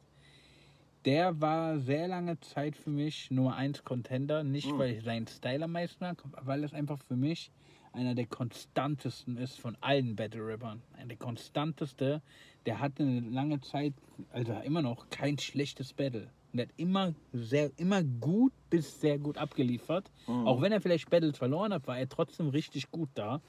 [1.06, 4.44] Der war sehr lange Zeit für mich Nummer 1 Contender.
[4.44, 4.80] Nicht, Mhm.
[4.80, 7.52] weil ich seinen Style am meisten mag, weil es einfach für mich
[7.96, 10.82] einer der konstantesten ist von allen Battle Rappern.
[10.94, 12.22] Einer der konstanteste.
[12.66, 13.94] Der hatte eine lange Zeit,
[14.32, 16.30] also immer noch kein schlechtes Battle.
[16.52, 20.12] Und der hat immer sehr, immer gut bis sehr gut abgeliefert.
[20.46, 23.42] Auch wenn er vielleicht Battles verloren hat, war er trotzdem richtig gut da.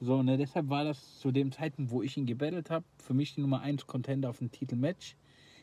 [0.00, 3.34] So, ne, deshalb war das zu dem Zeitpunkt, wo ich ihn gebettelt habe, für mich
[3.34, 5.16] die Nummer 1 Contender auf dem Titelmatch.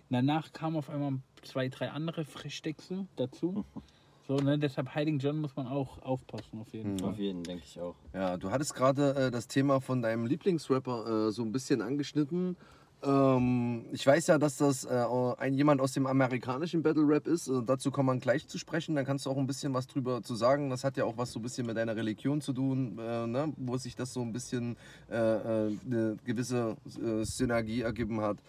[0.09, 3.65] Danach kamen auf einmal zwei, drei andere Frechdechse dazu.
[4.27, 7.11] So, ne, deshalb Hiding John muss man auch aufpassen, auf jeden Fall.
[7.11, 7.95] Auf jeden, denke ich auch.
[8.13, 12.57] Ja, du hattest gerade äh, das Thema von deinem Lieblingsrapper äh, so ein bisschen angeschnitten.
[13.03, 15.05] Ähm, ich weiß ja, dass das äh,
[15.37, 17.47] ein jemand aus dem amerikanischen Battle Rap ist.
[17.47, 18.95] Äh, dazu kommt man gleich zu sprechen.
[18.95, 20.71] Dann kannst du auch ein bisschen was drüber zu sagen.
[20.71, 23.53] Das hat ja auch was so ein bisschen mit deiner Religion zu tun, äh, ne?
[23.55, 24.75] wo sich das so ein bisschen
[25.09, 28.39] äh, äh, eine gewisse äh, Synergie ergeben hat.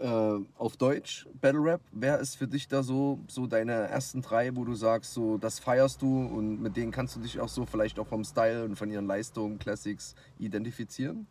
[0.00, 4.54] Äh, auf Deutsch, Battle Rap, wer ist für dich da so, so deine ersten drei,
[4.54, 7.64] wo du sagst, so das feierst du und mit denen kannst du dich auch so
[7.64, 11.26] vielleicht auch vom Style und von ihren Leistungen, Classics identifizieren?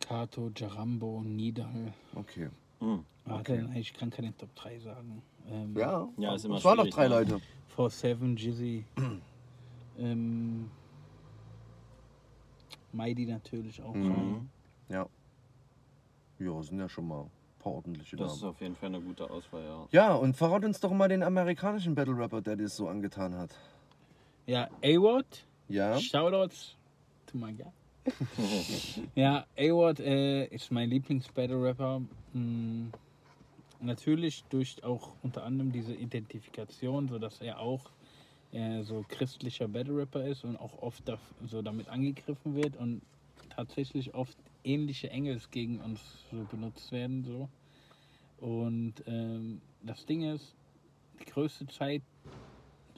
[0.00, 1.92] Kato, Jarambo, Nidal.
[2.16, 2.48] Okay.
[2.80, 3.04] Hm.
[3.24, 5.22] Warte, ich kann keine Top 3 sagen.
[5.48, 7.14] Ähm, Ja, Ja, ist immer es waren noch drei ne?
[7.14, 7.40] Leute.
[7.76, 8.84] 4-7, Jizzy.
[9.98, 10.70] ähm,
[12.92, 13.94] Mighty natürlich auch.
[13.94, 14.48] Mhm.
[14.88, 15.06] Ja.
[16.38, 18.54] Ja, sind ja schon mal ein paar ordentliche Das ist Namen.
[18.54, 19.88] auf jeden Fall eine gute Auswahl, ja.
[19.90, 23.34] Ja, und verrat uns doch mal den amerikanischen Battle Rapper, der dir das so angetan
[23.34, 23.50] hat.
[24.46, 25.46] Ja, A-Word.
[25.68, 25.98] Ja.
[25.98, 26.76] Shoutouts
[27.26, 27.66] to my guy.
[29.16, 32.02] ja, A-Word äh, ist mein Lieblings-Battle-Rapper.
[32.34, 32.88] Mm,
[33.80, 37.80] natürlich durch auch unter anderem diese Identifikation, sodass er auch
[38.52, 43.02] äh, so christlicher Battle-Rapper ist und auch oft da, so damit angegriffen wird und
[43.50, 46.00] tatsächlich oft ähnliche Engels gegen uns
[46.30, 47.24] so benutzt werden.
[47.24, 47.48] So.
[48.38, 50.54] Und ähm, das Ding ist,
[51.20, 52.02] die größte Zeit,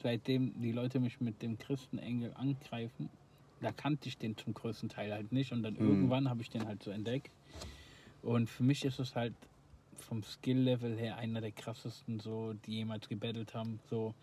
[0.01, 3.09] seitdem die Leute mich mit dem Christenengel angreifen,
[3.61, 6.65] da kannte ich den zum größten Teil halt nicht und dann irgendwann habe ich den
[6.65, 7.31] halt so entdeckt.
[8.21, 9.35] Und für mich ist es halt
[9.97, 13.79] vom Skill-Level her einer der krassesten, so, die jemals gebettelt haben.
[13.89, 14.13] So,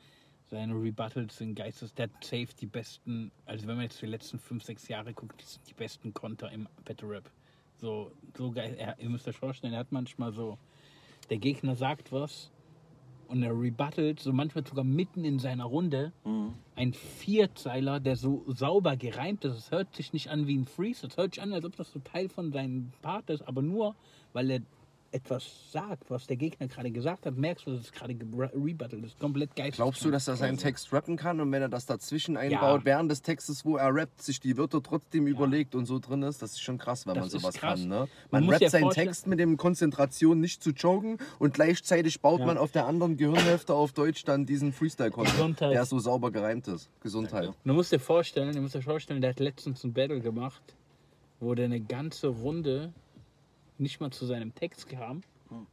[0.49, 4.39] seine Rebuttals sind geistes, der hat safe die besten, also wenn man jetzt die letzten
[4.39, 7.31] 5, 6 Jahre guckt, die sind die besten Konter im Battle Rap.
[7.79, 10.59] So, so geil, er, ihr müsst euch vorstellen, er hat manchmal so,
[11.31, 12.51] der Gegner sagt was
[13.29, 16.13] und er rebuttelt, so manchmal sogar mitten in seiner Runde,
[16.77, 19.57] ein Vierzeiler, der so sauber gereimt ist.
[19.57, 21.91] Es hört sich nicht an wie ein Freeze, es hört sich an, als ob das
[21.91, 23.97] so Teil von seinem Part ist, aber nur,
[24.33, 24.61] weil er
[25.17, 29.19] etwas sagt, was der Gegner gerade gesagt hat, merkst du, dass es gerade rebuttelt ist.
[29.19, 29.71] Komplett geil.
[29.71, 33.11] Glaubst du, dass er seinen Text rappen kann und wenn er das dazwischen einbaut, während
[33.11, 36.43] des Textes, wo er rappt, sich die Wörter trotzdem überlegt und so drin ist?
[36.43, 37.81] Das ist schon krass, wenn Das man sowas krass.
[37.81, 37.89] kann.
[37.89, 38.09] Ne?
[38.31, 42.47] Man Man rappt seinen Text mit dem Konzentration nicht zu joken und gleichzeitig baut Ja.
[42.47, 46.91] man auf der anderen Gehirnhälfte auf Deutsch dann diesen Freestyle-Content, der so sauber gereimt ist.
[47.01, 47.51] Gesundheit.
[47.65, 50.63] Du musst dir vorstellen, du musst dir vorstellen, der hat letztens ein Battle gemacht,
[51.41, 52.93] wo der eine ganze Runde
[53.79, 55.23] nicht mal zu seinem Text kam,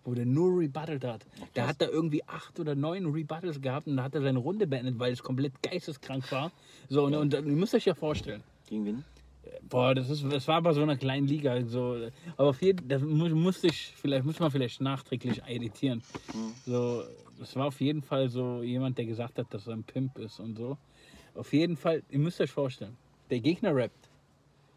[0.03, 1.25] wo der nur rebuttelt hat.
[1.55, 4.67] Der hat da irgendwie acht oder neun Rebuttals gehabt und da hat er seine Runde
[4.67, 6.51] beendet, weil es komplett geisteskrank war.
[6.89, 8.43] So, und, und ihr müsst euch ja vorstellen.
[8.67, 9.03] Gegen wen?
[9.69, 11.65] Boah, das, ist, das war bei so einer kleinen Liga.
[11.65, 11.97] So,
[12.37, 16.01] aber auf jeden das mu musste ich, vielleicht muss man vielleicht nachträglich editieren.
[16.65, 17.03] So,
[17.39, 20.39] das war auf jeden Fall so jemand, der gesagt hat, dass er ein Pimp ist
[20.39, 20.77] und so.
[21.35, 22.95] Auf jeden Fall, ihr müsst euch vorstellen,
[23.29, 24.02] der Gegner rappt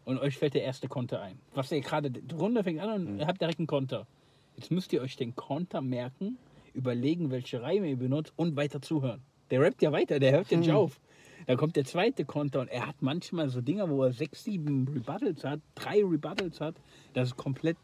[0.07, 1.37] und euch fällt der erste Konter ein.
[1.53, 4.07] Was ihr gerade, die Runde fängt an und ihr habt direkt einen Konter.
[4.55, 6.37] Jetzt müsst ihr euch den Konter merken,
[6.73, 9.19] überlegen, welche Reime ihr benutzt und weiter zuhören.
[9.51, 11.01] Der rappt ja weiter, der hört ja nicht auf.
[11.45, 14.87] Da kommt der zweite Konter und er hat manchmal so Dinger, wo er sechs, sieben
[14.87, 16.75] Rebuttals hat, drei Rebuttals hat.
[17.13, 17.75] Das ist komplett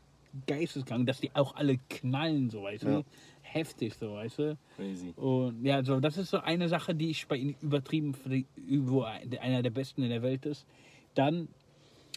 [0.47, 3.03] geisteskrank, dass die auch alle knallen, so weißt du.
[3.41, 4.57] Heftig, so weißt du.
[4.77, 5.13] Crazy.
[5.17, 8.15] Und ja, so, das ist so eine Sache, die ich bei ihm übertrieben,
[8.85, 10.65] wo er einer der besten in der Welt ist.
[11.15, 11.49] Dann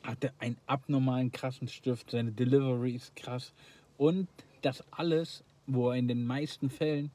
[0.07, 3.53] hat er einen abnormalen krassen Stift, seine Delivery ist krass.
[3.99, 4.29] Und
[4.63, 7.11] das alles, wo er in den meisten Fällen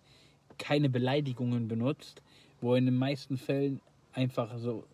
[0.57, 2.21] keine Beleidigungen benutzt,
[2.59, 3.81] wo er in den meisten Fällen
[4.13, 4.85] einfach so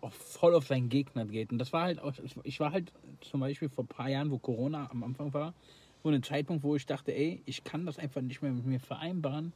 [0.00, 1.52] auf- voll auf seinen Gegner geht.
[1.52, 4.38] Und das war halt auch, ich war halt zum Beispiel vor ein paar Jahren, wo
[4.38, 5.54] Corona am Anfang war,
[6.02, 8.80] so ein Zeitpunkt, wo ich dachte, ey, ich kann das einfach nicht mehr mit mir
[8.80, 9.52] vereinbaren.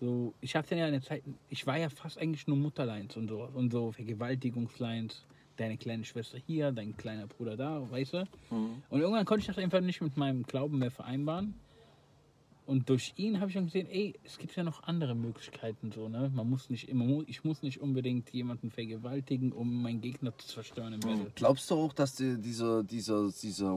[0.00, 3.48] So, ich hatte ja eine Zeit, ich war ja fast eigentlich nur Mutterlines und so
[3.54, 5.24] und so Vergewaltigungslines.
[5.56, 8.24] Deine kleine Schwester hier, dein kleiner Bruder da, weißt du?
[8.90, 11.54] Und irgendwann konnte ich das einfach nicht mit meinem Glauben mehr vereinbaren.
[12.66, 16.08] Und durch ihn habe ich dann gesehen, ey, es gibt ja noch andere Möglichkeiten so,
[16.08, 16.30] ne?
[16.34, 20.94] Man muss nicht immer, ich muss nicht unbedingt jemanden vergewaltigen, um meinen Gegner zu zerstören
[20.94, 21.30] im Battle.
[21.34, 23.72] Glaubst du auch, dass dir dieser, dieser, dieser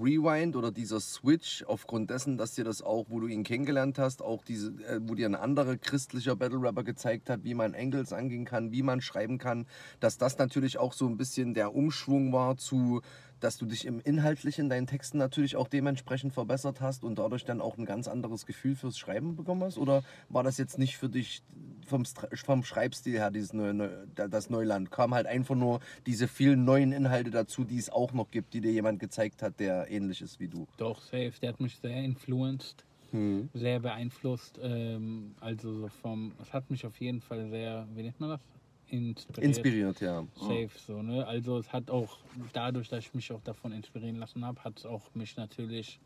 [0.00, 4.22] Rewind oder dieser Switch aufgrund dessen, dass dir das auch, wo du ihn kennengelernt hast,
[4.22, 8.12] auch diese, äh, wo dir ein anderer christlicher Battle Rapper gezeigt hat, wie man Engels
[8.12, 9.66] angehen kann, wie man schreiben kann,
[9.98, 13.02] dass das natürlich auch so ein bisschen der Umschwung war zu,
[13.40, 17.44] dass du dich im Inhaltlichen in deinen Texten natürlich auch dementsprechend verbessert hast und dadurch
[17.44, 19.78] dann auch ein ganz anderes Gefühl fürs Schreiben bekommen hast?
[19.78, 21.42] Oder war das jetzt nicht für dich
[21.86, 24.90] vom, vom Schreibstil her dieses neue, Neu- das Neuland?
[24.90, 28.60] Kam halt einfach nur diese vielen neuen Inhalte dazu, die es auch noch gibt, die
[28.60, 30.66] dir jemand gezeigt hat, der ähnlich ist wie du?
[30.76, 33.48] Doch, safe, der hat mich sehr influenced, Hm.
[33.54, 34.58] sehr beeinflusst.
[34.62, 38.40] Ähm, also so vom, es hat mich auf jeden Fall sehr, wie nennt man das?
[38.90, 39.44] Inspiriert.
[39.44, 40.24] Inspiriert, ja.
[40.34, 41.26] Safe so, ne?
[41.26, 42.18] Also es hat auch,
[42.52, 46.00] dadurch, dass ich mich auch davon inspirieren lassen habe, hat es auch mich natürlich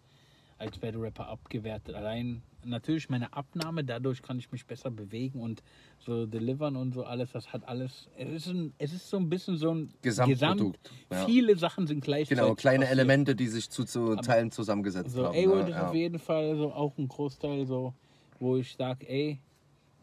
[0.59, 1.95] als Battle Rapper abgewertet.
[1.95, 5.63] Allein natürlich meine Abnahme, dadurch kann ich mich besser bewegen und
[5.99, 9.29] so delivern und so alles, das hat alles, es ist, ein, es ist so ein
[9.29, 11.25] bisschen so ein Gesamtprodukt, ja.
[11.27, 12.99] Viele Sachen sind gleichzeitig Genau, kleine passiert.
[13.01, 15.37] Elemente, die sich zu, zu Teilen zusammengesetzt So, haben.
[15.37, 16.01] A-Word ja, ist auf ja.
[16.01, 17.93] jeden Fall so auch ein Großteil, so,
[18.39, 19.41] wo ich sage, ey,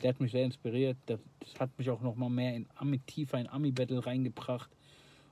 [0.01, 0.97] der hat mich sehr inspiriert.
[1.05, 4.69] Das, das hat mich auch noch mal mehr in Ami, tiefer in Ami-Battle reingebracht.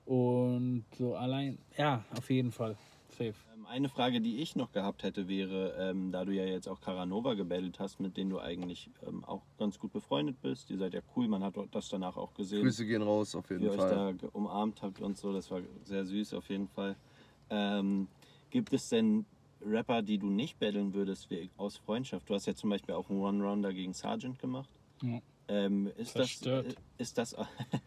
[0.05, 2.77] Und so allein, ja, auf jeden Fall.
[3.09, 3.33] Safe.
[3.53, 6.79] Ähm, Eine Frage, die ich noch gehabt hätte, wäre, ähm, da du ja jetzt auch
[6.79, 10.69] Caranova gebettelt hast, mit denen du eigentlich ähm, auch ganz gut befreundet bist.
[10.69, 13.55] Ihr seid ja cool, man hat das danach auch gesehen, Grüße gehen raus, auf wie
[13.55, 14.15] jeden ihr euch Fall.
[14.15, 15.33] da umarmt habt und so.
[15.33, 16.95] Das war sehr süß auf jeden Fall.
[17.49, 18.07] Ähm,
[18.49, 19.25] gibt es denn
[19.61, 21.27] Rapper, die du nicht betteln würdest
[21.57, 22.29] aus Freundschaft?
[22.29, 24.69] Du hast ja zum Beispiel auch einen One-Rounder gegen Sargent gemacht.
[25.01, 25.19] Ja.
[25.49, 26.73] Ähm, ist, das, Verstört.
[26.73, 27.35] äh, ist, das,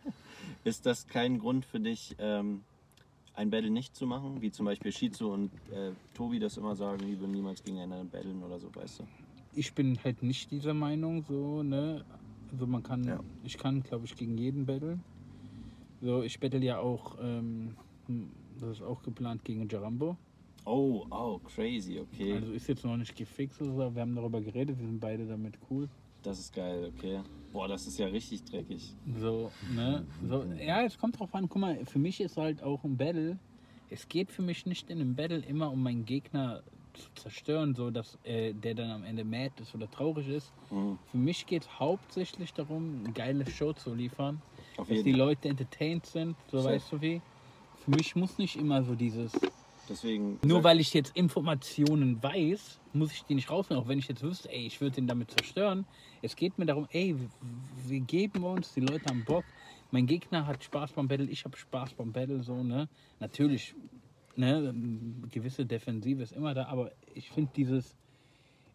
[0.65, 2.63] ist das kein Grund für dich, ähm,
[3.35, 4.41] ein Battle nicht zu machen?
[4.41, 8.43] Wie zum Beispiel Shizu und äh, Tobi das immer sagen, die würden niemals gegeneinander battlen
[8.43, 9.05] oder so, weißt du?
[9.55, 12.05] Ich bin halt nicht dieser Meinung, so, ne?
[12.53, 13.21] Also man kann, Ja.
[13.45, 15.03] ich kann, glaube ich, gegen jeden battlen.
[16.01, 17.77] So, ich battle ja auch, ähm,
[18.59, 20.17] das ist auch geplant gegen Jarambo.
[20.65, 22.35] Oh, oh, crazy, okay.
[22.35, 25.27] Also ist jetzt noch nicht gefixt oder so, wir haben darüber geredet, wir sind beide
[25.27, 25.89] damit cool.
[26.23, 27.21] Das ist geil, okay.
[27.53, 28.95] Boah, das ist ja richtig dreckig.
[29.19, 30.05] So, ne?
[30.29, 31.49] So, ja, es kommt drauf an.
[31.49, 33.39] Guck mal, für mich ist halt auch ein Battle.
[33.89, 37.91] Es geht für mich nicht in einem Battle immer um meinen Gegner zu zerstören, so
[37.91, 40.53] dass äh, der dann am Ende mad ist oder traurig ist.
[40.71, 40.99] Mhm.
[41.11, 44.43] Für mich geht es hauptsächlich darum, eine geile Show zu liefern,
[44.77, 45.13] Auf dass jeden die.
[45.13, 46.75] Leute entertained sind, so Safe.
[46.75, 47.23] weißt du wie.
[47.79, 49.33] Für mich muss nicht immer so dieses,
[49.91, 50.39] Deswegen.
[50.45, 53.83] nur weil ich jetzt Informationen weiß, muss ich die nicht rausnehmen.
[53.83, 55.85] Auch wenn ich jetzt wüsste, ey, ich würde den damit zerstören.
[56.23, 57.17] Es geht mir darum, ey,
[57.87, 59.45] wir geben uns, die Leute haben Bock.
[59.91, 62.89] Mein Gegner hat Spaß beim Battle, ich habe Spaß beim Battle, so, ne?
[63.19, 63.75] Natürlich,
[64.37, 67.97] ne, eine gewisse Defensive ist immer da, aber ich finde dieses,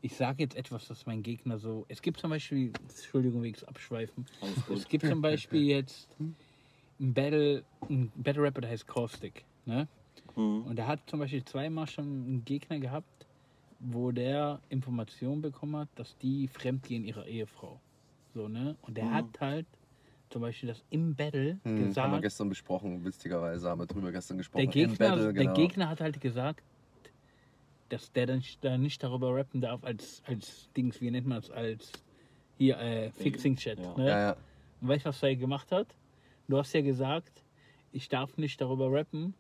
[0.02, 1.86] ich sage jetzt etwas, dass mein Gegner so.
[1.88, 4.26] Es gibt zum Beispiel, Entschuldigung wegen Abschweifen,
[4.74, 9.88] es gibt zum Beispiel jetzt ein Battle, ein Battle Rapper, der heißt Caustic, ne?
[10.36, 10.64] Mhm.
[10.64, 13.26] Und er hat zum Beispiel zweimal schon einen Gegner gehabt,
[13.80, 17.80] wo der Informationen bekommen hat, dass die fremdgehen ihrer Ehefrau.
[18.34, 18.76] So, ne?
[18.82, 19.14] Und der Mhm.
[19.14, 19.66] hat halt
[20.30, 22.22] zum Beispiel das im Battle Hm, haben wir gesagt.
[22.24, 24.70] gestern besprochen, witzigerweise haben wir drüber gestern gesprochen.
[24.72, 25.54] Der Im Gegner, Battle, der genau.
[25.54, 26.64] Gegner hat halt gesagt,
[27.90, 31.38] dass der dann nicht- da nicht darüber rappen darf als, als Dings, wie nennt man
[31.40, 31.92] es, als
[32.58, 33.80] hier äh, Fixing Chat.
[33.80, 33.94] Ja.
[33.98, 34.08] Ne?
[34.10, 34.36] Ja, ja.
[34.82, 35.88] Und weißt du, was er gemacht hat?
[36.48, 37.44] Du hast ja gesagt,
[37.92, 39.34] ich darf nicht darüber rappen,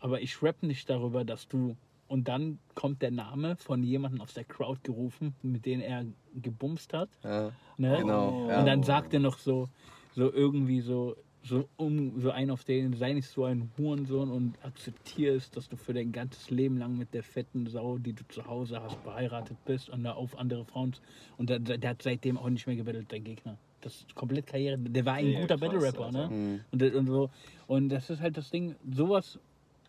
[0.00, 1.76] aber ich rapp nicht darüber, dass du.
[2.08, 6.04] Und dann kommt der Name von jemandem aus der Crowd gerufen, mit dem er
[6.34, 7.08] gebumst hat.
[7.22, 7.52] ja.
[7.78, 7.96] Ne?
[8.00, 8.46] Genau.
[8.58, 9.68] Und dann sagt er noch so,
[10.14, 14.62] so irgendwie so, so um so ein auf den, sei nicht so ein Hurensohn und
[14.64, 18.24] akzeptier es, dass du für dein ganzes Leben lang mit der fetten Sau, die du
[18.28, 20.94] zu Hause hast, verheiratet bist und da auf andere Frauen.
[21.38, 23.56] Und der, der hat seitdem auch nicht mehr gebettelt, dein Gegner.
[23.82, 24.76] Das ist komplett Karriere.
[24.78, 26.28] Der war ein Ja, guter krass, Battle Rapper, Alter.
[26.28, 26.34] ne?
[26.36, 26.60] Mhm.
[26.72, 27.30] Und, und so.
[27.66, 29.38] Und das ist halt das Ding, sowas,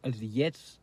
[0.02, 0.80] also jetzt,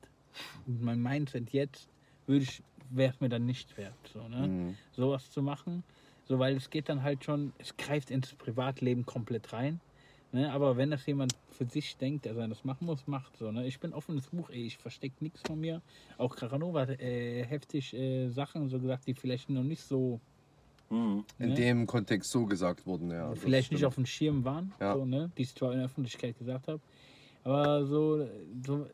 [0.67, 1.89] meinem Mindset jetzt,
[2.27, 4.49] würde ich, wäre es mir dann nicht wert, so, ne?
[4.49, 4.75] Mhm.
[4.93, 5.83] Sowas zu machen.
[6.27, 9.81] So, weil es geht dann halt schon, es greift ins Privatleben komplett rein.
[10.31, 10.53] Ne?
[10.53, 13.51] Aber wenn das jemand für sich denkt, dass er das machen muss, macht so.
[13.51, 13.67] Ne?
[13.67, 15.81] Ich bin offenes Buch, ey, ich verstecke nichts von mir.
[16.19, 20.21] Auch Caranova hat äh, heftig äh, Sachen so gesagt, die vielleicht noch nicht so,
[20.91, 21.25] Mhm.
[21.39, 21.55] In Ne?
[21.55, 23.35] dem Kontext so gesagt wurden, ja.
[23.35, 24.95] vielleicht nicht auf dem Schirm waren, Ja.
[24.95, 25.31] so, ne?
[25.37, 26.81] die ich zwar in der Öffentlichkeit gesagt habe.
[27.45, 28.27] Aber so,
[28.67, 28.87] so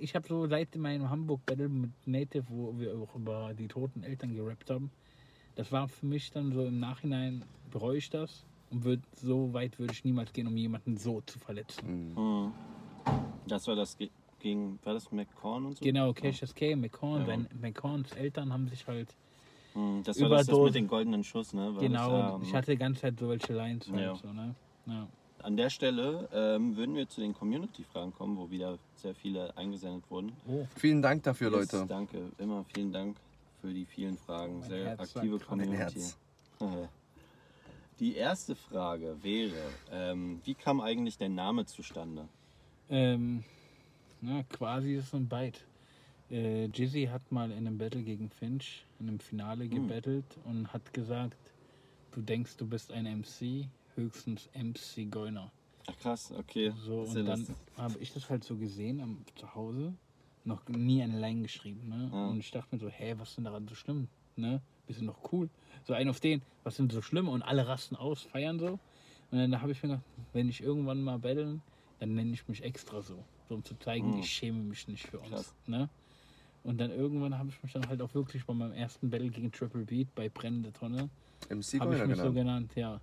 [0.00, 4.34] ich habe so seit meinem Hamburg-Battle mit Native, wo wir auch über die toten Eltern
[4.34, 4.90] gerappt haben,
[5.56, 9.78] das war für mich dann so im Nachhinein, bereue ich das und würd, so weit
[9.78, 12.14] würde ich niemals gehen, um jemanden so zu verletzen.
[12.16, 12.22] Mhm.
[12.22, 12.52] Mhm.
[13.46, 14.10] Das war das ge-
[14.40, 15.84] gegen, war das McCorn und so?
[15.84, 17.58] Genau, Cassius K, McCorn, Ja.
[17.60, 19.14] McCorns Eltern haben sich halt
[19.74, 21.74] Hm, Das war das, das mit dem goldenen Schuss, ne?
[21.74, 24.14] War Genau, Das, ja, ich hatte die ganze Zeit so welche Lines halt Ja.
[24.16, 24.54] so, ne?
[24.86, 25.08] Ja.
[25.42, 30.04] An der Stelle ähm, würden wir zu den Community-Fragen kommen, wo wieder sehr viele eingesendet
[30.10, 30.32] wurden.
[30.46, 31.86] Oh, Vielen Dank dafür, Yes, Leute.
[31.86, 33.16] Danke, immer vielen Dank
[33.60, 34.60] für die vielen Fragen.
[34.60, 36.00] Mein Sehr Herz aktive Community.
[36.00, 36.16] Herz.
[38.00, 39.56] Die erste Frage wäre,
[39.90, 42.28] ähm, wie kam eigentlich der Name zustande?
[42.90, 43.42] ähm,
[44.22, 45.60] ja, quasi ist so ein Byte.
[46.30, 49.70] Äh, Jizzy hat mal in einem Battle gegen Finch, in einem Finale Hm.
[49.70, 51.36] gebettelt und hat gesagt,
[52.12, 53.66] du denkst, du bist ein MC,
[53.98, 55.50] höchstens MC Goiner.
[55.86, 56.72] Ach krass, okay.
[56.84, 57.46] So, und dann
[57.76, 59.92] habe ich das halt so gesehen am, zu Hause,
[60.44, 61.88] noch nie eine Line geschrieben.
[61.88, 62.08] Ne?
[62.12, 62.26] Ja.
[62.28, 64.08] Und ich dachte mir so, hä, was ist denn daran so schlimm?
[64.36, 64.60] Ne?
[64.86, 65.48] Bisschen noch cool.
[65.84, 67.28] So ein auf den, was sind so schlimm?
[67.28, 68.78] Und alle rasten aus, feiern so.
[69.30, 71.60] Und dann habe ich mir gedacht, wenn ich irgendwann mal battlen,
[71.98, 73.24] dann nenne ich mich extra so.
[73.48, 74.18] So um zu zeigen, Mhm.
[74.20, 75.30] ich schäme mich nicht für uns.
[75.30, 75.54] Krass.
[75.66, 75.88] Ne?
[76.64, 79.50] Und dann irgendwann habe ich mich dann halt auch wirklich bei meinem ersten Battle gegen
[79.52, 81.08] Triple Beat bei Brennende Tonne,
[81.48, 82.34] MC habe ich mich so genannt.
[82.34, 83.00] genannt, ja.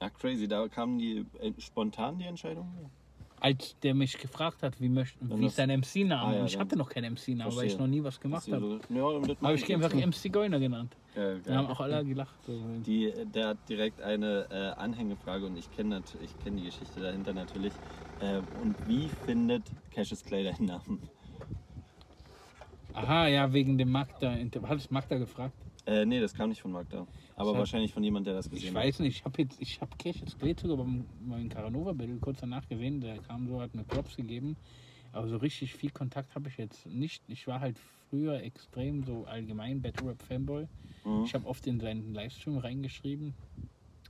[0.00, 2.90] Ah, crazy, da kam die äh, spontan die Entscheidung?
[3.38, 6.22] als der mich gefragt hat, wie, möcht, Dann wie das- ist dein MC-Name?
[6.22, 7.80] Ah, ja, ich dann- hatte noch keinen MC-Namen, weil ich Verstehe.
[7.80, 8.80] noch nie was gemacht habe.
[8.88, 9.02] Ja,
[9.42, 9.92] Habe ich einfach.
[9.92, 10.96] MC Goiner genannt.
[11.14, 11.74] Geil, Da haben geil.
[11.76, 12.34] auch alle gelacht.
[12.46, 12.58] So.
[12.78, 17.34] Die, der hat direkt eine äh, Anhängefrage und ich kenne ich kenn die Geschichte dahinter
[17.34, 17.74] natürlich.
[18.20, 21.02] Äh, und wie findet Cassius Clay deinen Namen?
[22.94, 24.32] Aha, ja, wegen dem Magda.
[24.32, 25.54] Hat es Magda gefragt?
[25.84, 27.06] Äh, nee, das kam nicht von Magda.
[27.36, 29.80] Aber hat- wahrscheinlich von jemand, der das Ich gesehen weiß nicht, ich habe jetzt, ich
[29.80, 33.74] habe Cash jetzt Clay sogar beim, beim Caranova-Battle kurz danach gesehen, der kam so, hat
[33.74, 34.56] mir Props gegeben.
[35.12, 37.22] Aber so richtig viel Kontakt habe ich jetzt nicht.
[37.28, 37.78] Ich war halt
[38.10, 40.62] früher extrem so allgemein Battle Rap Fanboy.
[41.04, 41.10] hat.
[41.10, 41.24] Mhm.
[41.24, 43.34] Ich habe oft in seinen Livestream reingeschrieben.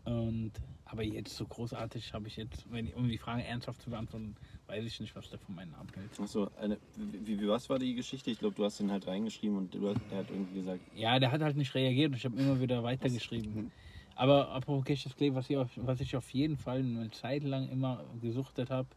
[0.04, 0.52] Und
[0.84, 4.36] aber jetzt so großartig habe ich jetzt, wenn um die Frage ernsthaft zu beantworten,
[4.66, 6.20] weiß ich nicht, was der von meinem Namen hält.
[6.20, 6.48] Achso,
[6.96, 8.30] wie, wie, was war die Geschichte?
[8.30, 11.30] Ich glaube, du hast ihn halt reingeschrieben und du, er hat irgendwie gesagt, Ja, der
[11.30, 13.70] hat halt nicht reagiert und ich habe immer wieder weitergeschrieben.
[14.16, 17.68] Aber apropos Cassius Clay, was ich, auf, was ich auf jeden Fall eine Zeit lang
[17.68, 18.88] immer gesuchtet habe,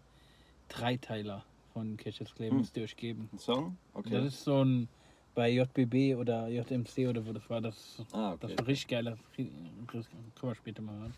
[0.70, 1.44] Dreiteiler
[1.74, 2.58] von Cassius Clay Hm.
[2.58, 3.30] müsst ihr euch geben.
[3.34, 3.78] ein Song?
[3.94, 4.12] Okay.
[4.12, 4.88] Das ist so ein
[5.36, 8.60] bei JBB oder JMC oder wo das war, das, ah, das okay.
[8.60, 9.18] war richtig geiler.
[9.36, 9.76] Können
[10.42, 11.14] wir später mal hören.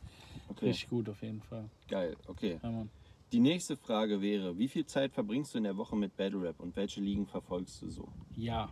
[0.49, 0.67] okay.
[0.67, 1.69] Richtig gut auf jeden Fall.
[1.87, 2.59] Geil, okay.
[2.61, 2.89] Ja, Mann.
[3.31, 6.59] Die nächste Frage wäre, wie viel Zeit verbringst du in der Woche mit Battle Rap
[6.59, 8.07] und welche Ligen verfolgst du so?
[8.35, 8.69] Ja.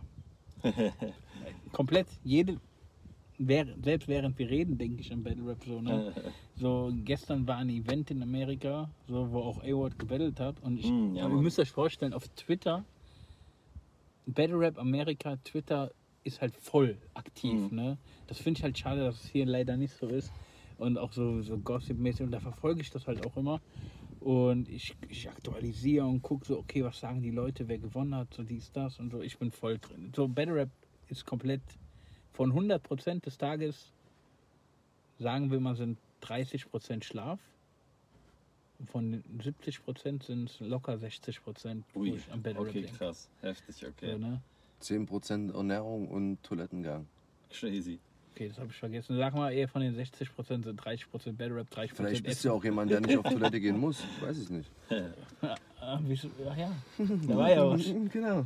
[1.72, 2.58] Komplett jede,
[3.38, 6.12] selbst während wir reden, denke ich an Battle Rap so, ne?
[6.56, 10.60] So, gestern war ein Event in Amerika, so, wo auch A-Word gebattelt hat.
[10.62, 12.84] Und ich, Mm, ja, ihr müsst euch vorstellen, auf Twitter,
[14.26, 15.90] Battle Rap Amerika, Twitter
[16.22, 17.76] ist halt voll aktiv, Mhm.
[17.76, 17.98] ne?
[18.26, 20.30] Das finde ich halt schade, dass es hier leider nicht so ist.
[20.76, 22.24] Und auch so, so Gossip-mäßig.
[22.26, 23.60] Und da verfolge ich das halt auch immer.
[24.20, 28.32] Und ich, ich aktualisiere und gucke so, okay, was sagen die Leute, wer gewonnen hat,
[28.34, 29.22] so dies, das und so.
[29.22, 30.12] Ich bin voll drin.
[30.14, 30.70] So, Battle Rap
[31.08, 31.62] ist komplett
[32.32, 33.92] von 100% des Tages,
[35.18, 37.40] sagen wir mal, sind 30% Schlaf.
[38.86, 43.28] Von den 70% sind es locker 60%, wo Ui, ich am Battle Rap okay, krass.
[43.40, 44.12] Heftig, okay.
[44.12, 44.42] So, ne?
[44.82, 47.06] 10% Ernährung und Toilettengang.
[47.50, 47.98] Crazy.
[48.34, 49.16] Okay, das habe ich vergessen.
[49.16, 52.54] Sag mal, eher von den 60% sind 30% Battle Rap, 30% Vielleicht bist du ja
[52.54, 54.02] auch jemand, der nicht auf Toilette gehen muss.
[54.16, 54.70] Ich weiß es nicht.
[55.82, 55.98] Ah?
[56.50, 56.70] Ach ja,
[57.26, 57.82] da war ja was.
[58.12, 58.44] Genau.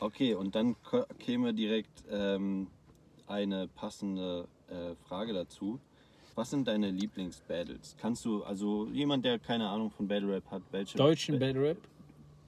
[0.00, 0.74] Okay, und dann
[1.20, 2.66] käme direkt ähm,
[3.28, 5.78] eine passende äh, Frage dazu.
[6.34, 7.94] Was sind deine Lieblingsbattles?
[8.00, 10.98] Kannst du, also jemand, der keine Ahnung von Battle Rap hat, welche?
[10.98, 11.78] Deutschen Ba- Battle Rap?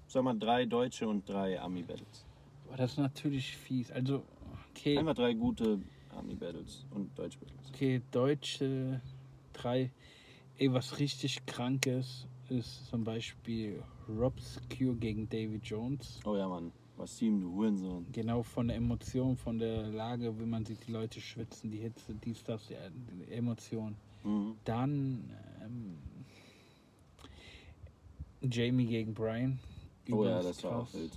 [0.09, 2.26] Sag mal drei deutsche und drei Ami-Battles.
[2.66, 3.92] Boah, das ist natürlich fies.
[3.92, 4.24] Also,
[4.74, 5.78] okay, Einfach drei gute
[6.10, 7.68] Ami-Battles und Deutsch-Battles.
[7.68, 9.01] okay, deutsche
[9.52, 9.90] drei.
[10.56, 16.20] Ey, was richtig krankes ist zum Beispiel Rob's Cure gegen David Jones.
[16.24, 16.72] Oh ja, Mann.
[16.97, 18.06] Wasim, du Hurensohn.
[18.12, 22.14] Genau von der Emotion, von der Lage, wie man sieht, die Leute schwitzen, die Hitze,
[22.14, 23.97] dies, das, ja, die Emotion.
[24.24, 24.56] Mhm.
[24.64, 25.30] Dann
[25.62, 25.98] ähm,
[28.40, 29.60] Jamie gegen Brian.
[30.10, 31.12] Oh ja, das war auch wild.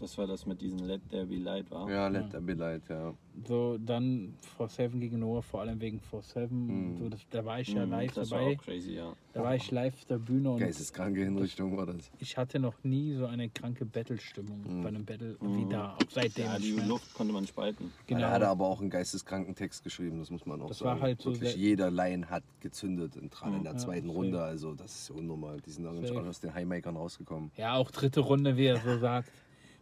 [0.00, 1.88] Das war das mit diesen Let There Be Light, war?
[1.90, 3.12] Ja, let there be light, ja.
[3.46, 6.48] So, dann 4-7 gegen Noah, vor allem wegen 4-7.
[6.50, 6.96] Mhm.
[6.98, 8.54] So, das, da war ich ja Mhm, live das war dabei.
[8.56, 9.12] auch crazy, ja.
[9.34, 12.10] Da war ich live auf der Bühne und Geisteskranke Hinrichtung war das.
[12.18, 14.82] ich hatte noch nie so eine kranke Battle-Stimmung Mhm.
[14.82, 15.56] bei einem Battle Mhm.
[15.56, 15.94] wie da.
[15.96, 16.46] Auch seitdem.
[16.46, 17.92] Ja, die Luft konnte man spalten.
[18.06, 18.20] genau.
[18.22, 20.98] Er hatte aber auch einen geisteskranken Text geschrieben, das muss man auch Das sagen.
[20.98, 23.24] war halt so Wirklich jeder Line hat gezündet, in,
[23.54, 24.18] in der Ja, zweiten safe.
[24.18, 24.42] Runde.
[24.42, 25.60] Also das ist unnormal.
[25.60, 26.26] Die sind auch nicht Safe.
[26.26, 27.52] aus den Highmakern rausgekommen.
[27.56, 29.30] Ja, auch dritte Runde, wie er so sagt.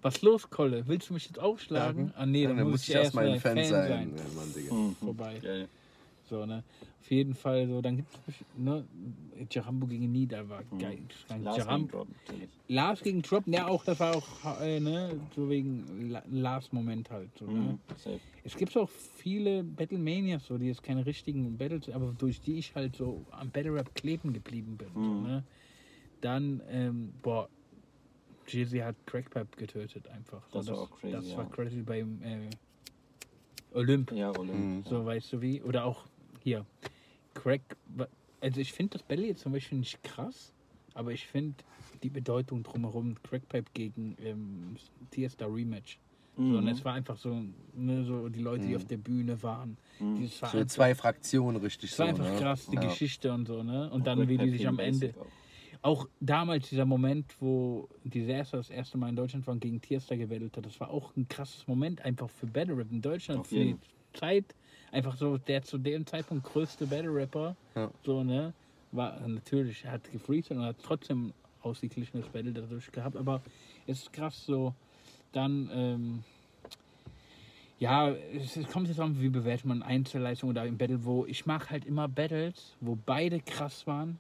[0.02, 0.86] Was los, Kolle?
[0.86, 2.12] Willst du mich jetzt aufschlagen?
[2.16, 3.68] Ah, nee, dann, dann muss muss ich erst erstmal mal ein Fan, sein.
[3.68, 4.12] sein.
[4.16, 4.74] Ja, Mann, Digga.
[4.74, 4.96] Mhm.
[4.96, 5.38] Vorbei.
[5.42, 5.68] Geil.
[6.30, 6.62] So, ne?
[7.00, 8.84] Auf jeden Fall, so, dann gibt es, ne,
[9.50, 10.98] Jarambo gegen Nida war geil.
[11.34, 11.42] Mhm.
[11.42, 12.08] Lars Jaram- gegen Drop.
[12.68, 17.30] Lars gegen Drop, ja auch, das war auch, äh, ne, so wegen La- Lars-Moment halt.
[17.38, 17.52] So, ne?
[17.60, 17.78] Mhm.
[17.96, 18.20] Safe.
[18.44, 22.74] Es gibt auch viele Battlemanias, so, die jetzt keine richtigen Battles, aber durch die ich
[22.74, 24.88] halt so am Battle Rap kleben geblieben bin.
[24.94, 25.22] So, Mhm.
[25.26, 25.42] ne?
[26.20, 27.48] Dann, ähm, boah,
[28.48, 30.42] Jay-Z hat Crackpipe getötet einfach.
[30.50, 31.36] So, Das war auch crazy, Das ja.
[31.38, 32.48] war crazy beim äh,
[33.72, 34.12] Olymp.
[34.12, 34.86] Ja, Olymp.
[34.86, 35.62] So, weißt du wie?
[35.62, 36.04] Oder auch
[36.42, 36.64] hier,
[37.34, 37.60] Crack.
[38.40, 40.52] Also ich finde das Battle jetzt zum Beispiel nicht krass,
[40.94, 41.56] aber ich finde
[42.02, 44.76] die Bedeutung drumherum, Crackpipe gegen ähm,
[45.10, 45.98] Tiesto Rematch.
[46.36, 46.68] So, und Mhm.
[46.68, 47.42] es war einfach so,
[47.74, 49.76] ne, so die Leute, die auf der Bühne waren.
[50.16, 52.10] Dieses war So einfach, zwei Fraktionen richtig es war so.
[52.22, 52.38] einfach ne?
[52.38, 52.82] krass, die Ja.
[52.82, 53.90] Geschichte und so, ne?
[53.90, 55.14] Und dann, Quick wie die sich am Ende.
[55.18, 55.26] Auch.
[55.82, 60.16] Auch damals dieser Moment, wo Disaster das erste Mal in Deutschland war und gegen Tiesto
[60.16, 63.46] gewählt hat, das war auch ein krasses Moment einfach für Battle Rap in Deutschland, Auf
[63.48, 63.80] für die jeden.
[64.14, 64.44] Zeit.
[64.90, 67.90] Einfach so der zu dem Zeitpunkt größte Battle Rapper, Ja.
[68.04, 68.52] so, ne?
[68.90, 71.32] War natürlich, er hat gefreestylt und hat trotzdem
[71.62, 73.42] ausgeglichenes Battle dadurch gehabt, aber
[73.86, 74.74] es ist krass so,
[75.32, 76.24] dann, ähm,
[77.78, 81.70] ja, es kommt jetzt an, wie bewertet man Einzelleistung oder im Battle, wo ich mache
[81.70, 84.18] halt immer Battles, wo beide krass waren,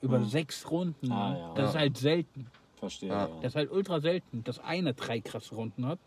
[0.00, 1.10] über sechs Runden.
[1.10, 1.54] Ah, ja.
[1.54, 2.46] Das ist halt selten.
[2.76, 3.08] Verstehe.
[3.08, 3.28] Ja.
[3.40, 5.98] Das ist halt ultra selten, dass einer drei krasse Runden hat,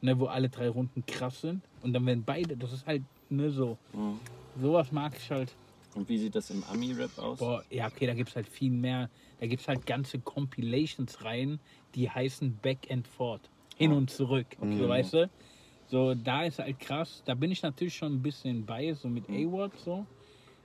[0.00, 1.62] ne, wo alle drei Runden krass sind.
[1.82, 3.78] Und dann werden beide, das ist halt ne, so.
[3.92, 4.20] Mhm.
[4.60, 5.54] Sowas mag ich halt.
[5.94, 7.38] Und wie sieht das im Ami-Rap aus?
[7.38, 9.08] Boah, ja, okay, da gibt es halt viel mehr.
[9.40, 11.60] Da gibt es halt ganze Compilations rein,
[11.94, 13.48] die heißen Back and Forth.
[13.76, 14.46] Hin und zurück.
[14.60, 15.30] So, weißt du?
[15.86, 17.22] So, da ist halt krass.
[17.24, 20.06] Da bin ich natürlich schon ein bisschen bei, so mit A-Word so.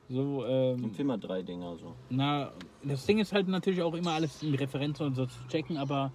[0.10, 1.96] So, ähm, Empfehl mal drei Dinger so.
[2.10, 2.52] na,
[2.84, 6.12] das Ding ist halt natürlich auch immer alles in Referenzen und so zu checken, aber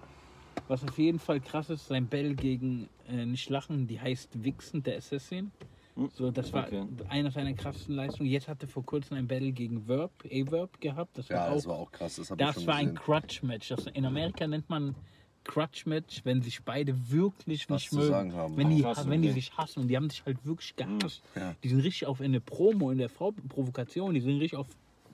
[0.67, 4.83] was auf jeden Fall krass ist, sein Battle gegen äh, nicht lachen, die heißt Wichsen,
[4.83, 5.51] der Assassin.
[5.95, 6.85] Hm, So, das war okay.
[7.07, 8.29] einer seiner krassesten Leistungen.
[8.29, 11.17] Jetzt hatte vor kurzem ein Battle gegen Verb, A-Verb gehabt.
[11.17, 12.15] Das war Ja, auch, das war auch krass.
[12.17, 12.99] Das, das schon war ein gesehen.
[12.99, 13.69] Crutch-Match.
[13.69, 14.93] Das- In Amerika nennt man
[15.45, 18.09] Crutch-Match, wenn sich beide wirklich Was nicht zu mögen.
[18.09, 18.57] sagen haben.
[18.57, 21.23] Wenn, die, Krass, wenn die sich hassen und die haben sich halt wirklich gehasst.
[21.35, 21.55] Ja.
[21.63, 24.67] Die sind richtig auf eine Promo, in der Frau Provokation, die sind richtig auf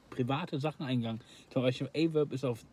[0.09, 1.21] private Sachen eingegangen.
[1.49, 2.65] Zum Beispiel A-Verb ist auf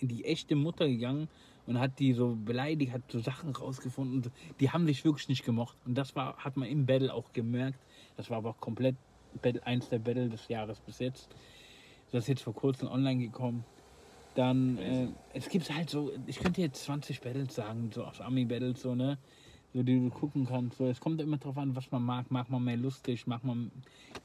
[0.00, 1.28] die echte Mutter gegangen
[1.66, 4.16] und hat die so beleidigt, hat so Sachen rausgefunden.
[4.16, 4.30] Und
[4.60, 5.76] die haben sich wirklich nicht gemocht.
[5.86, 7.78] Und das war, hat man im Battle auch gemerkt.
[8.16, 8.96] Das war aber auch komplett
[9.40, 11.28] Battle, eins der Battle des Jahres bis jetzt.
[12.10, 13.64] Das ist jetzt vor kurzem online gekommen.
[14.34, 18.80] Dann, äh, es gibt halt so, ich könnte jetzt 20 Battles sagen, so aus Ami-Battles,
[18.80, 19.18] so, ne?
[19.74, 20.78] So, die du gucken kannst.
[20.78, 22.30] So, es kommt immer drauf an, was man mag.
[22.30, 23.70] Mag man mehr lustig, mag man.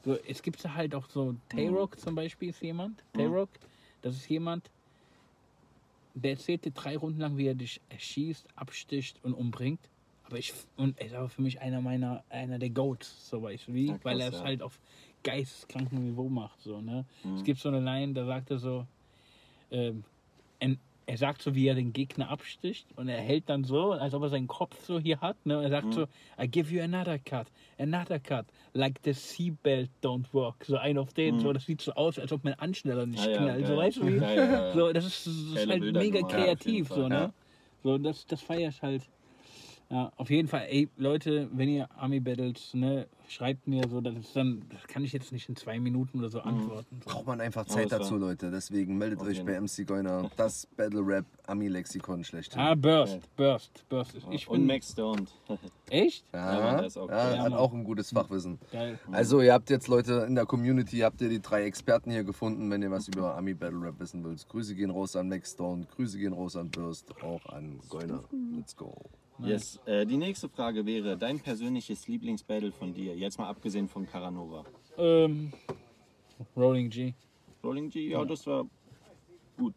[0.04, 3.02] So, es gibt halt auch so, Tay-Rock zum Beispiel ist jemand.
[3.14, 3.48] Tay-Rock,
[4.02, 4.70] das ist jemand,
[6.14, 9.80] der erzählt dir drei Runden lang, wie er dich erschießt, absticht und umbringt.
[10.24, 13.68] Aber ich, und er ist aber für mich einer meiner, einer der Goats, so weißt
[13.68, 14.44] du wie, Ja, krass, weil er es ja.
[14.44, 14.78] halt auf
[15.22, 17.06] geisteskrankem Niveau macht, so, ne.
[17.36, 18.86] Es gibt so eine Line, da sagt er so,
[19.70, 20.04] ähm,
[21.08, 24.24] er sagt so, wie er den Gegner absticht und er hält dann so, als ob
[24.24, 25.38] er seinen Kopf so hier hat.
[25.46, 25.62] Ne?
[25.62, 26.06] Er sagt so,
[26.38, 27.46] I give you another cut,
[27.78, 30.66] another cut, like the seatbelt don't work.
[30.66, 33.30] So ein auf den, so, das sieht so aus, als ob mein Anschneller nicht Ah
[33.30, 33.66] ja, knallt.
[33.66, 33.78] So, geil.
[33.78, 34.16] weißt du wie?
[34.16, 34.72] Ja, ja.
[34.74, 37.14] So, das ist, das ist halt Bilder mega ja, kreativ, so, ne?
[37.14, 37.32] ja.
[37.82, 39.08] So, das, das feiere ich halt.
[39.90, 44.16] Ja, auf jeden Fall, ey, Leute, wenn ihr Army Battles, ne, schreibt mir so, das
[44.16, 47.00] ist dann, das kann ich jetzt nicht in zwei Minuten oder so antworten.
[47.02, 47.10] So.
[47.10, 48.50] Braucht man einfach Zeit dazu, Leute.
[48.50, 50.30] Deswegen meldet Auf euch bei MC Goiner.
[50.36, 52.60] Das Battle Rap Ami-Lexikon schlechthin.
[52.60, 54.14] Ah, Burst, Burst, Burst.
[54.30, 55.30] Ich Und bin, Max Stoned.
[55.88, 56.22] echt?
[56.34, 57.40] Ja, Ja, Mann, der ist auch ja, geil.
[57.40, 58.58] hat auch ein gutes Fachwissen.
[58.70, 58.98] Geil.
[59.10, 62.70] Also ihr habt jetzt Leute in der Community, habt ihr die drei Experten hier gefunden,
[62.70, 64.46] wenn ihr was über Ami Battle Rap wissen wollt.
[64.50, 68.22] Grüße gehen raus an Max Stone, Grüße gehen raus an Burst, auch an Goiner.
[68.54, 68.94] Let's go.
[69.40, 69.78] Yes.
[69.86, 74.64] Äh, die nächste Frage wäre dein persönliches Lieblingsbattle von dir, jetzt mal abgesehen von Caranova.
[74.96, 75.52] Ähm,
[76.56, 77.14] Rolling G.
[77.62, 78.66] Rolling G, ja, das war
[79.56, 79.74] gut.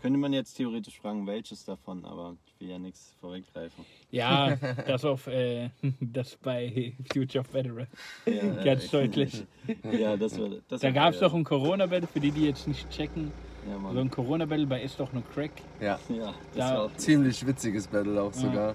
[0.00, 3.84] Könnte man jetzt theoretisch fragen, welches davon, aber ich will ja nichts vorweggreifen.
[4.10, 4.56] Ja,
[4.86, 5.70] das auf, äh,
[6.00, 7.88] das bei Future Rap.
[8.26, 9.44] Ja, Ganz äh, deutlich.
[9.90, 12.66] Ja, das war das Da war gab es doch ein Corona-Battle, für die, die jetzt
[12.68, 13.32] nicht checken.
[13.66, 13.98] Ja, So Mann.
[13.98, 15.52] ein Corona-Battle bei Ist doch nur Crack.
[15.80, 18.74] Ja, Ja, das Da- war auch ziemlich witziges Battle auch sogar.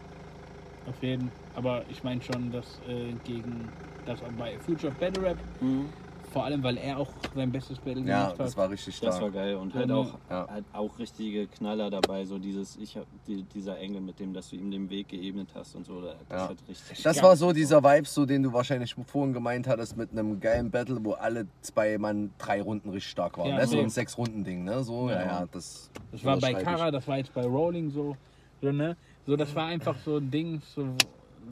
[0.86, 1.32] Auf jeden.
[1.56, 3.70] Aber ich meine schon, dass äh, gegen
[4.06, 5.86] das bei Future of Battle Rap, Mhm.
[6.34, 8.40] vor allem weil er auch sein bestes Battle Ja, gemacht hat.
[8.40, 9.34] das war richtig Das war stark.
[9.34, 10.48] geil und Ja, halt auch, Ja.
[10.50, 14.50] halt auch richtige Knaller dabei, so dieses, ich hab, die, dieser Engel mit dem, dass
[14.50, 16.50] du ihm den Weg geebnet hast und so, das Ja.
[16.50, 17.04] hat richtig.
[17.04, 17.24] Das Ja.
[17.24, 21.04] war so dieser Vibe, so den du wahrscheinlich vorhin gemeint hattest, mit einem geilen Battle,
[21.04, 23.50] wo alle zwei Mann drei Runden richtig stark waren.
[23.50, 23.68] Ja, ne?
[23.68, 23.90] So ein safe.
[24.02, 24.84] Sechs-Runden-Ding, ne?
[24.84, 25.90] So, ja, ja, das.
[26.12, 26.54] Das war bei.
[26.54, 28.16] Kara, das war jetzt bei Rolling so.
[28.62, 28.96] so, ne?
[29.30, 30.88] So das war einfach so ein Ding, so,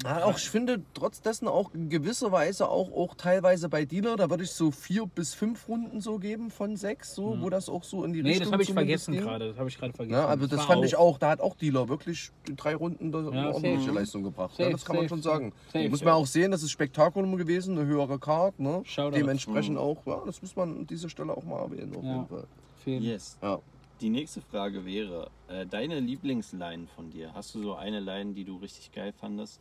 [0.04, 4.16] Ja, auch, ich finde trotz dessen auch in gewisser Weise auch, auch teilweise bei Dealer,
[4.16, 7.70] da würde ich so vier bis fünf Runden so geben von sechs, so, wo das
[7.70, 9.22] auch so in die Nee, Richtung das habe ich vergessen ging.
[9.24, 9.50] gerade.
[9.50, 10.20] Das habe ich gerade vergessen.
[10.20, 13.12] Ja, also das war fand ich auch- auch, da hat auch Dealer wirklich drei Runden
[13.12, 13.92] da eine ordentliche safe.
[14.00, 14.52] Leistung gebracht.
[14.52, 15.54] Safe, ja, das kann man safe, schon sagen.
[15.72, 16.06] safe, muss ja.
[16.06, 18.82] man auch sehen, das ist Spektakulum gewesen, eine höhere Card, ne?
[18.86, 19.18] Shoutout.
[19.18, 22.14] Dementsprechend auch, ja, das muss man an dieser Stelle auch mal erwähnen, auf Ja.
[22.14, 22.44] jeden Fall.
[22.86, 23.38] Yes.
[23.42, 23.60] Ja.
[24.00, 27.34] Die nächste Frage wäre, äh, deine Lieblingsline von dir.
[27.34, 29.60] Hast du so eine Line, die du richtig geil fandest?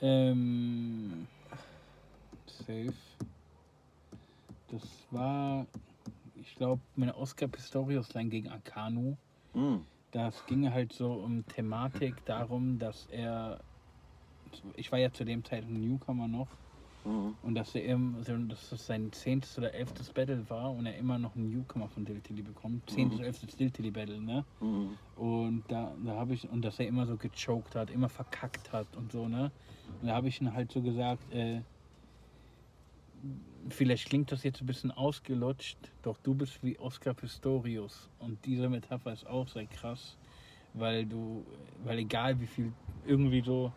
[0.00, 1.28] Ähm,
[2.46, 2.92] safe.
[4.68, 4.82] Das
[5.12, 5.66] war,
[6.34, 9.16] ich glaube, meine Oscar Pistorius Line gegen Akanu.
[9.52, 9.84] Hm.
[10.10, 13.60] Das ging halt so um Thematik darum, dass er,
[14.74, 16.48] ich war ja zu dem Zeitpunkt Newcomer noch,
[17.04, 17.36] Mhm.
[17.42, 20.96] und dass er eben, so, dass das sein zehntes oder elftes Battle war und er
[20.96, 22.88] immer noch einen Newcomer von Diltily bekommt.
[22.90, 24.46] Zehntes oder elftes Diltily Battle, ne?
[24.60, 24.98] Mhm.
[25.14, 28.96] Und da, da habe ich, und dass er immer so gechoked hat, immer verkackt hat
[28.96, 29.52] und so, ne?
[30.00, 31.64] Und da habe ich ihm halt so gesagt, äh,
[33.68, 38.10] vielleicht klingt das jetzt ein bisschen ausgelutscht, doch du bist wie Oscar Pistorius.
[38.18, 40.18] Und diese Metapher ist auch sehr krass,
[40.72, 41.46] weil du,
[41.78, 43.74] weil egal wie viel, irgendwie so,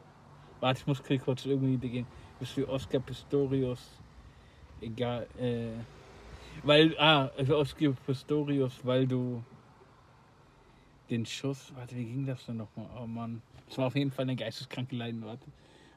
[0.60, 3.82] warte, ich muss kurz irgendwie gehen, bist wie Oscar Pistorius,
[4.82, 5.70] egal, äh,
[6.64, 9.44] weil, ah, also Oscar Pistorius, weil du
[11.10, 12.88] den Schuss, warte, wie ging das denn nochmal?
[13.02, 15.46] Oh Mann, das war auf jeden Fall eine geisteskranke Leiden, warte.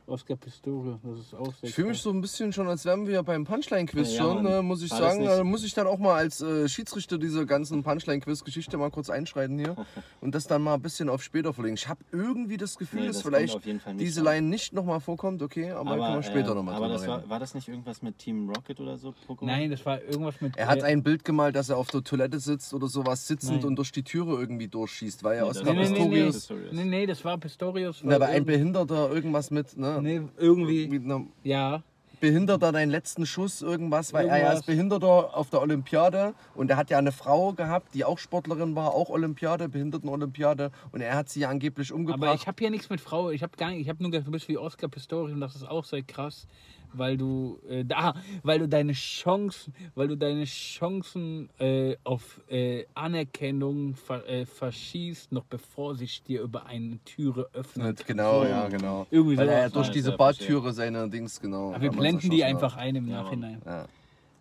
[0.07, 3.07] Oscar Pistorius, das ist auch sehr Ich fühle mich so ein bisschen schon, als wären
[3.07, 5.25] wir beim Punchline-Quiz Ja, schon, äh, muss ich sagen.
[5.25, 9.59] Da muss ich dann auch mal als äh, Schiedsrichter dieser ganzen Punchline-Quiz-Geschichte mal kurz einschreiten
[9.59, 9.77] hier
[10.21, 11.75] und das dann mal ein bisschen auf später verlegen.
[11.77, 14.21] Ich habe irgendwie das Gefühl, Nee, dass das kommt vielleicht diese.
[14.21, 17.09] Line nicht nochmal vorkommt, okay, aber, da können wir später äh, nochmal aber drüber das
[17.09, 17.31] war, reden.
[17.31, 19.15] war das nicht irgendwas mit Team Rocket oder so?
[19.29, 19.47] Pokémon?
[19.47, 20.57] Nein, das war irgendwas mit.
[20.57, 23.59] Er hat äh, ein Bild gemalt, dass er auf der Toilette sitzt oder sowas sitzend
[23.59, 23.65] Nein.
[23.67, 25.95] und durch die Türe irgendwie durchschießt, weil er Nee, der Nee, nee, nee, nee.
[25.95, 26.35] Pistorius.
[26.37, 26.73] Pistorius.
[26.73, 28.01] nee, nee, das war Pistorius.
[28.05, 29.90] Na, aber ein Behinderter irgendwas mit, ne?
[30.01, 30.89] Nee, irgendwie.
[30.89, 31.83] Mit einer Ja,
[32.21, 34.59] Behinderter deinen letzten Schuss, irgendwas, weil er Irgendwas.
[34.61, 38.77] ist Behinderter auf der Olympiade und er hat ja eine Frau gehabt, die auch Sportlerin
[38.77, 42.39] war, auch Olympiade, Behinderten-Olympiade und er hat sie ja angeblich aber umgebracht.
[42.39, 43.31] ich habe hier nichts mit Frau.
[43.31, 45.57] Ich habe gar nicht, ich habe nur gesagt, du bist wie Oscar Pistorius und das
[45.57, 46.47] ist auch sehr krass,
[46.95, 52.85] weil du äh, da, weil du deine Chancen, weil du deine Chancen äh, auf äh,
[52.95, 58.05] Anerkennung ver, äh, verschießt, noch bevor sich dir über eine Türe öffnet.
[58.07, 58.49] genau, So.
[58.49, 59.07] ja, genau.
[59.11, 59.73] Irgendwie weil er sowas.
[59.73, 61.71] durch diese ja, Badtüre seine Dings, genau.
[61.73, 63.23] Aber wir blenden die einfach ein im Ja.
[63.23, 63.61] Nachhinein.
[63.65, 63.87] Ja.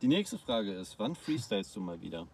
[0.01, 2.25] Die nächste Frage ist, wann freestylst du mal wieder?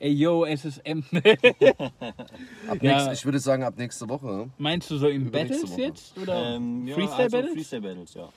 [0.00, 1.04] Ey, yo, SSM.
[1.12, 3.04] Ab Ja.
[3.04, 4.48] nächst, ich würde sagen, ab nächste Woche.
[4.56, 6.18] Meinst du so in Übernächste Battles jetzt?
[6.18, 7.52] Oder Ähm, ja, Freestyle also Battles?
[7.54, 8.28] Freestyle Battles, ja.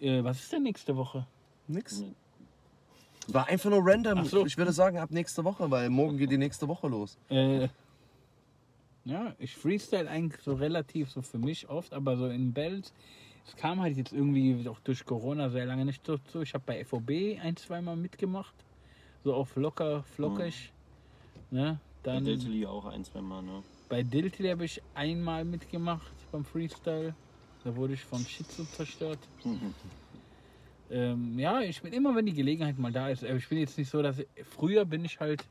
[0.00, 1.26] Äh, was ist denn nächste Woche?
[1.66, 2.00] Nix.
[2.00, 2.14] Mhm.
[3.28, 4.20] War einfach nur random.
[4.20, 4.46] Ach so.
[4.46, 7.18] Ich würde sagen, ab nächste Woche, weil morgen geht die nächste Woche los.
[7.28, 7.68] Äh,
[9.04, 12.92] ja, ich freestyle eigentlich so relativ so für mich oft, aber so in Battles,
[13.46, 16.42] es kam halt jetzt irgendwie auch durch Corona sehr lange nicht so zu.
[16.42, 17.10] Ich habe bei FOB
[17.42, 18.54] ein, zweimal mitgemacht.
[19.24, 20.72] So auf locker, flockig.
[21.50, 21.80] Ne?
[22.02, 23.62] Bei Dann Diltily auch ein, zwei Mal, ne?
[23.88, 27.14] bei Diltily habe ich einmal mitgemacht beim Freestyle.
[27.62, 29.30] Da wurde ich von Shitsu zerstört.
[30.90, 33.24] Ähm, ja, ich bin immer, wenn die Gelegenheit mal da ist.
[33.24, 35.50] Aber ich bin jetzt nicht so, dass früher bin ich halt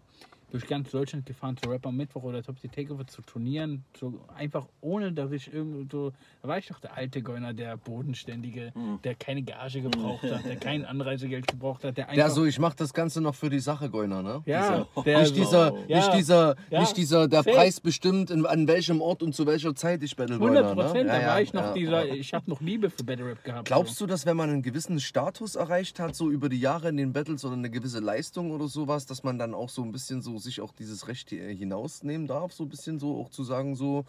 [0.52, 3.84] durch ganz Deutschland gefahren zu Rapper Mittwoch oder Top the Takeover zu Turnieren.
[4.00, 6.14] So einfach ohne, dass ich irgendwo so.
[6.42, 8.72] Da war ich doch der alte Gönner, der Bodenständige,
[9.04, 12.18] der keine Gage gebraucht hat, der kein Anreisegeld gebraucht hat, der einfach.
[12.18, 14.42] Ja, so, ich mache das Ganze noch für die Sache, Goiner, ne?
[14.46, 15.98] ja, Dieser- der Nicht so, dieser, Ja.
[15.98, 16.80] nicht dieser, Ja.
[16.80, 17.56] nicht dieser, der Safe.
[17.56, 21.08] Preis bestimmt, in, an welchem Ort und zu welcher Zeit ich Battle 100 Goiner, Prozent,
[21.08, 21.12] ne?
[21.14, 21.74] da Ja, war ja, ich noch ja.
[21.74, 23.68] dieser, ich habe noch Liebe für Battle Rap gehabt.
[23.68, 26.98] Glaubst du, dass wenn man einen gewissen Status erreicht hat, so über die Jahre in
[26.98, 30.22] den Battles oder eine gewisse Leistung oder sowas, dass man dann auch so ein bisschen
[30.22, 33.76] so sich auch dieses Recht äh, hinausnehmen darf, so ein bisschen so auch zu sagen,
[33.76, 34.06] so,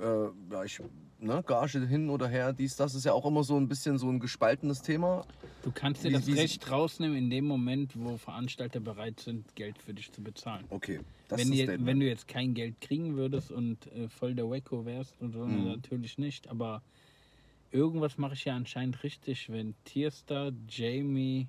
[0.00, 0.04] äh,
[0.52, 0.80] ja, ich,
[1.20, 4.08] ne, Gage hin oder her, dies, das ist ja auch immer so ein bisschen so
[4.08, 5.24] ein gespaltenes Thema.
[5.62, 9.54] Du kannst dir Wie- das wie- Recht rausnehmen in dem Moment, wo Veranstalter bereit sind,
[9.54, 10.64] Geld für dich zu bezahlen.
[10.70, 11.86] Okay, das wenn, ist das Statement.
[11.86, 15.44] wenn du jetzt kein Geld kriegen würdest und äh, voll der Wacko wärst und so,
[15.46, 15.64] Mhm.
[15.68, 16.48] natürlich nicht.
[16.48, 16.82] Aber
[17.70, 21.46] irgendwas mache ich ja anscheinend richtig, wenn Tierstar, Jamie,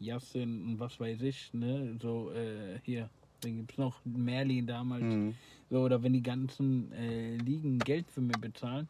[0.00, 3.10] Yassin und was weiß ich, ne, so äh, hier,
[3.40, 5.34] dann gibt es noch Merlin damals, Mhm.
[5.70, 8.88] so, oder wenn die ganzen äh, Ligen Geld für mich bezahlen,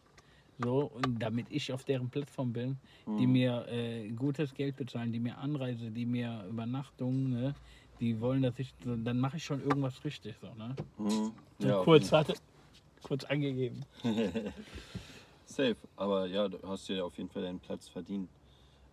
[0.59, 2.79] so, und damit ich auf deren Plattform bin,
[3.19, 7.55] die mir äh, gutes Geld bezahlen, die mir Anreise, die mir Übernachtung, ne,
[8.01, 10.77] die wollen, dass ich, so, dann mache ich schon irgendwas richtig, so, ne.
[10.99, 11.33] Mhm.
[11.61, 12.35] Ja, kurz hatte,
[13.03, 13.85] kurz angegeben.
[15.45, 18.31] Safe, aber ja, du hast dir auf jeden Fall deinen Platz verdient.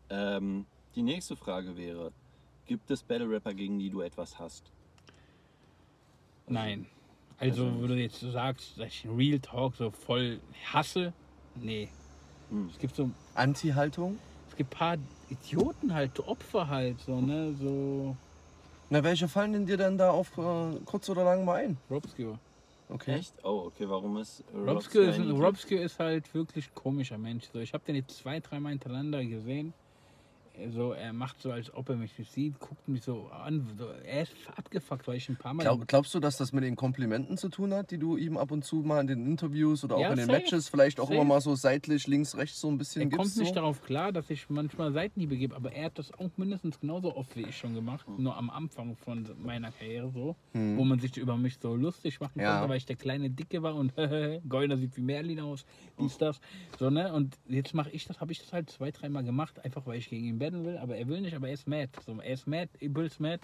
[0.09, 2.13] Ähm, die nächste Frage wäre,
[2.65, 4.74] gibt es Battle Rapper, gegen die du etwas hast?
[6.47, 6.85] Nein.
[7.37, 10.39] Also, Also wo du jetzt so sagst, dass ich Real Talk so voll
[10.71, 11.13] hasse,
[11.55, 11.89] nee.
[12.71, 14.17] Es gibt so, Anti-Haltung?
[14.49, 14.97] es gibt paar
[15.29, 18.15] Idioten halt, Opfer halt, so, ne, so
[18.89, 21.77] Na, welche fallen denn dir denn da auf äh, kurz oder lang mal ein?
[21.89, 22.39] Robscure.
[22.87, 23.15] Okay.
[23.15, 23.33] Echt?
[23.43, 24.43] Oh, okay, warum ist
[25.09, 25.43] ist, ein ein- Idiot?
[25.43, 27.45] Robscure ist halt wirklich komischer Mensch.
[27.51, 29.73] So, ich habe den jetzt zwei, dreimal hintereinander gesehen.
[30.71, 33.67] So, er macht so, als ob er mich nicht sieht, guckt mich so an.
[33.77, 35.63] So, er ist abgefuckt, weil ich ein paar Mal.
[35.63, 38.51] Glaub, glaubst du, dass das mit den Komplimenten zu tun hat, die du ihm ab
[38.51, 40.39] und zu mal in den Interviews oder auch Ja, in den safe.
[40.39, 41.15] Matches vielleicht auch Safe.
[41.15, 43.17] immer mal so seitlich, links, rechts so ein bisschen er gibst?
[43.17, 43.55] kommt nicht so?
[43.55, 47.35] darauf klar, dass ich manchmal Seitenhiebe gebe, aber er hat das auch mindestens genauso oft
[47.35, 48.07] wie ich schon gemacht.
[48.17, 52.35] Nur am Anfang von meiner Karriere so, wo man sich über mich so lustig machen
[52.35, 52.41] Hm.
[52.41, 52.53] Ja.
[52.59, 53.93] konnte, weil ich der kleine Dicke war und
[54.49, 55.65] Goldner sieht wie Merlin aus,
[55.99, 56.39] dies, das.
[56.79, 57.11] So, ne?
[57.13, 60.09] Und jetzt mache ich das, habe ich das halt zwei, dreimal gemacht, einfach weil ich
[60.09, 61.89] gegen ihn battlen will, aber er will nicht, aber er ist mad.
[62.05, 63.39] So, er ist mad, Ibels mad.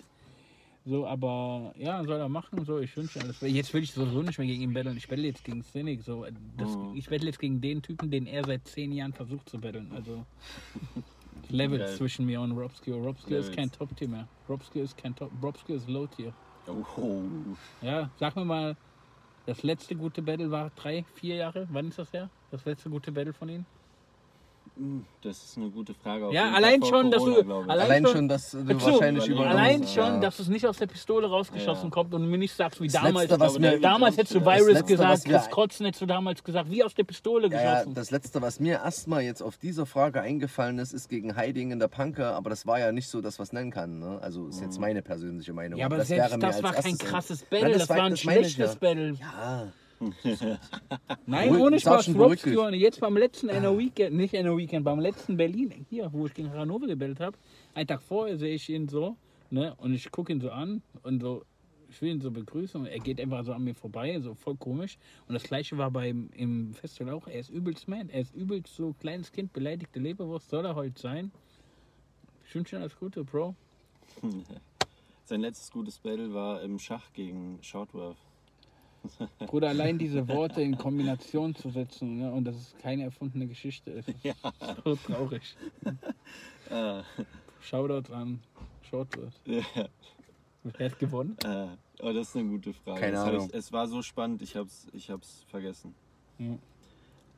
[0.83, 2.65] So, aber ja, soll er machen.
[2.65, 3.39] So, ich wünsche alles.
[3.41, 4.97] Jetzt will ich sowieso nicht mehr gegen ihn battlen.
[4.97, 6.01] Ich battle jetzt gegen Cynic.
[6.01, 6.25] So,
[6.57, 6.95] das, Mhm.
[6.95, 9.91] Ich battle jetzt gegen den Typen, den er seit zehn Jahren versucht zu battlen.
[9.93, 10.25] Also
[11.49, 11.97] Levels Geil.
[11.97, 12.97] zwischen mir und Robscure.
[12.97, 14.27] Robscure ist kein Top-Tier mehr.
[14.49, 15.31] Robscure ist kein Top.
[15.43, 16.33] Robscure ist Low-Tier.
[16.67, 17.23] Oh,
[17.81, 18.75] Ja, sag mir mal,
[19.45, 21.67] das letzte gute Battle war drei, vier Jahre.
[21.71, 22.29] Wann ist das her?
[22.51, 23.65] Das letzte gute Battle von ihm?
[24.81, 26.25] Hm, das ist eine gute Frage.
[26.27, 29.45] Auf Ja, allein schon, dass Corona, du- allein- Allein schon- schon, dass du wahrscheinlich über
[29.47, 29.87] Allein Ja.
[29.87, 31.89] schon, dass es nicht aus der Pistole rausgeschossen Ja.
[31.91, 33.29] kommt und mir nicht sagst wie Das damals.
[33.29, 34.41] Letzte, was mir, damals hättest du.
[34.41, 37.73] Virus Letzte, gesagt, Chris Kotzen hättest du damals gesagt, wie aus der Pistole ja, ja,
[37.75, 37.93] geschossen.
[37.93, 41.79] das Letzte, was mir erstmal jetzt auf dieser Frage eingefallen ist, ist gegen Heiding in
[41.79, 43.99] der Punker, aber das war ja nicht so, dass was nennen kann.
[43.99, 44.17] Ne?
[44.21, 45.77] Also ist jetzt meine persönliche Meinung.
[45.79, 48.01] Ja, aber das selbst wäre mir das als war kein krasses Nein, Battle, das, war-
[48.03, 48.75] ein schlechtes.
[48.77, 49.13] Battle.
[49.19, 49.67] Ja,
[51.25, 52.07] Nein, ohne Spaß.
[52.09, 56.33] Und jetzt beim letzten NO Weekend, nicht NO Weekend, beim letzten Berlin, hier, wo ich
[56.33, 57.37] gegen Hannover gebildet habe,
[57.73, 59.15] einen Tag vorher sehe ich ihn so,
[59.49, 61.43] ne, und ich gucke ihn so an und so,
[61.89, 64.55] ich will ihn so begrüßen und er geht einfach so an mir vorbei, so voll
[64.55, 64.97] komisch.
[65.27, 68.75] Und das gleiche war beim im Festival auch, er ist übelst man, er ist übelst
[68.75, 71.31] so kleines Kind, beleidigte Leberwurst, soll er heute sein.
[72.45, 73.55] Ich wünsche dir alles Gute, Bro.
[75.25, 78.17] Sein letztes gutes Battle war im Schach gegen Shortworth.
[79.47, 83.91] Bruder, allein diese Worte in Kombination zu setzen ne, und dass es keine erfundene Geschichte
[83.91, 84.33] ist, ist Ja.
[84.83, 85.55] so traurig.
[86.69, 87.01] Äh,
[87.61, 88.41] Shoutout an
[88.89, 89.39] Shortworth.
[89.45, 89.61] ja,
[90.63, 91.35] Wer hat gewonnen?
[91.43, 91.67] äh,
[92.01, 92.99] oh, das ist eine gute Frage.
[92.99, 93.47] Keine das Ahnung.
[93.49, 95.95] Ich, es war so spannend, ich hab's, ich hab's vergessen.
[96.37, 96.57] Ja.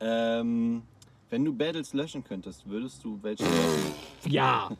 [0.00, 0.82] Ähm,
[1.30, 3.94] wenn du Battles löschen könntest, würdest du welche löschen?
[4.26, 4.70] Ja!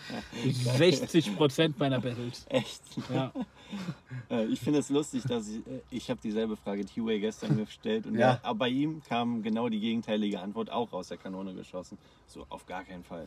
[0.44, 2.46] 60 Prozent meiner Battles.
[2.48, 2.82] Echt?
[3.12, 3.32] Ja.
[4.30, 8.06] Äh, ich finde es lustig, dass ich, äh, ich habe dieselbe Frage T-Way gestern gestellt
[8.06, 8.34] und Ja.
[8.34, 11.98] der, aber bei ihm kam genau die gegenteilige Antwort, auch aus der Kanone geschossen.
[12.28, 13.26] So, auf gar keinen Fall.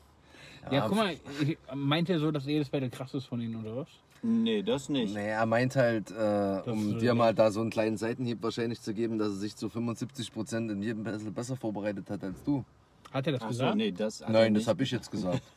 [0.72, 3.76] Ja, guck mal, ich- meint ihr so, dass jedes Battle krass ist von ihnen oder
[3.77, 3.88] was?
[4.23, 5.14] Nee, das nicht.
[5.14, 8.41] Nee, er meint halt, äh, um ist, dir äh, mal da so einen kleinen Seitenhieb
[8.41, 12.44] wahrscheinlich zu geben, dass er sich zu 75% in jedem Battle besser vorbereitet hat als
[12.44, 12.65] du.
[13.14, 13.77] Hat er das Ach so, gesagt?
[13.77, 15.41] nee, das hat er Nein, das habe ich jetzt gesagt.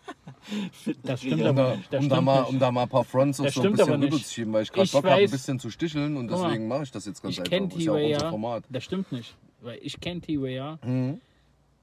[1.02, 1.42] Das stimmt.
[1.42, 1.92] Um aber da, nicht.
[1.92, 2.50] Das um, da mal, nicht.
[2.50, 4.84] um da mal ein paar Fronts und Das so ein bisschen rüberzuschieben, weil ich gerade
[4.86, 7.34] Ich Bock habe, ein bisschen zu sticheln und Guck deswegen mache ich das jetzt ganz
[7.34, 7.50] Ich einfach.
[7.50, 8.30] kenne ja auch T-Way unser ja.
[8.30, 8.64] Format.
[8.70, 9.34] Das stimmt nicht.
[9.60, 10.78] Weil ich kenne T-Way ja.
[10.84, 11.20] Mhm.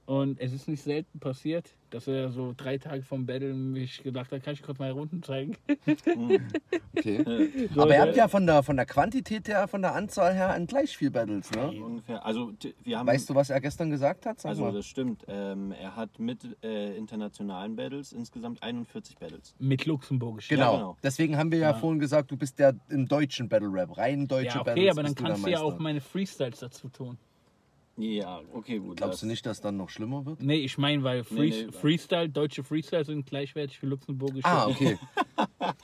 [0.08, 4.32] Und es ist nicht selten passiert, dass er so drei Tage vom Battle mich gedacht
[4.32, 5.58] hat, kann ich kurz meine Runden zeigen?
[6.98, 7.70] Okay.
[7.76, 10.50] So, Aber ihr habt ja von der, von der Quantität her, von der Anzahl her
[10.50, 11.70] an gleich viel Battles, ne?
[11.70, 12.26] Ungefähr.
[12.26, 12.52] Also,
[12.84, 13.06] wir haben.
[13.08, 14.40] Weißt du, was er gestern gesagt hat?
[14.40, 14.74] Sag Also, mal.
[14.74, 15.24] das stimmt.
[15.28, 19.54] Ähm, er hat mit äh, internationalen Battles insgesamt 41 Battles.
[19.60, 20.48] Mit Luxemburgisch.
[20.48, 20.72] Genau.
[20.74, 20.98] Ja, genau.
[21.04, 24.56] Deswegen haben wir ja, vorhin gesagt, du bist der im deutschen Battle Rap, rein deutsche
[24.56, 24.92] Ja, okay, Battles.
[24.92, 27.18] aber dann kannst du ja auch meine Freestyles dazu tun.
[27.98, 28.98] Ja, okay, gut.
[28.98, 30.40] Glaubst das- du nicht, dass dann noch schlimmer wird?
[30.41, 31.72] Nee, ich meine, weil Free Nee, nee.
[31.72, 34.45] Freestyle, deutsche Freestyle sind gleichwertig wie luxemburgische.
[34.48, 34.98] Ah, okay.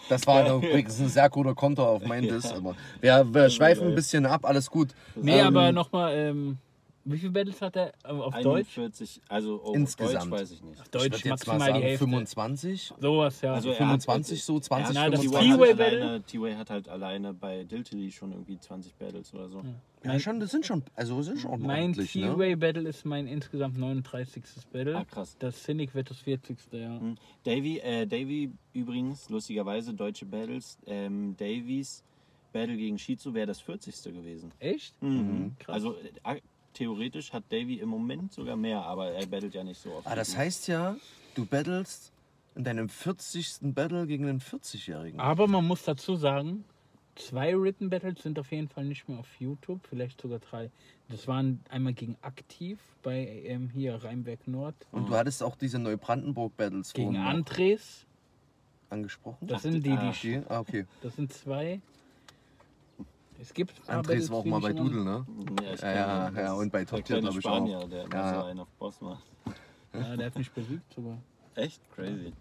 [0.09, 2.51] Das war übrigens ein sehr guter Konter auf mein Diss.
[2.51, 4.89] Aber wir, wir schweifen ein bisschen ab, alles gut.
[5.15, 6.57] Nee, Ähm, aber nochmal, ähm,
[7.05, 8.77] wie viele Battles hat er äh, auf Deutsch?
[8.77, 10.31] 41, also oh, Insgesamt.
[10.31, 10.81] Deutsch weiß ich nicht.
[10.81, 12.05] Ich Deutsch würde jetzt mal maximal die sagen Hälfte.
[12.05, 12.93] 25.
[12.99, 13.53] Sowas, ja.
[13.53, 16.01] Also er 25 hat, so, 20, er hat, Na, das T-Way T-Way hat, T-Way Battle-
[16.01, 19.63] alleine, T-Way hat halt alleine bei Diltily schon irgendwie 20 Battles oder so.
[20.03, 22.33] Ja, schon, das sind schon, also das ist schon mein ordentlich, ne?
[22.33, 24.43] T-Way Battle ist mein insgesamt 39.
[24.71, 24.97] Battle.
[24.97, 25.35] Ah, krass.
[25.39, 26.57] Das Cynic wird das 40.
[26.71, 26.99] Ja.
[26.99, 27.15] Hm.
[27.43, 32.03] Davy, äh, Davy übrigens, lustigerweise, deutsche Battles, ähm, Davys
[32.53, 34.13] Battle gegen Shizu wäre das 40.
[34.13, 34.51] gewesen.
[34.59, 35.01] Echt?
[35.01, 35.55] Mhm.
[35.59, 35.73] Krass.
[35.73, 36.39] Also äh,
[36.73, 40.07] theoretisch hat Davy im Moment sogar mehr, aber er battelt ja nicht so oft.
[40.07, 40.95] Ah, das heißt ja,
[41.35, 42.11] du battlest
[42.55, 43.57] in deinem 40.
[43.61, 45.19] Battle gegen einen 40-Jährigen.
[45.19, 46.65] Aber man muss dazu sagen,
[47.15, 50.69] zwei Written Battles sind auf jeden Fall nicht mehr auf YouTube, vielleicht sogar drei.
[51.09, 55.79] Das waren einmal gegen Aktiv bei ähm, hier Rheinberg Nord, Und du hattest auch diese
[55.79, 58.05] Neubrandenburg-Battles gegen vorhin noch Andres.
[58.89, 59.47] angesprochen?
[59.47, 60.85] Das sind die, ah, die Okay, ah, okay.
[61.01, 61.81] Das sind zwei.
[63.39, 65.25] Es gibt Andres war auch mal bei Doodle, ne?
[65.61, 67.77] Ja, ich Ja, ja, ja, Das und bei ist Top Tier, kleine glaub ich, Spanier,
[67.79, 67.89] auch.
[67.89, 68.39] der Ja, ja.
[68.39, 69.23] so einen auf Boss macht.
[69.93, 71.17] Ja, der hat mich besiegt sogar.
[71.55, 71.81] Echt?
[71.91, 72.33] Crazy.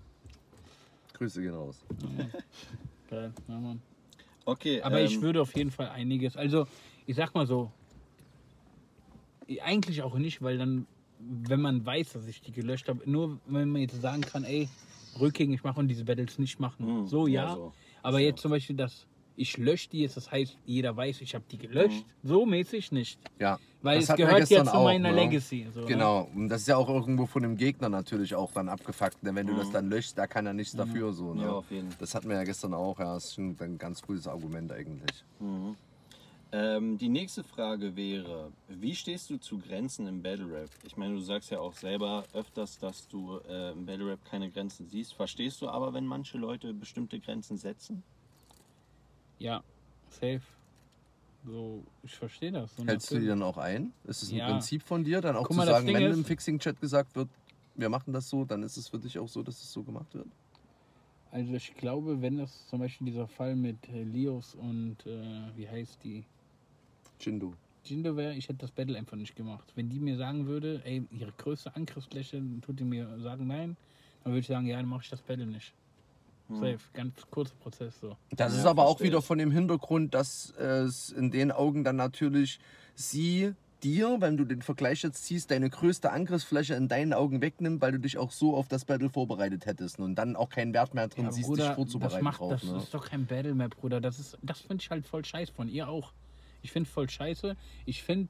[1.14, 1.84] Grüße gehen raus.
[3.10, 3.82] Geil, ja, Mann.
[4.44, 6.36] Okay, Aber ich ähm, würde auf jeden Fall einiges.
[6.36, 6.66] Also,
[7.06, 7.70] ich sag mal so.
[9.62, 10.86] Eigentlich auch nicht, weil dann,
[11.18, 14.68] wenn man weiß, dass ich die gelöscht habe, nur wenn man jetzt sagen kann, ey,
[15.20, 16.86] rückgängig machen und diese Battles nicht machen.
[16.86, 17.54] Hm, so, ja, ja.
[17.54, 17.72] so.
[18.02, 18.24] Aber So.
[18.24, 19.06] jetzt zum Beispiel das,
[19.36, 22.04] ich lösche die jetzt, das heißt, jeder weiß, ich habe die gelöscht.
[22.22, 22.28] Mhm.
[22.28, 23.18] So mäßig nicht.
[23.38, 23.58] Ja.
[23.82, 25.16] Weil das es gehört ja zu auch, meiner ne?
[25.16, 25.66] Legacy.
[25.72, 25.86] So, ne?
[25.86, 29.22] Genau, und das ist ja auch irgendwo von dem Gegner natürlich auch dann abgefuckt.
[29.22, 29.34] Ne?
[29.34, 29.58] Wenn du Mhm.
[29.58, 31.34] das dann löscht, da kann er nichts dafür so.
[31.34, 31.42] Ne?
[31.42, 31.98] Ja, auf jeden Fall.
[31.98, 35.24] Das hatten wir ja gestern auch, ja, das ist schon ein ganz gutes Argument eigentlich.
[35.40, 35.74] Mhm.
[36.54, 40.68] Ähm, die nächste Frage wäre, wie stehst du zu Grenzen im Battle Rap?
[40.84, 44.50] Ich meine, du sagst ja auch selber öfters, dass du äh, im Battle Rap keine
[44.50, 45.14] Grenzen siehst.
[45.14, 48.02] Verstehst du aber, wenn manche Leute bestimmte Grenzen setzen?
[49.42, 49.62] Ja,
[50.08, 50.40] safe.
[51.44, 52.76] So, ich verstehe das.
[52.76, 53.92] So Hältst du die dann auch ein?
[54.04, 54.48] Ist es ein Ja.
[54.48, 57.28] Prinzip von dir, dann auch Guck zu mal, sagen, wenn ist- im Fixing-Chat gesagt wird,
[57.74, 60.14] wir machen das so, dann ist es für dich auch so, dass es so gemacht
[60.14, 60.28] wird?
[61.32, 65.68] Also ich glaube, wenn das zum Beispiel dieser Fall mit äh, Lios und äh, wie
[65.68, 66.22] heißt die?
[67.18, 67.54] Jindo.
[67.84, 69.72] Jindo wäre, ich hätte das Battle einfach nicht gemacht.
[69.74, 73.76] Wenn die mir sagen würde, ey, ihre größte Angriffsfläche, tut die mir sagen nein,
[74.22, 75.72] dann würde ich sagen, ja, dann mache ich das Battle nicht.
[76.48, 78.16] Safe, ganz kurzer Prozess so.
[78.30, 81.96] Das Ja, ist aber auch wieder von dem Hintergrund, dass es in den Augen dann
[81.96, 82.58] natürlich
[82.94, 87.80] sie dir, wenn du den Vergleich jetzt ziehst, deine größte Angriffsfläche in deinen Augen wegnimmt,
[87.80, 90.94] weil du dich auch so auf das Battle vorbereitet hättest und dann auch keinen Wert
[90.94, 92.50] mehr drin Ja, siehst, Bruder, dich vorzubereiten das macht, drauf.
[92.52, 92.76] das ne?
[92.78, 94.00] ist doch kein Battle mehr, Bruder.
[94.00, 96.12] Das ist, das finde ich halt voll scheiße von ihr auch.
[96.62, 97.56] Ich finde voll scheiße.
[97.86, 98.28] Ich finde,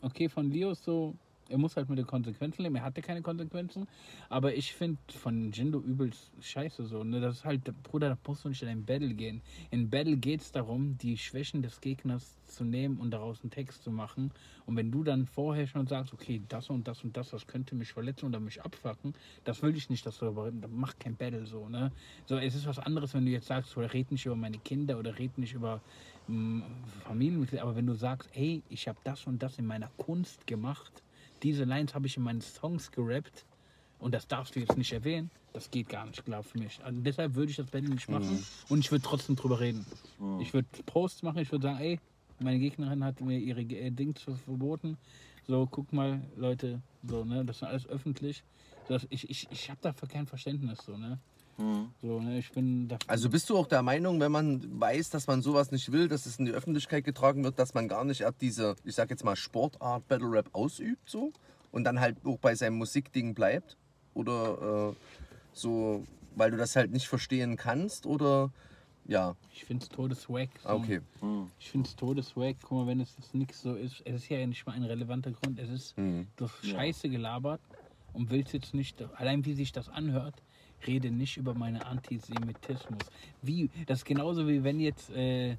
[0.00, 1.14] okay, von Leos so,
[1.48, 2.76] er muss halt mit den Konsequenzen leben.
[2.76, 3.86] Er hatte keine Konsequenzen.
[4.28, 7.04] Aber ich finde von Jindo übelst scheiße so.
[7.04, 7.20] Ne?
[7.20, 9.42] Das ist halt, Bruder, da musst du nicht in ein Battle gehen.
[9.70, 13.82] In Battle geht es darum, die Schwächen des Gegners zu nehmen und daraus einen Text
[13.82, 14.30] zu machen.
[14.66, 17.74] Und wenn du dann vorher schon sagst, okay, das und das und das, das könnte
[17.74, 19.14] mich verletzen oder mich abfacken,
[19.44, 20.64] das will ich nicht, dass du darüber redest.
[20.70, 21.92] Mach kein Battle so, ne?
[22.26, 24.98] So, es ist was anderes, wenn du jetzt sagst, oder red nicht über meine Kinder
[24.98, 25.80] oder red nicht über
[26.28, 26.62] mm,
[27.04, 31.02] Familienmitglieder, aber wenn du sagst, ey, ich habe das und das in meiner Kunst gemacht,
[31.44, 33.44] diese Lines habe ich in meinen Songs gerappt
[34.00, 36.80] und das darfst du jetzt nicht erwähnen, das geht gar nicht klar für mich.
[36.82, 39.84] Also deshalb würde ich das Battle nicht machen und ich würde trotzdem drüber reden.
[40.40, 42.00] Ich würde Posts machen, ich würde sagen, ey,
[42.40, 44.96] meine Gegnerin hat mir ihre äh, Dings verboten.
[45.46, 48.42] So, guck mal, Leute, so, ne, das ist alles öffentlich.
[48.88, 51.18] Das, ich ich, ich habe dafür kein Verständnis, so, ne.
[51.58, 51.90] Mhm.
[52.02, 53.08] So, ne, ich bin dafür.
[53.10, 56.26] Also bist du auch der Meinung, wenn man weiß, dass man sowas nicht will, dass
[56.26, 59.24] es in die Öffentlichkeit getragen wird, dass man gar nicht ab diese, ich sag jetzt
[59.24, 61.32] mal, Sportart Battle Rap ausübt so
[61.72, 63.76] und dann halt auch bei seinem Musikding bleibt?
[64.14, 64.96] Oder äh,
[65.52, 66.04] so,
[66.36, 68.06] weil du das halt nicht verstehen kannst?
[68.06, 68.50] Oder
[69.06, 70.48] ja, Ich finde es todeswack.
[70.62, 70.68] So.
[70.68, 71.00] ah, okay.
[71.20, 71.50] Mhm.
[71.58, 72.56] Ich finde es todeswack.
[72.62, 75.30] Guck mal, wenn es jetzt nichts so ist, es ist ja nicht mal ein relevanter
[75.32, 75.58] Grund.
[75.58, 76.26] Es ist Mhm.
[76.40, 76.48] Ja.
[76.62, 77.60] scheiße gelabert
[78.12, 80.34] und willst jetzt nicht, allein wie sich das anhört,
[80.86, 83.02] rede nicht über meinen Antisemitismus.
[83.42, 85.56] Wie, das ist genauso wie wenn jetzt, äh,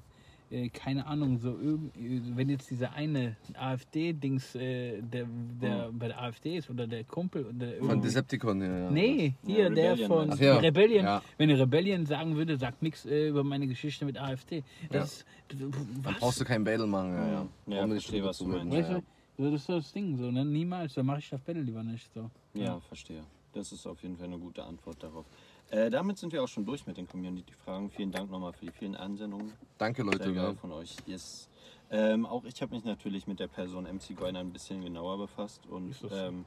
[0.50, 1.92] äh, keine Ahnung, so irgend,
[2.36, 5.26] wenn jetzt dieser eine AfD-Dings, äh, der,
[5.60, 8.78] der bei der AfD ist oder der Kumpel oder Von Decepticon, ja.
[8.78, 8.90] ja.
[8.90, 10.30] Nee, hier, Ja, der von?
[10.32, 11.04] Ach ja, Rebellion.
[11.04, 11.22] ja.
[11.36, 14.62] Wenn eine Rebellion sagen würde, sagt nichts äh, über meine Geschichte mit AfD.
[14.90, 15.72] Das ist, Dann
[16.02, 16.18] was?
[16.20, 17.26] brauchst du keinen Battle machen, ja.
[17.26, 17.32] ja.
[17.32, 18.72] Ja, Warum nicht verstehe, was du meinst.
[18.76, 19.02] Weißt du,
[19.38, 20.44] das ist so das Ding, so, ne?
[20.44, 22.08] Niemals, dann mache ich das Battle lieber nicht.
[22.14, 22.30] So.
[22.54, 23.22] Ja, verstehe.
[23.56, 25.24] Das ist auf jeden Fall eine gute Antwort darauf.
[25.70, 27.90] Äh, damit sind wir auch schon durch mit den Community-Fragen.
[27.90, 29.52] Vielen Dank nochmal für die vielen Ansendungen.
[29.78, 30.34] Danke, Sehr Leute.
[30.34, 30.54] geil Ja.
[30.54, 30.94] von euch.
[31.06, 31.48] Yes.
[31.90, 35.66] Ähm, auch ich habe mich natürlich mit der Person MC Goiner ein bisschen genauer befasst
[35.66, 36.44] und ähm,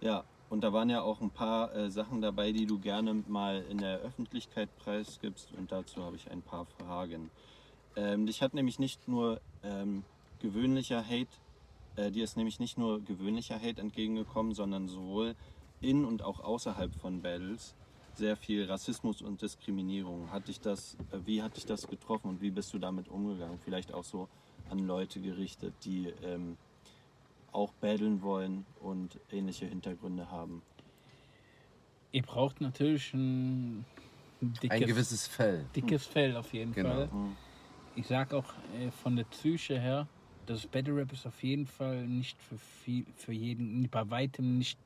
[0.00, 3.64] ja, und da waren ja auch ein paar äh, Sachen dabei, die du gerne mal
[3.70, 7.30] in der Öffentlichkeit preisgibst und dazu habe ich ein paar Fragen.
[7.94, 10.04] Ähm, dich hat nämlich nicht nur ähm,
[10.40, 11.28] gewöhnlicher Hate,
[11.94, 15.34] äh, dir ist nämlich nicht nur gewöhnlicher Hate entgegengekommen, sondern sowohl
[15.80, 17.74] in und auch außerhalb von Battles
[18.14, 20.30] sehr viel Rassismus und Diskriminierung.
[20.30, 23.58] Hat dich das, äh, wie hat dich das getroffen und wie bist du damit umgegangen?
[23.62, 24.28] Vielleicht auch so
[24.70, 26.56] an Leute gerichtet, die ähm,
[27.52, 30.62] auch battlen wollen und ähnliche Hintergründe haben.
[32.12, 33.84] Ihr braucht natürlich ein
[34.40, 35.66] dickes, Ein gewisses Fell.
[35.74, 36.90] dickes Fell auf jeden Genau.
[36.94, 37.08] Fall.
[37.08, 37.36] Mhm.
[37.96, 40.06] Ich sag auch äh, von der Psyche her,
[40.46, 44.78] das Battle Rap ist auf jeden Fall nicht für viel, für jeden, bei weitem nicht.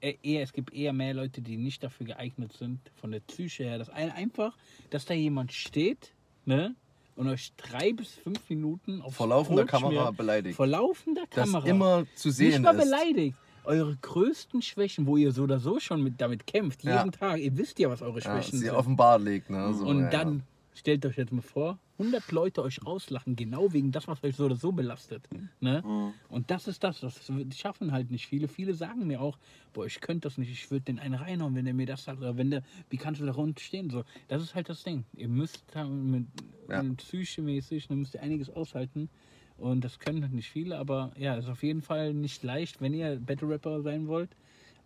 [0.00, 3.78] Eher, es gibt eher mehr Leute, die nicht dafür geeignet sind, von der Psyche her.
[3.78, 4.54] Das eine einfach,
[4.90, 6.12] dass da jemand steht,
[6.44, 6.74] ne?
[7.16, 10.56] Und euch drei bis fünf Minuten auf Vor laufender Kamera beleidigt.
[10.56, 11.66] Vor laufender Das Kamera.
[11.66, 12.84] immer zu nicht sehen mal ist.
[12.84, 13.38] beleidigt.
[13.62, 16.98] Eure größten Schwächen, wo ihr so oder so schon mit, damit kämpft, Ja.
[16.98, 17.38] jeden Tag.
[17.38, 18.74] Ihr wisst ja, was eure Ja, Schwächen sie sind.
[18.74, 19.72] offenbar legt, ne?
[19.72, 20.42] So, und ja, dann
[20.74, 24.46] stellt euch jetzt mal vor, 100 Leute euch auslachen, genau wegen das, was euch so
[24.46, 25.28] oder so belastet.
[25.60, 25.82] Ne?
[25.84, 26.12] Mhm.
[26.28, 27.20] Und das ist das, das
[27.56, 28.48] schaffen halt nicht viele.
[28.48, 29.38] Viele sagen mir auch,
[29.72, 32.18] boah, ich könnte das nicht, ich würde den einen reinhauen, wenn der mir das sagt,
[32.18, 33.90] oder wenn der, wie kannst du da rund stehen?
[33.90, 35.04] So, das ist halt das Ding.
[35.16, 36.26] Ihr müsst mit,
[36.68, 36.82] Ja.
[36.82, 39.08] mit psychemäßig, dann müsst ihr einiges aushalten.
[39.56, 42.92] Und das können halt nicht viele, aber ja, ist auf jeden Fall nicht leicht, wenn
[42.92, 44.30] ihr Battle Rapper sein wollt.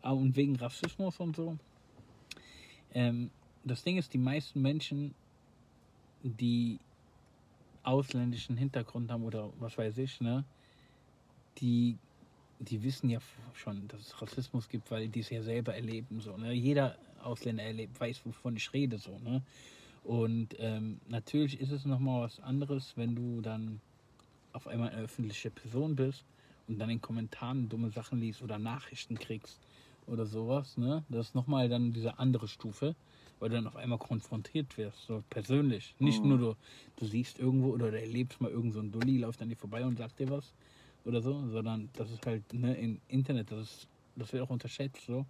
[0.03, 1.57] Ah, Und wegen Rassismus und so.
[2.95, 3.31] Ähm,
[3.65, 5.15] das Ding ist, die meisten Menschen,
[6.23, 6.79] die
[7.89, 10.45] ausländischen Hintergrund haben oder was weiß ich, ne,
[11.59, 11.97] die,
[12.59, 13.19] die wissen ja
[13.55, 16.21] schon, dass es Rassismus gibt, weil die es ja selber erleben.
[16.21, 16.53] So, ne?
[16.53, 18.99] Jeder Ausländer erlebt, weiß, wovon ich rede.
[18.99, 19.43] So, ne?
[20.05, 23.81] Und ähm, natürlich ist es nochmal was anderes, wenn du dann
[24.53, 26.25] auf einmal eine öffentliche Person bist
[26.67, 29.59] und dann in Kommentaren dumme Sachen liest oder Nachrichten kriegst
[30.07, 30.77] oder sowas.
[30.77, 31.05] Ne?
[31.09, 32.95] Das ist nochmal dann diese andere Stufe,
[33.41, 35.95] weil du dann auf einmal konfrontiert wirst, so persönlich.
[35.99, 36.31] Nicht Mhm.
[36.31, 36.57] nur du,
[36.97, 39.85] du siehst irgendwo oder du erlebst mal irgend so ein Dulli, läuft an dir vorbei
[39.85, 40.53] und sagt dir was
[41.05, 45.05] oder so, sondern das ist halt ne, im Internet, das, ist, das wird auch unterschätzt
[45.07, 45.27] so.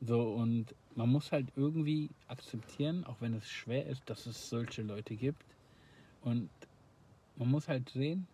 [0.00, 4.82] So und man muss halt irgendwie akzeptieren, auch wenn es schwer ist, dass es solche
[4.82, 5.44] Leute gibt.
[6.22, 6.50] Und
[7.36, 8.26] man muss halt sehen,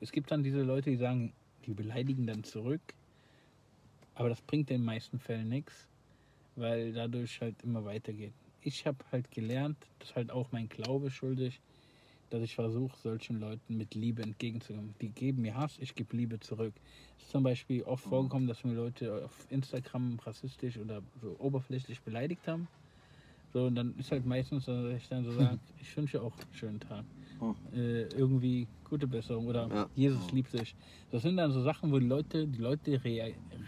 [0.00, 1.32] es gibt dann diese Leute, die sagen,
[1.66, 2.80] die beleidigen dann zurück.
[4.14, 5.89] Aber das bringt in den meisten Fällen nichts,
[6.60, 8.32] weil dadurch halt immer weitergeht.
[8.62, 11.58] Ich habe halt gelernt, das ist halt auch mein Glaube schuldig,
[12.28, 14.94] dass ich versuche, solchen Leuten mit Liebe entgegenzukommen.
[15.00, 16.74] Die geben mir Hass, ich gebe Liebe zurück.
[17.18, 22.00] Es ist zum Beispiel oft vorgekommen, dass mir Leute auf Instagram rassistisch oder so oberflächlich
[22.02, 22.68] beleidigt haben.
[23.52, 26.54] So, und dann ist halt meistens, dass ich dann so sage, ich wünsche auch einen
[26.54, 27.04] schönen Tag.
[27.40, 27.54] Hm.
[27.72, 29.88] Äh, irgendwie gute Besserung oder Ja.
[29.94, 30.74] Jesus liebt dich.
[31.10, 33.00] Das sind dann so Sachen, wo die Leute, die Leute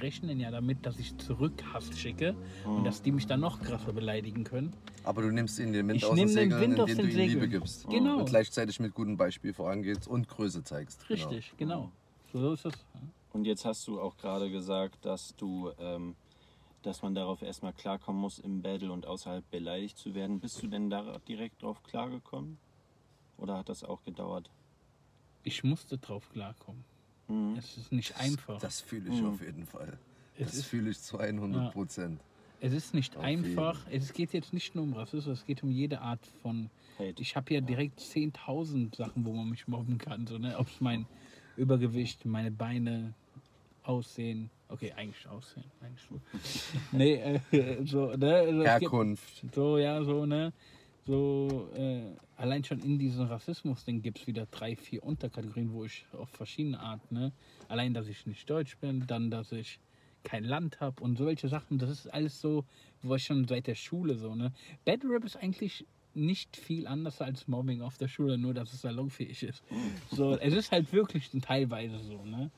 [0.00, 2.34] rechnen ja damit, dass ich zurück Hass schicke
[2.64, 2.70] Mhm.
[2.78, 4.72] und dass die mich dann noch krasser beleidigen können.
[5.04, 7.12] Aber du nimmst ihnen den Wind Ich aus den den Segeln, aus indem den du
[7.12, 7.88] ihnen Liebe gibst.
[7.88, 8.18] Genau.
[8.18, 11.06] Und gleichzeitig mit gutem Beispiel vorangehst und Größe zeigst.
[11.08, 11.28] Genau.
[11.28, 11.92] Richtig, genau.
[12.32, 12.74] So, so ist es.
[13.32, 16.14] Und jetzt hast du auch gerade gesagt, dass du, ähm,
[16.82, 20.40] dass man darauf erstmal klarkommen muss, im Battle und außerhalb beleidigt zu werden.
[20.40, 22.58] Bist du denn da direkt drauf klargekommen?
[23.38, 24.50] Oder hat das auch gedauert?
[25.44, 26.84] Ich musste drauf klarkommen.
[27.28, 27.56] Mhm.
[27.58, 28.58] Es ist nicht einfach.
[28.60, 29.28] Das fühle ich Mhm.
[29.28, 29.98] auf jeden Fall.
[30.38, 32.20] Es Das fühle ich zu 100 Prozent.
[32.60, 33.44] Es ist nicht Auf jeden.
[33.44, 33.80] einfach.
[33.90, 36.70] Es geht jetzt nicht nur um Rassismus, es geht um jede Art von.
[36.98, 37.20] Hate.
[37.20, 40.26] Ich habe ja direkt 10.000 Sachen, wo man mich mobben kann.
[40.26, 40.56] So, ne?
[40.58, 41.06] Ob es mein
[41.56, 43.14] Übergewicht, meine Beine,
[43.84, 44.48] Aussehen.
[44.68, 45.64] Okay, eigentlich Aussehen.
[45.80, 46.20] Eigentlich so.
[46.96, 47.14] nee,
[47.50, 48.34] äh, so, ne?
[48.34, 49.42] Also es gibt- Herkunft.
[49.52, 50.52] So, ja, so, ne?
[51.04, 52.02] So, äh,
[52.42, 56.80] allein schon in diesem Rassismus-Ding gibt es wieder drei, vier Unterkategorien, wo ich auf verschiedene
[56.80, 57.32] Arten, ne?
[57.68, 59.78] Allein, dass ich nicht deutsch bin, dann, dass ich
[60.24, 61.78] kein Land habe und solche Sachen.
[61.78, 62.64] Das ist alles so,
[63.00, 64.52] wo ich schon seit der Schule so, ne?
[64.84, 68.82] Battle Rap ist eigentlich nicht viel anders als Mobbing auf der Schule, nur dass es
[68.82, 69.62] salonfähig ist.
[70.10, 72.50] So, es ist halt wirklich teilweise so, ne?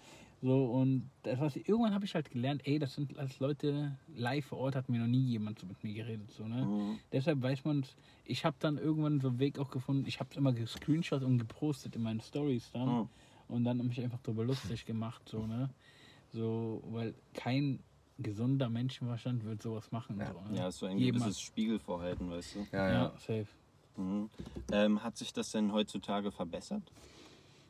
[0.45, 4.45] So, und das, was, irgendwann habe ich halt gelernt, ey, das sind als Leute live
[4.45, 6.67] vor Ort, hat mir noch nie jemand so mit mir geredet, so, ne?
[6.67, 6.99] Mhm.
[7.11, 7.87] Deshalb weiß man
[8.27, 10.05] Ich habe dann irgendwann so einen Weg auch gefunden.
[10.07, 12.89] Ich habe es immer gescreenshot und gepostet in meinen Stories dann.
[12.89, 13.09] Mhm.
[13.49, 15.71] Und dann mich einfach drüber lustig gemacht, so, ne?
[16.35, 17.79] So, weil kein
[18.19, 20.19] gesunder Menschenverstand wird sowas machen.
[20.19, 20.31] Ja.
[20.31, 20.59] so, ne?
[20.59, 21.25] Ja, so ein Jemand.
[21.25, 22.67] gewisses Spiegelvorhalten, weißt du.
[22.71, 23.13] Ja, Ja, ja.
[23.13, 23.47] safe.
[23.97, 24.29] Mhm.
[24.73, 26.83] Ähm, hat sich das denn heutzutage verbessert?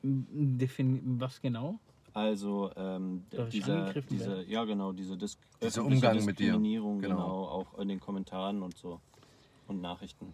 [0.03, 1.79] Defini was genau?
[2.15, 6.53] Also ähm, dieser, angegriffen diese, ja genau, diese Dis Dieser Umgang mit dir.
[6.53, 7.17] Diskriminierung, Genau.
[7.17, 7.45] genau.
[7.49, 9.01] auch in den Kommentaren und so
[9.67, 10.33] und Nachrichten.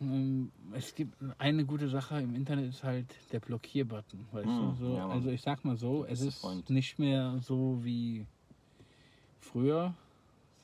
[0.00, 4.86] Ähm, Es gibt eine gute Sache im Internet ist halt der Blockierbutton, weißt Hm, du?
[4.86, 6.70] So, ja, also ich sag mal so, es ist Freund.
[6.70, 8.24] nicht mehr so wie
[9.40, 9.94] früher,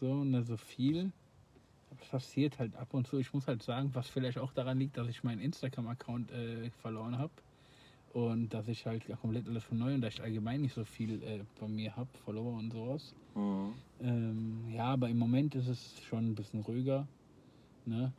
[0.00, 1.12] so, ne, so viel.
[2.00, 3.18] Es passiert halt ab und zu.
[3.18, 7.18] Ich muss halt sagen, was vielleicht auch daran liegt, dass ich meinen Instagram-Account äh, verloren
[7.18, 7.32] habe.
[8.12, 11.22] Und dass ich halt komplett alles von neu und dass ich allgemein nicht so viel
[11.22, 13.14] äh, bei mir habe, Follower und sowas.
[13.34, 13.74] Mhm.
[14.00, 17.08] Ähm, ja, aber im Moment ist es schon ein bisschen ruhiger.
[17.86, 18.12] Ne?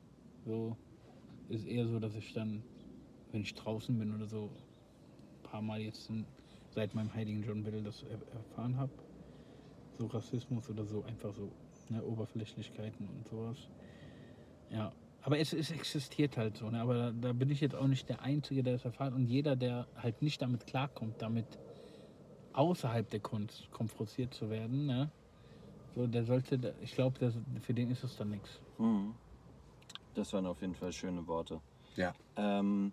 [0.46, 0.76] So
[1.50, 2.64] ist eher so, dass ich dann,
[3.32, 6.26] wenn ich draußen bin oder so, ein paar Mal jetzt in,
[6.74, 8.92] seit meinem Heiligen John Bill das er, erfahren habe.
[10.00, 11.52] So Rassismus oder so, einfach so
[11.90, 13.58] ne, Oberflächlichkeiten und sowas.
[14.70, 14.92] Ja,
[15.24, 16.70] aber es, es existiert halt so.
[16.70, 16.82] Ne?
[16.82, 19.14] Aber da, da bin ich jetzt auch nicht der Einzige, der das erfährt.
[19.14, 21.46] Und jeder, der halt nicht damit klarkommt, damit
[22.52, 25.10] außerhalb der Kunst konfrontiert zu werden, ne?
[25.96, 27.32] So, der sollte, ich glaube,
[27.62, 28.60] für den ist es dann nichts.
[28.80, 29.14] Mhm.
[30.16, 31.62] Das waren auf jeden Fall schöne Worte.
[31.96, 32.14] Ja.
[32.36, 32.92] Ähm,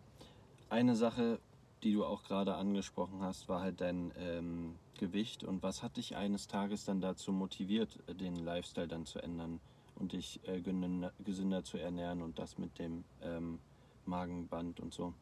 [0.68, 1.40] eine Sache,
[1.82, 5.44] die du auch gerade angesprochen hast, war halt dein ähm, Gewicht.
[5.44, 9.60] Und was hat dich eines Tages dann dazu motiviert, den Lifestyle dann zu ändern
[10.00, 13.60] und dich äh, gesünder, zu ernähren und das mit dem ähm,
[14.06, 15.14] Magenband und so.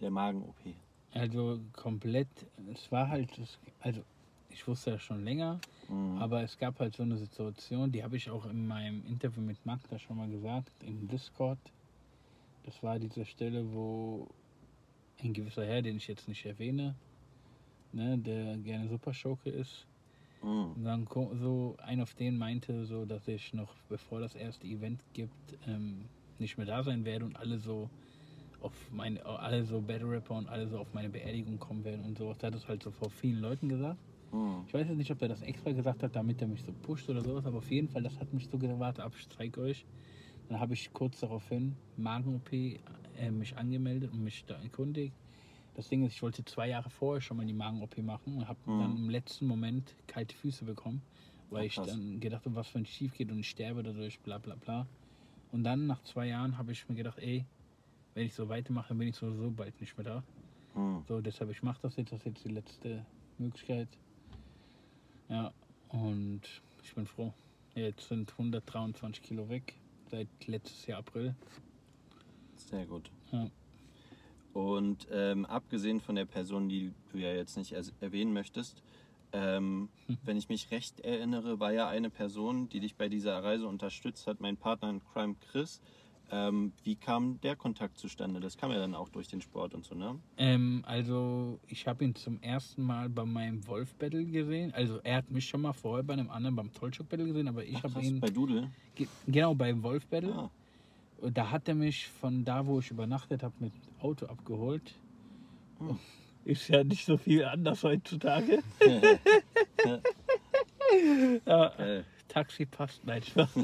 [0.00, 0.74] Der Magen-OP.
[1.12, 2.28] Also komplett,
[2.72, 3.28] es war halt,
[3.80, 4.02] also
[4.48, 6.18] ich wusste das schon länger, Mhm.
[6.18, 9.64] aber es gab halt so eine Situation, die habe ich auch in meinem Interview mit
[9.66, 11.58] Magda schon mal gesagt, im Discord.
[12.64, 14.28] Das war diese Stelle, wo
[15.20, 16.94] ein gewisser Herr, den ich jetzt nicht erwähne,
[17.92, 19.86] ne, der gerne Superschurke ist,
[20.42, 20.76] Mhm.
[20.76, 25.04] und dann so ein auf den meinte, so dass ich noch bevor das erste Event
[25.12, 27.90] gibt, ähm, nicht mehr da sein werde und alle so
[28.60, 32.18] auf meine, alle so Battle Rapper und alle so auf meine Beerdigung kommen werden und
[32.18, 32.38] sowas.
[32.38, 34.00] Der hat das halt so vor vielen Leuten gesagt.
[34.32, 34.68] Mhm.
[34.68, 37.08] Ich weiß jetzt nicht, ob er das extra gesagt hat, damit er mich so pusht
[37.08, 39.58] oder sowas, aber auf jeden Fall, das hat mich so gesagt, warte ab, ich zeig
[39.58, 39.86] euch.
[40.48, 42.80] Dann habe ich kurz daraufhin Magen-OP
[43.14, 45.19] äh, mich angemeldet und mich da erkundigt.
[45.80, 48.58] Das Ding ist, ich wollte zwei Jahre vorher schon mal die Magen-OP machen und habe
[48.66, 48.78] Mhm.
[48.80, 51.00] dann im letzten Moment kalte Füße bekommen,
[51.48, 54.20] weil Ach, ich dann gedacht habe, was wenn es schief geht und ich sterbe dadurch,
[54.20, 54.86] bla bla bla.
[55.52, 57.46] Und dann nach zwei Jahren habe ich mir gedacht, ey,
[58.12, 60.22] wenn ich so weitermache, bin ich sowieso bald nicht mehr da.
[60.74, 61.02] Mhm.
[61.08, 63.06] So, deshalb, ich mache das jetzt, das ist jetzt die letzte
[63.38, 63.88] Möglichkeit.
[65.30, 65.50] Ja,
[65.88, 66.42] und
[66.84, 67.32] ich bin froh.
[67.74, 69.76] Jetzt sind 123 Kilo weg,
[70.10, 71.34] seit letztes Jahr April.
[72.56, 73.10] Sehr gut.
[73.32, 73.48] Ja.
[74.52, 78.82] Und ähm, abgesehen von der Person, die du ja jetzt nicht er erwähnen möchtest,
[79.32, 80.18] ähm, Hm.
[80.24, 84.26] wenn ich mich recht erinnere, war ja eine Person, die dich bei dieser Reise unterstützt
[84.26, 85.80] hat, mein Partner in Crime Chris.
[86.32, 88.38] Ähm, wie kam der Kontakt zustande?
[88.38, 90.16] Das kam ja dann auch durch den Sport und so, ne?
[90.36, 94.72] Ähm, also, ich habe ihn zum ersten Mal bei meinem Wolf-Battle gesehen.
[94.72, 97.82] Also, er hat mich schon mal vorher bei einem anderen beim Tollshock-Battle gesehen, aber ich
[97.82, 98.20] habe ihn.
[98.20, 98.70] bei Doodle.
[98.94, 100.32] Ge genau, beim Wolf-Battle.
[100.32, 100.50] Ah, Und
[101.32, 104.94] Da hat er mich von da, wo ich übernachtet habe, mit Auto abgeholt.
[105.78, 105.98] Hm.
[106.44, 108.62] Ist ja nicht so viel anders heutzutage.
[111.46, 112.04] ja, geil.
[112.28, 113.50] Taxi passt, nein, Spaß.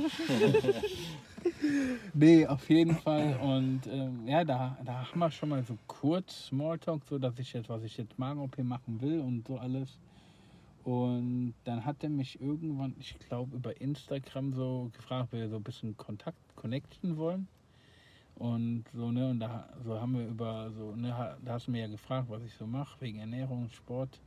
[2.14, 3.38] nee, auf jeden Fall.
[3.40, 7.52] Und ähm, ja, da, da haben wir schon mal so kurz Smalltalk, so dass ich
[7.52, 9.98] jetzt, was ich jetzt Magen-OP machen will und so alles.
[10.86, 15.56] Und dann hat er mich irgendwann, ich glaube, über Instagram so gefragt, ob wir so
[15.56, 17.48] ein bisschen Kontakt, Connection wollen.
[18.36, 21.80] Und so, ne, und da so haben wir über so, ne, da hast du mir
[21.80, 24.20] ja gefragt, was ich so mache, wegen Ernährung, Sport.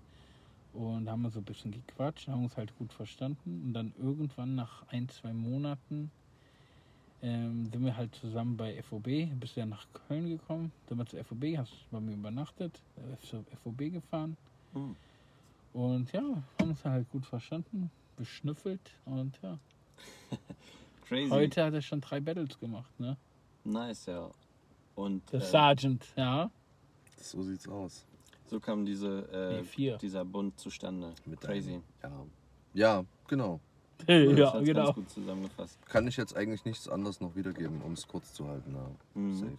[0.74, 3.62] Und da haben wir so ein bisschen gequatscht, haben uns halt gut verstanden.
[3.68, 6.12] Und dann irgendwann nach ein, zwei Monaten
[7.22, 9.08] ähm, sind wir halt zusammen bei FOB,
[9.40, 13.78] bist ja nach Köln gekommen, sind wir zur FOB, hast bei mir übernachtet, äh, FOB
[13.78, 14.36] gefahren.
[14.74, 14.98] Hm.
[15.74, 16.22] Und ja,
[16.60, 19.58] haben uns halt gut verstanden, beschnüffelt und ja.
[21.08, 21.30] Crazy.
[21.30, 23.18] Heute hat er schon drei Battles gemacht, ne?
[23.64, 24.30] Nice, ja.
[24.96, 26.50] Und Der äh, Sergeant, ja.
[27.18, 28.06] So sieht's aus.
[28.48, 29.98] so kam diese, äh, Nee, vier.
[29.98, 31.14] dieser Bund zustande.
[31.26, 31.82] Mit Crazy.
[32.02, 32.30] deinem-
[32.74, 32.98] Ja.
[32.98, 33.60] ja, genau.
[34.08, 34.84] Ja, hat's genau.
[34.86, 35.86] Ganz gut zusammengefasst.
[35.86, 38.74] Kann ich jetzt eigentlich nichts anderes noch wiedergeben, um es kurz zu halten.
[38.74, 38.90] Ja.
[39.20, 39.36] Mhm.
[39.36, 39.58] Safe.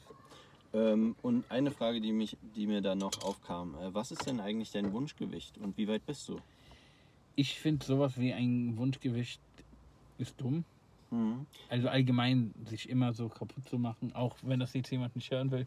[0.72, 3.74] Ähm, und eine Frage, die, mich, die mir da noch aufkam.
[3.74, 6.38] Äh, was ist denn eigentlich dein Wunschgewicht und wie weit bist du?
[7.34, 9.40] Ich finde sowas wie ein Wunschgewicht
[10.18, 10.64] ist dumm.
[11.10, 11.46] Mhm.
[11.68, 15.50] Also allgemein sich immer so kaputt zu machen, auch wenn das jetzt jemand nicht hören
[15.50, 15.66] will.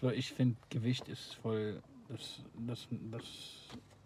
[0.00, 1.82] So, ich finde Gewicht ist voll.
[2.08, 3.24] Das, das, das,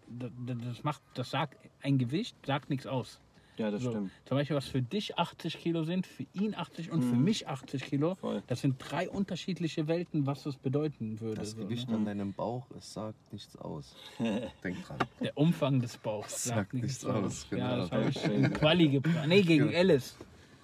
[0.07, 0.31] das,
[0.63, 3.19] das macht, das sagt, ein Gewicht sagt nichts aus.
[3.59, 4.11] Ja, das So, stimmt.
[4.25, 7.23] Zum Beispiel, was für dich 80 Kilo sind, für ihn 80 und für Mhm.
[7.25, 8.15] mich 80 Kilo.
[8.15, 8.41] Voll.
[8.47, 11.35] Das sind drei unterschiedliche Welten, was das bedeuten würde.
[11.41, 11.95] Das so, Gewicht ne?
[11.97, 13.95] an deinem Bauch, es sagt nichts aus.
[14.63, 14.97] Denk dran.
[15.21, 17.25] Der Umfang des Bauchs Sagt sagt nichts nichts aus.
[17.25, 17.77] aus, Ja, genau.
[17.81, 19.27] das habe ich in Quali gebracht.
[19.27, 19.77] Nee, gegen Genau.
[19.77, 20.15] Alice.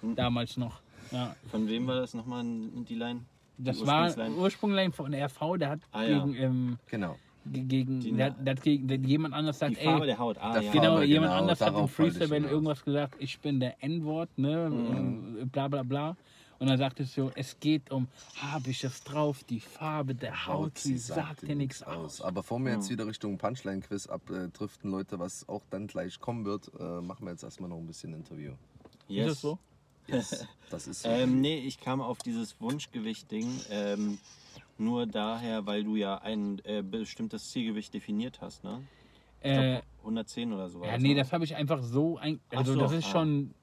[0.02, 0.80] Damals noch.
[1.10, 1.36] Ja.
[1.50, 3.20] Von wem war das nochmal die Line?
[3.58, 4.36] Das Die war Ursprungsline?
[4.42, 6.18] Ursprungsline von RV, der hat Ah, ja.
[6.24, 7.16] gegen, ähm, Genau.
[7.52, 10.18] Ge- gegen Die der, der hat gegen der, jemand anders Die sagt, Farbe ey, der
[10.18, 10.38] Haut.
[10.38, 10.72] Ah, Der ja.
[10.72, 14.30] genau, Farbe, jemand genau, anders hat im Freestyle Battle irgendwas gesagt, ich bin der N-Wort,
[14.36, 15.48] ne, Mhm.
[15.50, 16.16] bla bla bla.
[16.58, 20.46] Und dann sagt es so, es geht um, habe ich es drauf, die Farbe der
[20.46, 22.22] Haut, sie sagt dir nichts aus.
[22.22, 26.70] Aber bevor wir jetzt wieder Richtung Punchline-Quiz abdriften, Leute, was auch dann gleich kommen wird,
[26.80, 28.52] äh, machen wir jetzt erstmal noch ein bisschen Interview.
[29.06, 29.26] Yes.
[29.26, 29.58] Ist das so?
[30.06, 31.08] Yes, das ist so.
[31.10, 34.16] Ähm, nee, ich kam auf dieses Wunschgewicht-Ding ähm,
[34.78, 38.82] nur daher, weil du ja ein äh, bestimmtes Zielgewicht definiert hast, ne?
[39.42, 40.84] Ich Äh, glaub, 110 oder so.
[40.84, 41.14] ja, nee, ne?
[41.16, 42.40] das habe ich einfach so ein.
[42.50, 43.10] Also, so, das ist ah.
[43.10, 43.54] schon.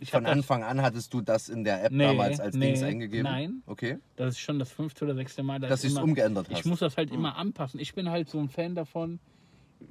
[0.00, 2.56] Ich Von hab das, Anfang an hattest du das in der App Nee, damals als
[2.56, 3.22] nee, Dings eingegeben?
[3.22, 3.62] nein.
[3.66, 3.98] Okay.
[4.16, 5.60] das ist schon das fünfte oder sechste Mal.
[5.60, 6.58] Dass du ich es umgeändert hast.
[6.58, 7.78] Ich muss das halt immer anpassen.
[7.80, 9.20] Ich bin halt so ein Fan davon,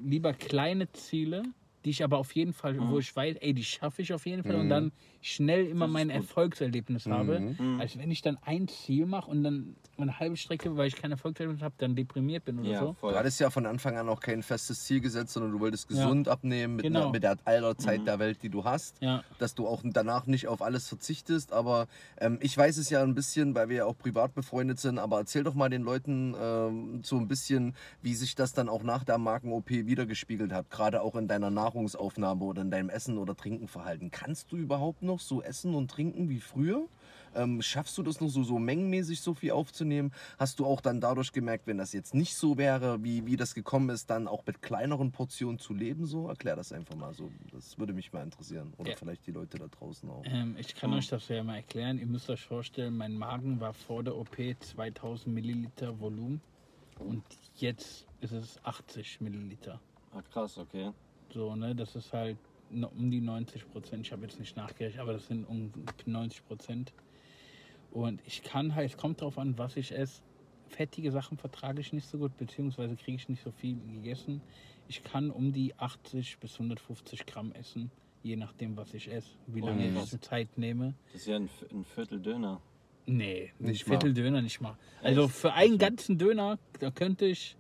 [0.04, 1.44] lieber kleine Ziele
[1.86, 4.44] die ich aber auf jeden Fall, wo ich weiß, ey, die schaffe ich auf jeden
[4.44, 4.92] Fall und dann
[5.22, 10.20] schnell immer mein Erfolgserlebnis habe, als wenn ich dann ein Ziel mache und dann eine
[10.20, 12.94] halbe Strecke, weil ich kein Erfolgserlebnis habe, dann deprimiert bin oder Ja, so.
[12.94, 13.14] voll.
[13.14, 16.28] Du hattest ja von Anfang an auch kein festes Ziel gesetzt, sondern du wolltest gesund
[16.28, 17.04] abnehmen mit, Genau.
[17.04, 19.02] einer, mit der aller Zeit der Welt, die du hast.
[19.02, 19.24] Ja.
[19.38, 21.54] Dass du auch danach nicht auf alles verzichtest.
[21.54, 21.88] Aber
[22.20, 24.98] ähm, ich weiß es ja ein bisschen, weil wir ja auch privat befreundet sind.
[24.98, 28.84] Aber erzähl doch mal den Leuten ähm, so ein bisschen, wie sich das dann auch
[28.84, 30.70] nach der Marken-OP wiedergespiegelt hat.
[30.70, 34.12] Gerade auch in deiner Nahrungsaufnahme oder in deinem Essen- oder Trinkenverhalten.
[34.12, 36.88] Kannst du überhaupt noch so essen und trinken wie früher?
[37.36, 40.12] Ähm, schaffst du das noch so, so mengenmäßig so viel aufzunehmen?
[40.38, 43.56] Hast du auch dann dadurch gemerkt, wenn das jetzt nicht so wäre, wie, wie das
[43.56, 46.06] gekommen ist, dann auch mit kleineren Portionen zu leben?
[46.06, 47.32] So, erklär das einfach mal so.
[47.52, 48.74] Das würde mich mal interessieren.
[48.78, 48.96] Oder Ja.
[48.98, 50.22] vielleicht die Leute da draußen auch.
[50.26, 51.98] Ähm, ich kann euch das ja mal erklären.
[51.98, 56.40] Ihr müsst euch vorstellen, mein Magen war vor der OP 2000 Milliliter Volumen
[57.00, 57.24] und
[57.56, 59.80] jetzt ist es 80 Milliliter.
[60.14, 60.92] Ah, krass, okay.
[61.34, 62.38] So, ne, das ist halt
[62.72, 64.06] um die 90 Prozent.
[64.06, 65.72] Ich habe jetzt nicht nachgerechnet, aber das sind um
[66.06, 66.94] 90 Prozent.
[67.92, 70.22] Und ich kann halt, es kommt drauf an, was ich esse.
[70.70, 74.42] Fettige Sachen vertrage ich nicht so gut, beziehungsweise kriege ich nicht so viel gegessen.
[74.88, 77.92] Ich kann um die 80 bis 150 Gramm essen,
[78.24, 80.12] je nachdem, was ich esse, wie Oh, lange ich krass.
[80.14, 80.96] mir Zeit nehme.
[81.12, 82.60] Das ist ja ein, ein Viertel Döner.
[83.06, 84.14] Nee, ein Nicht Viertel mal.
[84.16, 84.78] Döner nicht mal.
[85.02, 87.56] Also für einen ganzen Döner, da könnte ich.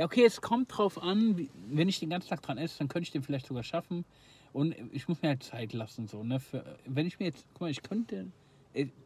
[0.00, 2.88] Ja, okay, es kommt drauf an, wie, wenn ich den ganzen Tag dran esse, dann
[2.88, 4.06] könnte ich den vielleicht sogar schaffen.
[4.54, 6.40] Und ich muss mir halt Zeit lassen, so, ne?
[6.40, 8.24] Für, wenn ich mir jetzt, guck mal, ich könnte,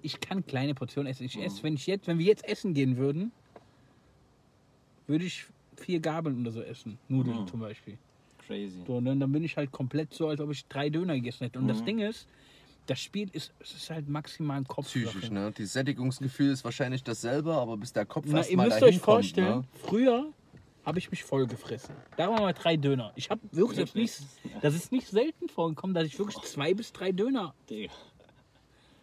[0.02, 1.24] ich kann kleine Portionen essen.
[1.24, 3.32] Ich esse, wenn ich jetzt, wenn wir jetzt essen gehen würden,
[5.08, 6.96] würde ich vier Gabeln oder so essen.
[7.08, 7.48] Nudeln Mhm.
[7.48, 7.98] zum Beispiel.
[8.46, 8.78] Crazy.
[8.86, 9.16] So, ne?
[9.16, 11.58] Dann bin ich halt komplett so, als ob ich drei Döner gegessen hätte.
[11.58, 12.28] Und das Ding ist,
[12.86, 15.06] das Spiel ist, es ist halt maximal ein Kopfsache.
[15.06, 15.50] Psychisch, ne?
[15.58, 19.62] Die Sättigungsgefühl ist wahrscheinlich dasselbe, aber bis der Kopf Na, erst ihr müsst euch vorstellen,
[19.62, 19.80] kommt, ne?
[19.88, 20.32] früher
[20.84, 21.94] habe ich mich voll gefressen.
[22.16, 23.12] Da waren mal drei Döner.
[23.16, 24.20] Ich habe wirklich, das, nicht,
[24.62, 27.92] das ist nicht selten vorgekommen, dass ich wirklich zwei bis drei Döner Digga.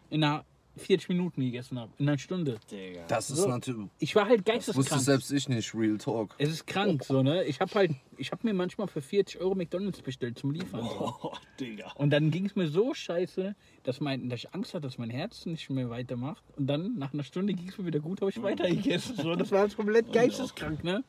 [0.10, 0.46] in einer
[0.78, 1.92] 40 Minuten gegessen habe.
[1.98, 2.58] In einer Stunde.
[2.72, 3.02] Digga.
[3.10, 3.50] Das ist So.
[3.50, 3.90] natürlich.
[4.00, 5.02] Ich war halt Das wusste geisteskrank.
[5.02, 6.34] selbst ich nicht, Real Talk.
[6.38, 7.44] Es ist krank, so, ne?
[7.44, 10.80] Ich habe halt, ich habe mir manchmal für 40 Euro McDonalds bestellt zum Liefern.
[10.82, 11.92] Oh, Digga.
[11.96, 13.54] Und dann ging es mir so scheiße,
[13.84, 16.44] dass, mein, dass ich Angst hatte, dass mein Herz nicht mehr weitermacht.
[16.56, 19.18] Und dann, nach einer Stunde, ging es mir wieder gut, habe ich weitergegessen.
[19.18, 21.04] So, das war komplett geisteskrank, ne?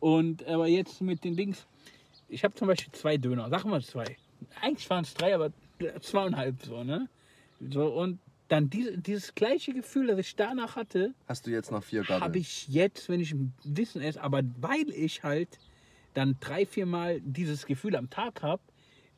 [0.00, 1.66] Und aber jetzt mit den Dings,
[2.28, 4.16] ich habe zum Beispiel zwei Döner, sagen wir zwei.
[4.60, 5.50] Eigentlich waren es drei, aber
[6.00, 7.08] zweieinhalb so, ne?
[7.70, 11.82] So, und dann diese, dieses gleiche Gefühl, das ich danach hatte, Hast du jetzt noch
[11.82, 12.22] vier Gabeln?
[12.22, 15.58] habe ich jetzt, wenn ich ein Wissen esse, aber weil ich halt
[16.14, 18.62] dann drei, vier Mal dieses Gefühl am Tag habe,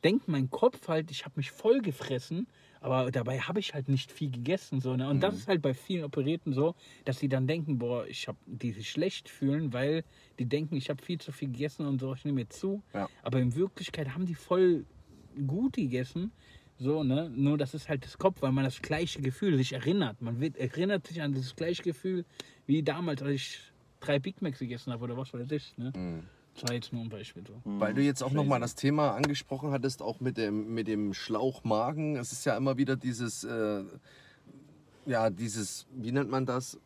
[0.03, 2.47] denkt mein Kopf halt, ich habe mich voll gefressen,
[2.81, 4.81] aber dabei habe ich halt nicht viel gegessen.
[4.81, 5.07] So, ne?
[5.07, 6.75] Und das ist halt bei vielen Operierten so,
[7.05, 10.03] dass sie dann denken, boah, ich habe die sich schlecht fühlen, weil
[10.39, 12.81] die denken, ich habe viel zu viel gegessen und so, ich nehme zu.
[12.93, 13.07] Ja.
[13.21, 14.85] Aber in Wirklichkeit haben die voll
[15.45, 16.31] gut gegessen.
[16.79, 17.29] So, ne?
[17.29, 20.19] Nur das ist halt das Kopf, weil man das gleiche Gefühl sich erinnert.
[20.19, 22.25] Man wird, erinnert sich an dieses gleiche Gefühl
[22.65, 23.59] wie damals, als ich
[23.99, 25.77] drei Big Macs gegessen habe oder was weiß ich.
[25.77, 25.93] Ne?
[25.95, 26.23] Mhm.
[26.71, 27.43] Jetzt nur ein Beispiel.
[27.47, 27.53] So.
[27.63, 32.15] Weil du jetzt auch nochmal das Thema angesprochen hattest, auch mit dem, mit dem Schlauchmagen.
[32.17, 33.83] Es ist ja immer wieder dieses, äh,
[35.05, 36.77] ja, dieses, wie nennt man das?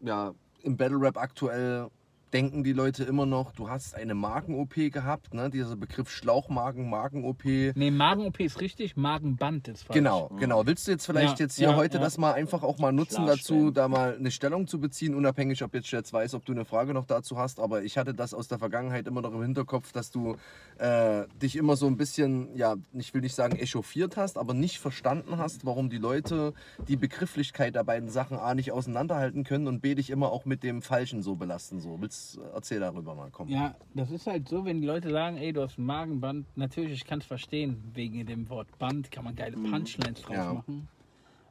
[0.00, 1.88] Ja, im Battle Rap aktuell
[2.36, 5.48] denken die Leute immer noch, du hast eine Magen-OP gehabt, ne?
[5.48, 7.44] Dieser Begriff Schlauchmagen, Magen-OP.
[7.44, 9.96] Nee, Magen-OP ist richtig, Magenband ist falsch.
[9.96, 10.66] Genau, genau.
[10.66, 12.02] Willst du jetzt vielleicht Ja, jetzt hier ja, heute ja.
[12.02, 15.72] das mal einfach auch mal nutzen dazu, da mal eine Stellung zu beziehen, unabhängig, ob
[15.72, 18.48] jetzt jetzt weiß, ob du eine Frage noch dazu hast, aber ich hatte das aus
[18.48, 20.36] der Vergangenheit immer noch im Hinterkopf, dass du
[20.76, 24.78] äh, dich immer so ein bisschen, ja, ich will nicht sagen echauffiert hast, aber nicht
[24.78, 26.52] verstanden hast, warum die Leute
[26.86, 30.62] die Begrifflichkeit der beiden Sachen A nicht auseinanderhalten können und B dich immer auch mit
[30.62, 31.80] dem Falschen so belasten.
[31.80, 33.48] So, willst erzähl darüber mal, komm.
[33.48, 36.46] Ja, das ist halt so, wenn die Leute sagen, ey, du hast ein Magenband.
[36.56, 40.52] Natürlich, ich kann es verstehen, wegen dem Wort Band kann man geile Punchlines draus Ja.
[40.54, 40.88] machen.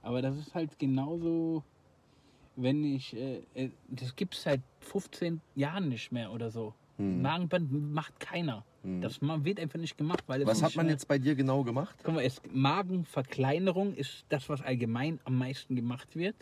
[0.02, 1.64] Aber das ist halt genauso,
[2.56, 6.74] wenn ich, äh, äh, das gibt es seit 15 Jahren nicht mehr oder so.
[6.98, 7.22] Hm.
[7.22, 8.64] Magenband macht keiner.
[9.02, 11.96] Das ma- wird einfach nicht gemacht, weil Was hat man jetzt bei dir genau gemacht?
[12.04, 16.36] Guck mal, es, Magenverkleinerung ist das, was allgemein am meisten gemacht wird.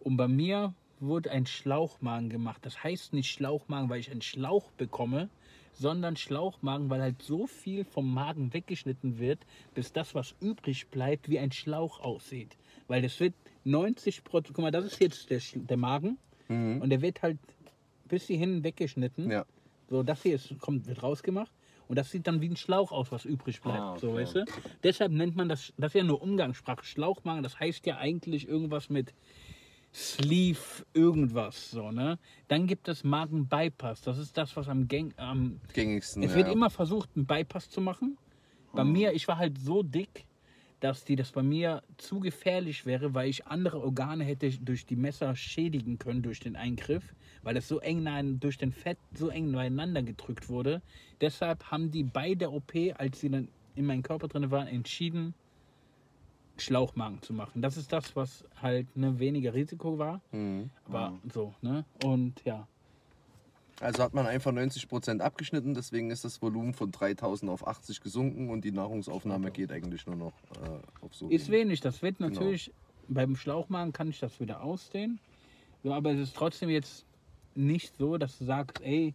[0.00, 2.58] Und bei mir wurde ein Schlauchmagen gemacht.
[2.64, 5.28] Das heißt nicht Schlauchmagen, weil ich einen Schlauch bekomme,
[5.74, 9.40] sondern Schlauchmagen, weil halt so viel vom Magen weggeschnitten wird,
[9.74, 12.56] bis das, was übrig bleibt, wie ein Schlauch aussieht.
[12.88, 13.34] Weil das wird
[13.64, 16.18] 90 Prozent, guck mal, das ist jetzt der, der Magen
[16.48, 17.38] und der wird halt
[18.08, 19.26] bis hierhin weggeschnitten.
[19.26, 19.30] Mhm.
[19.30, 19.44] Ja.
[19.88, 21.50] So, das hier ist, kommt, wird rausgemacht.
[21.88, 23.78] Und das sieht dann wie ein Schlauch aus, was übrig bleibt.
[23.78, 24.22] Ah, So, okay.
[24.22, 24.44] weißt du?
[24.82, 26.84] Deshalb nennt man das, das ist ja nur Umgangssprache.
[26.84, 29.12] Schlauchmagen, das heißt ja eigentlich irgendwas mit
[29.94, 30.58] Sleeve,
[30.94, 31.70] irgendwas.
[31.70, 32.18] So, ne?
[32.48, 34.00] Dann gibt es Magen-Bypass.
[34.02, 36.22] Das ist das, was am, Gang, am Gängigsten.
[36.22, 36.38] es ja.
[36.38, 38.16] wird immer versucht, einen Bypass zu machen.
[38.74, 40.24] Bei mir, ich war halt so dick,
[40.80, 44.96] dass die das bei mir zu gefährlich wäre, weil ich andere Organe hätte durch die
[44.96, 49.28] Messer schädigen können durch den Eingriff, weil das so eng nein- durch den Fett so
[49.28, 50.82] eng beieinander gedrückt wurde.
[51.20, 55.34] Deshalb haben die bei der OP, als sie dann in meinem Körper drin waren, entschieden,
[56.64, 57.62] Schlauchmagen zu machen.
[57.62, 60.20] Das ist das, was halt ne, weniger Risiko war.
[60.32, 60.70] Mhm.
[60.86, 61.84] Aber so, ne?
[62.04, 62.66] Und ja.
[63.80, 68.48] Also hat man einfach 90% abgeschnitten, deswegen ist das Volumen von 3000 auf 80 gesunken
[68.50, 70.32] und die Nahrungsaufnahme geht eigentlich nur noch
[70.62, 71.28] äh, auf so.
[71.28, 71.80] Ist wenig.
[71.80, 72.30] Das wird Genau.
[72.30, 72.72] natürlich,
[73.08, 75.18] beim Schlauchmagen kann ich das wieder ausdehnen.
[75.82, 77.04] So, aber es ist trotzdem jetzt
[77.56, 79.14] nicht so, dass du sagst, ey,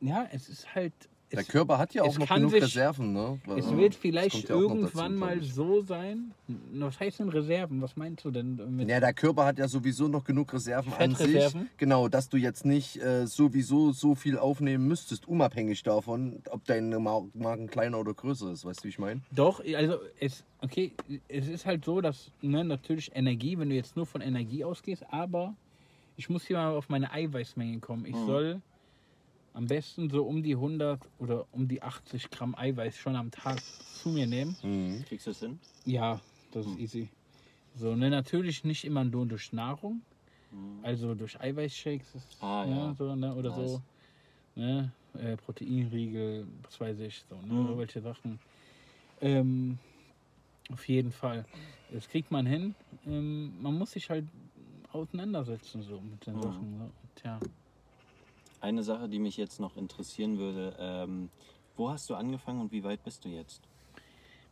[0.00, 0.92] ja, es ist halt.
[1.34, 3.38] Der Es, Körper hat ja auch es noch genug sich- Reserven, ne?
[3.56, 6.32] es Äh, wird vielleicht ja dazu, irgendwann glaub mal so sein.
[6.72, 7.80] Was heißt denn Reserven?
[7.82, 11.14] Was meinst du denn mit Ja, der Körper hat ja sowieso noch genug Reserven an
[11.14, 11.44] sich.
[11.76, 16.90] Genau, dass du jetzt nicht äh, sowieso so viel aufnehmen müsstest, unabhängig davon, ob dein
[17.02, 18.64] Ma- Magen kleiner oder größer ist.
[18.64, 19.20] Weißt du, wie ich meine?
[19.32, 20.92] Doch, also es, okay,
[21.28, 25.04] es ist halt so, dass ne, natürlich Energie, wenn du jetzt nur von Energie ausgehst,
[25.10, 25.54] aber
[26.16, 28.04] ich muss hier mal auf meine Eiweißmenge kommen.
[28.06, 28.60] Ich soll
[29.54, 33.62] am besten so um die 100 oder um die 80 Gramm Eiweiß schon am Tag
[33.92, 34.56] zu mir nehmen.
[35.06, 35.58] Kriegst du es hin?
[35.86, 36.20] Ja,
[36.50, 37.08] das ist easy.
[37.76, 40.02] So, ne, natürlich nicht immer nur durch Nahrung,
[40.82, 42.94] also durch Eiweißshakes Ah, ne, ja.
[42.94, 43.70] so, ne, oder Nice.
[43.70, 43.80] so.
[44.56, 47.66] Ne, äh, Proteinriegel, was weiß ich, so, ne, Mhm.
[47.68, 48.38] so welche Sachen.
[49.20, 49.78] Ähm,
[50.72, 51.44] auf jeden Fall.
[51.88, 52.74] Das kriegt man hin.
[53.04, 54.26] Ähm, man muss sich halt
[54.90, 56.40] auseinandersetzen so mit den Mhm.
[56.42, 56.78] Sachen.
[56.78, 56.92] So.
[57.16, 57.40] Tja.
[58.64, 61.28] Eine Sache, die mich jetzt noch interessieren würde, ähm,
[61.76, 63.60] wo hast du angefangen und wie weit bist du jetzt?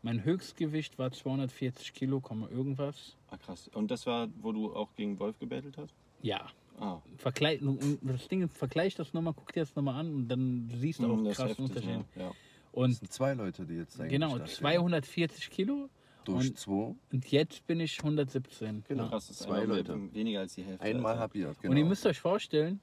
[0.02, 3.16] Mein Höchstgewicht war 240 Kilo, Komma irgendwas.
[3.30, 3.68] Ah, krass.
[3.72, 5.94] Und das war, wo du auch gegen Wolf gebettelt hast?
[6.20, 6.46] Ja.
[6.78, 7.60] Ah, Vergleich,
[8.02, 11.16] das Ding, vergleich das nochmal, guck dir das nochmal an und dann siehst du auch
[11.16, 11.88] hm, das ist krass heftig, Unterschied.
[11.90, 12.04] ne?
[12.16, 12.26] Ja.
[12.28, 12.36] Das
[12.72, 14.58] Und sind zwei Leute, die jetzt genau, da stehen.
[14.58, 15.88] 240 Kilo
[16.24, 16.94] Durch und- zwei.
[17.12, 18.84] und jetzt bin ich 117.
[18.88, 19.04] Genau.
[19.04, 19.08] Ja.
[19.08, 20.12] Krass, das ist Zwei Leute.
[20.12, 20.84] weniger als die Hälfte.
[20.84, 21.20] Einmal Alter.
[21.20, 21.70] halbiert, genau.
[21.72, 22.78] Und ihr müsst euch vorstellen,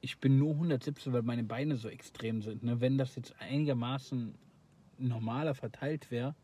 [0.00, 2.62] ich bin nur 117, weil meine Beine so extrem sind.
[2.62, 2.80] Ne?
[2.80, 4.34] Wenn das jetzt einigermaßen
[4.98, 6.34] normaler verteilt wäre,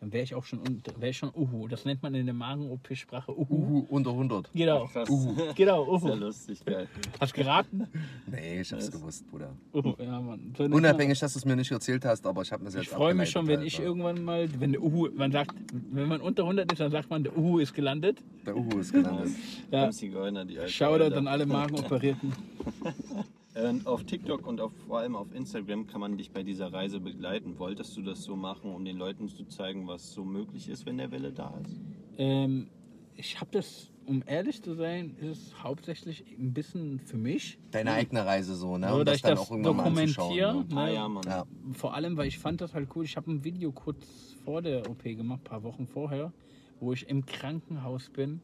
[0.00, 0.60] dann wäre ich auch schon,
[0.98, 1.68] wäre schon Uhu.
[1.68, 3.46] Das nennt man in der Magen-OP-Sprache Uhu.
[3.48, 4.50] Uhu, unter 100.
[4.52, 5.08] Genau, Krass.
[5.54, 6.18] genau, Sehr Uhu.
[6.18, 6.86] lustig, geil.
[7.18, 7.86] Hast geraten?
[8.26, 9.54] Nee, ich hab's gewusst, Bruder.
[9.72, 10.54] Uhu, ja, Mann.
[10.56, 12.88] So Unabhängig, dass du es mir nicht erzählt hast, aber ich habe mir jetzt Ich
[12.90, 13.86] freue mich schon, wenn ich Alter.
[13.88, 17.24] irgendwann mal, wenn der Uhu, man sagt, wenn man unter 100 ist, dann sagt man,
[17.24, 18.22] der Uhu ist gelandet.
[18.44, 19.30] Der Uhu ist gelandet.
[19.70, 19.84] Ja.
[19.84, 21.16] Alten Shoutout Alter.
[21.18, 22.32] an alle Magenoperierten.
[23.62, 27.00] Und auf TikTok und auf, vor allem auf Instagram kann man dich bei dieser Reise
[27.00, 27.58] begleiten.
[27.58, 30.98] Wolltest du das so machen, um den Leuten zu zeigen, was so möglich ist, wenn
[30.98, 31.80] der Wille da ist?
[32.18, 32.68] Ähm,
[33.14, 37.58] ich habe das, um ehrlich zu sein, ist es hauptsächlich ein bisschen für mich.
[37.70, 38.88] Deine eigene Reise so, ne?
[38.88, 40.54] So, Um ich das mal anzuschauen, dokumentiere.
[40.56, 40.66] Ne?
[40.76, 40.94] Ah Ne?
[40.94, 41.24] ja, Mann.
[41.26, 41.44] Ja.
[41.72, 43.04] Vor allem, weil ich fand das halt cool.
[43.04, 46.30] Ich habe ein Video kurz vor der OP gemacht, ein paar Wochen vorher,
[46.78, 48.42] wo ich im Krankenhaus bin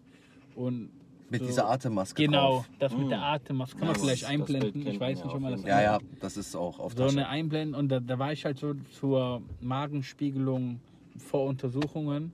[0.54, 0.90] und
[1.32, 2.70] Mit so- dieser Atemmaske Genau, drauf.
[2.78, 3.08] das mit Mm.
[3.08, 4.86] der Atemmaske kann man vielleicht einblenden.
[4.86, 7.16] Ich weiß ja nicht, ob man das Ja, ja, das ist auch auf so Tasche.
[7.18, 10.78] eine Einblenden und da, da war ich halt so zur Magenspiegelung
[11.16, 12.32] vor Untersuchungen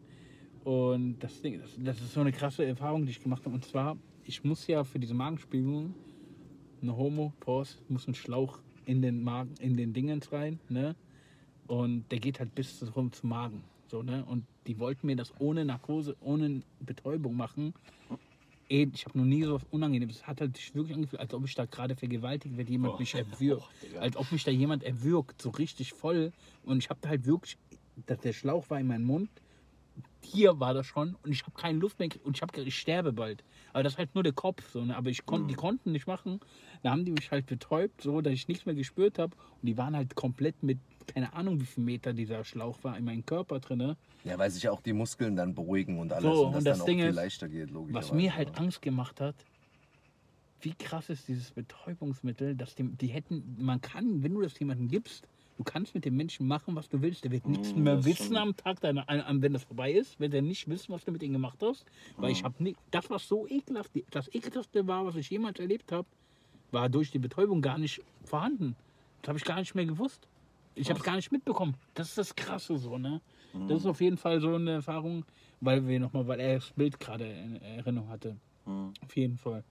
[0.64, 3.64] und das Ding, das, das ist so eine krasse Erfahrung, die ich gemacht habe und
[3.64, 5.94] zwar, ich muss ja für diese Magenspiegelung
[6.82, 10.96] eine Homo, Pause, muss ein Schlauch in den Magen, in den Dingens rein, ne?
[11.68, 14.24] Und der geht halt bis rum zum Magen, so, ne?
[14.24, 17.74] Und die wollten mir das ohne Narkose, ohne Betäubung machen.
[18.70, 20.16] Ey, ich habe noch nie so was Unangenehmes.
[20.16, 23.00] Es hat halt sich wirklich angefühlt, als ob ich da gerade vergewaltigt werde, jemand Boah.
[23.00, 23.66] mich erwürgt.
[23.82, 24.00] Digga.
[24.00, 26.32] als ob mich da jemand erwürgt, so richtig voll.
[26.64, 27.56] Und ich habe da halt wirklich,
[28.06, 29.30] dass der Schlauch war in meinem Mund.
[30.22, 33.12] Hier war das schon und ich habe keine Luft mehr und ich habe ich sterbe
[33.12, 33.42] bald.
[33.72, 34.94] Aber das ist halt nur der Kopf so, ne?
[34.96, 36.40] Aber ich kon, die konnten nicht machen.
[36.82, 39.34] Da haben die mich halt betäubt, so dass ich nichts mehr gespürt habe.
[39.34, 40.78] Und die waren halt komplett mit
[41.08, 43.96] keine Ahnung, wie viel Meter dieser Schlauch war in meinem Körper drin.
[44.24, 46.78] Ja, weil sich auch die Muskeln dann beruhigen und alles So, und das, und das
[46.78, 47.94] dann Ding auch viel ist, leichter geht, logisch.
[47.94, 49.34] Was mir halt Angst gemacht hat,
[50.60, 54.88] wie krass ist dieses Betäubungsmittel, dass die, die hätten, man kann, wenn du das jemandem
[54.88, 55.26] gibst,
[55.56, 57.22] du kannst mit dem Menschen machen, was du willst.
[57.24, 59.62] Der wird nichts Mm, mehr das ist wissen schon- am Tag, deiner, an- wenn das
[59.64, 61.84] vorbei ist, wird er nicht wissen, was du mit ihm gemacht hast.
[62.16, 65.92] Weil ich habe nicht, das war so ekelhaft, das ekelhaftste war, was ich jemals erlebt
[65.92, 66.06] habe,
[66.72, 68.74] war durch die Betäubung gar nicht vorhanden.
[69.22, 70.26] Das habe ich gar nicht mehr gewusst.
[70.78, 71.74] Ich habe es gar nicht mitbekommen.
[71.94, 73.20] Das ist das Krasse so, ne?
[73.66, 75.24] Das ist auf jeden Fall so eine Erfahrung,
[75.60, 78.36] weil wir nochmal, weil er das Bild gerade in Erinnerung hatte.
[78.64, 78.92] Hm.
[79.02, 79.64] Auf jeden Fall.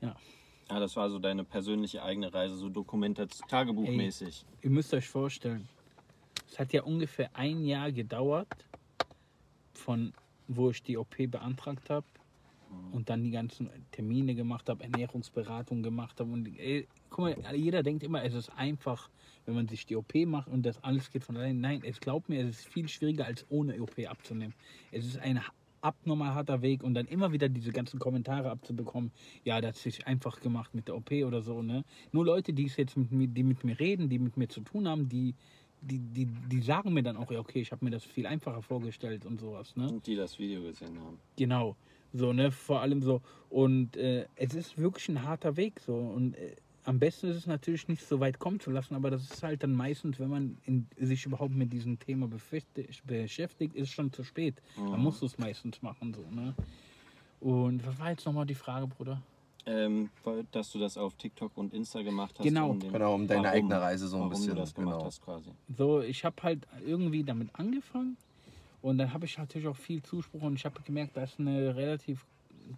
[0.00, 0.16] Ja,
[0.68, 4.44] das war so deine persönliche eigene Reise, so Dokumentation, Tagebuchmäßig.
[4.62, 5.68] Ihr müsst euch vorstellen,
[6.48, 8.48] es hat ja ungefähr ein Jahr gedauert,
[9.74, 10.12] von
[10.48, 12.06] wo ich die OP beantragt habe,
[12.92, 16.32] und dann die ganzen Termine gemacht habe, Ernährungsberatung gemacht habe.
[16.32, 19.08] Und ey, guck mal, jeder denkt immer, es ist einfach,
[19.46, 21.60] wenn man sich die OP macht und das alles geht von allein.
[21.60, 24.54] Nein, es glaubt mir, es ist viel schwieriger als ohne OP abzunehmen.
[24.92, 25.40] Es ist ein
[25.80, 29.12] abnormal harter Weg und dann immer wieder diese ganzen Kommentare abzubekommen,
[29.44, 31.84] ja, das ist einfach gemacht mit der OP oder so, ne?
[32.12, 34.62] Nur Leute, die es jetzt mit mir, die mit mir reden, die mit mir zu
[34.62, 35.34] tun haben, die
[35.80, 38.62] die, die, die sagen mir dann auch, ja, okay, ich habe mir das viel einfacher
[38.62, 39.88] vorgestellt und sowas, ne?
[39.88, 41.18] Und die das Video gesehen haben.
[41.36, 41.76] Genau.
[42.12, 43.20] So, ne, vor allem so.
[43.50, 45.94] Und äh, es ist wirklich ein harter Weg so.
[45.94, 46.56] Und äh,
[46.86, 49.62] am besten ist es natürlich nicht so weit kommen zu lassen, aber das ist halt
[49.62, 54.62] dann meistens, wenn man in, sich überhaupt mit diesem Thema beschäftigt, ist schon zu spät.
[54.76, 54.90] Mhm.
[54.90, 56.54] Man muss es meistens machen, so, ne?
[57.40, 59.20] Und was war jetzt nochmal die Frage, Bruder?
[59.66, 60.10] Ähm,
[60.52, 62.44] dass du das auf TikTok und Insta gemacht hast.
[62.44, 62.72] Genau.
[62.74, 65.04] den- Genau, um deine eigene Reise so ein warum bisschen, du das gemacht genau.
[65.06, 65.50] hast quasi.
[65.76, 68.16] So, ich habe halt irgendwie damit angefangen
[68.80, 71.74] und dann habe ich natürlich auch viel Zuspruch und ich habe gemerkt, da ist eine
[71.74, 72.24] relativ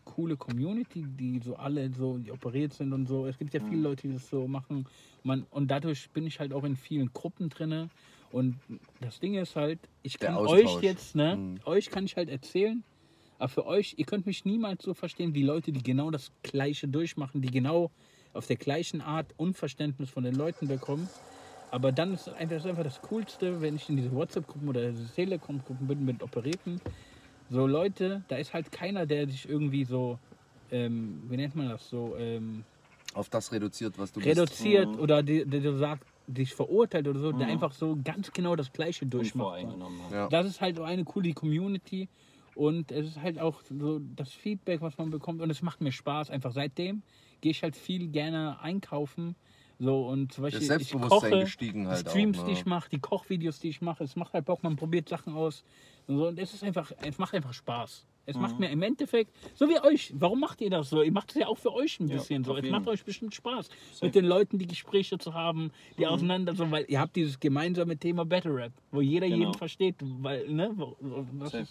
[0.05, 3.27] coole Community, die so alle so die operiert sind und so.
[3.27, 4.87] Es gibt ja viele Leute, die das so machen.
[5.23, 7.89] Man, und dadurch bin ich halt auch in vielen Gruppen drinne.
[8.31, 8.57] Und
[9.01, 11.61] das Ding ist halt, ich kann euch jetzt, ne, Mhm.
[11.65, 12.83] euch kann ich halt erzählen,
[13.39, 16.89] aber für euch, ihr könnt mich niemals so verstehen wie Leute, die genau das Gleiche
[16.89, 17.91] durchmachen, die genau
[18.35, 21.09] auf der gleichen Art Unverständnis von den Leuten bekommen.
[21.71, 24.91] Aber dann ist einfach, das ist einfach das Coolste, wenn ich in diese WhatsApp-Gruppen oder
[24.91, 26.81] diese Telegram-Gruppen bin mit Operierten.
[27.51, 30.19] So Leute, da ist halt keiner, der sich irgendwie so,
[30.71, 32.65] ähm, wie nennt man das so, ähm,
[33.15, 35.01] Auf das reduziert, was du reduziert Mhm.
[35.01, 38.71] oder der, der so sagt, dich verurteilt oder so, der einfach so ganz genau das
[38.73, 39.65] Gleiche durchmacht.
[40.11, 40.29] Ja.
[40.29, 42.09] Das ist halt so eine coole Community
[42.55, 45.91] und es ist halt auch so das Feedback, was man bekommt und es macht mir
[45.93, 46.29] Spaß.
[46.31, 47.03] Einfach seitdem
[47.41, 49.37] gehe ich halt viel gerne einkaufen.
[49.79, 52.57] So und zum Beispiel Das ich Selbstbewusstsein koche, gestiegen halt die Streams, auch, die ne?
[52.59, 55.65] ich mache, die Kochvideos, die ich mache, es macht halt Bock, man probiert Sachen aus.
[56.09, 58.07] Und, so, und es ist einfach, es macht einfach Spaß.
[58.25, 58.43] Es Mhm.
[58.43, 61.03] macht mir im Endeffekt, so wie euch, warum macht ihr das so?
[61.03, 62.53] Ihr macht es ja auch für euch ein Ja, bisschen so.
[62.53, 64.05] auf Es macht euch bestimmt Spaß, Safe.
[64.07, 66.13] mit den Leuten die Gespräche zu haben, die Mhm.
[66.13, 69.39] auseinander so, weil ihr habt dieses gemeinsame Thema Battle Rap, wo jeder Genau.
[69.39, 70.77] jeden versteht, weil, ne,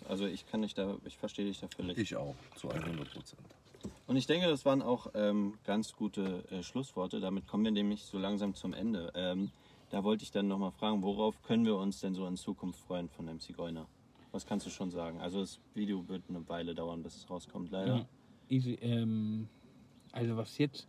[0.08, 1.98] Also ich kann dich da, ich verstehe dich da völlig.
[1.98, 3.42] Ich auch, zu 100 Prozent.
[4.08, 7.20] Und ich denke, das waren auch ähm, ganz gute äh, Schlussworte.
[7.20, 9.12] Damit kommen wir nämlich so langsam zum Ende.
[9.16, 9.52] Ähm,
[9.90, 13.10] da wollte ich dann nochmal fragen, worauf können wir uns denn so in Zukunft freuen
[13.10, 13.88] von dem Zigeuner?
[14.32, 15.20] Was kannst du schon sagen?
[15.20, 17.98] Also das Video wird eine Weile dauern, bis es rauskommt, leider.
[17.98, 18.06] Ja,
[18.50, 18.74] easy.
[18.82, 19.48] Ähm,
[20.12, 20.88] also was jetzt?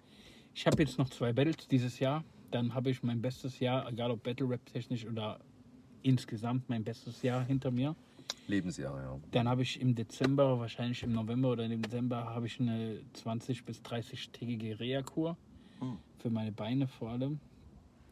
[0.54, 2.24] Ich habe jetzt noch zwei Battles dieses Jahr.
[2.50, 5.38] Dann habe ich mein bestes Jahr, egal ob Battle Rap technisch oder
[6.02, 7.94] insgesamt mein bestes Jahr hinter mir.
[8.46, 9.18] Lebensjahr, ja.
[9.30, 13.64] Dann habe ich im Dezember, wahrscheinlich im November oder im Dezember, habe ich eine 20
[13.64, 15.36] bis 30-tägige Reha-Kur
[15.80, 15.98] Hm.
[16.18, 17.38] für meine Beine vor allem.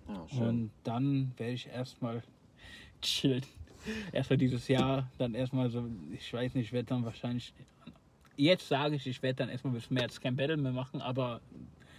[0.08, 0.42] Ja, schön.
[0.48, 2.22] Und dann werde ich erstmal
[3.02, 3.42] chillen.
[4.12, 7.52] Erstmal dieses Jahr, dann erstmal so, ich weiß nicht, ich werde dann wahrscheinlich,
[8.36, 11.40] jetzt sage ich, ich werde dann erstmal bis März kein Battle mehr machen, aber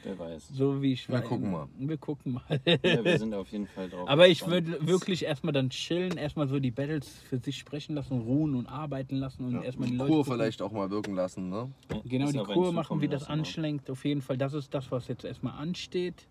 [0.04, 0.50] Wer weiß.
[0.50, 1.68] so wie ich Wir gucken mal.
[1.78, 2.62] Wir gucken mal.
[2.66, 4.08] Ja, wir sind auf jeden Fall drauf.
[4.08, 8.20] aber ich würde wirklich erstmal dann chillen, erstmal so die Battles für sich sprechen lassen,
[8.22, 9.64] ruhen und arbeiten lassen und ja.
[9.64, 10.12] erstmal die Die Leute.
[10.12, 11.72] Kur vielleicht auch mal wirken lassen, ne?
[12.06, 13.40] Genau, die Kur machen, wie das lassen, ne?
[13.40, 13.90] anschlägt.
[13.90, 16.28] Auf jeden Fall, das ist das, was jetzt erstmal ansteht.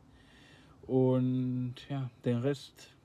[0.86, 2.95] Und ja, den Rest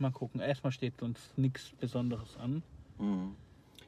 [0.00, 0.40] mal gucken.
[0.40, 2.62] Erstmal steht uns nichts Besonderes an.
[2.98, 3.34] Mhm.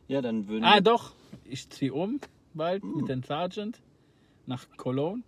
[0.09, 1.13] Ja, dann würden Ah, doch,
[1.45, 2.21] ich ziehe um
[2.55, 2.97] bald Hm.
[2.99, 3.81] mit dem Sergeant
[4.47, 5.23] nach Cologne.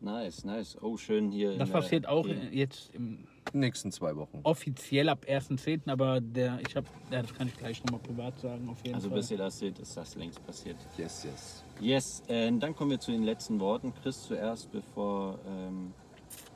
[0.00, 0.76] Nice, nice.
[0.82, 1.52] Oh, schön hier.
[1.52, 2.36] in Das der- passiert auch hier.
[2.52, 4.40] jetzt im, nächsten zwei Wochen.
[4.42, 8.68] offiziell ab 1.10., aber der, ich habe, ja, das kann ich gleich nochmal privat sagen,
[8.68, 9.18] auf jeden Also Fall.
[9.18, 10.76] bis ihr das seht, ist das längst passiert.
[10.98, 11.64] Yes, yes.
[11.80, 13.94] Yes, äh, dann kommen wir zu den letzten Worten.
[14.02, 15.94] Chris zuerst, bevor, ähm,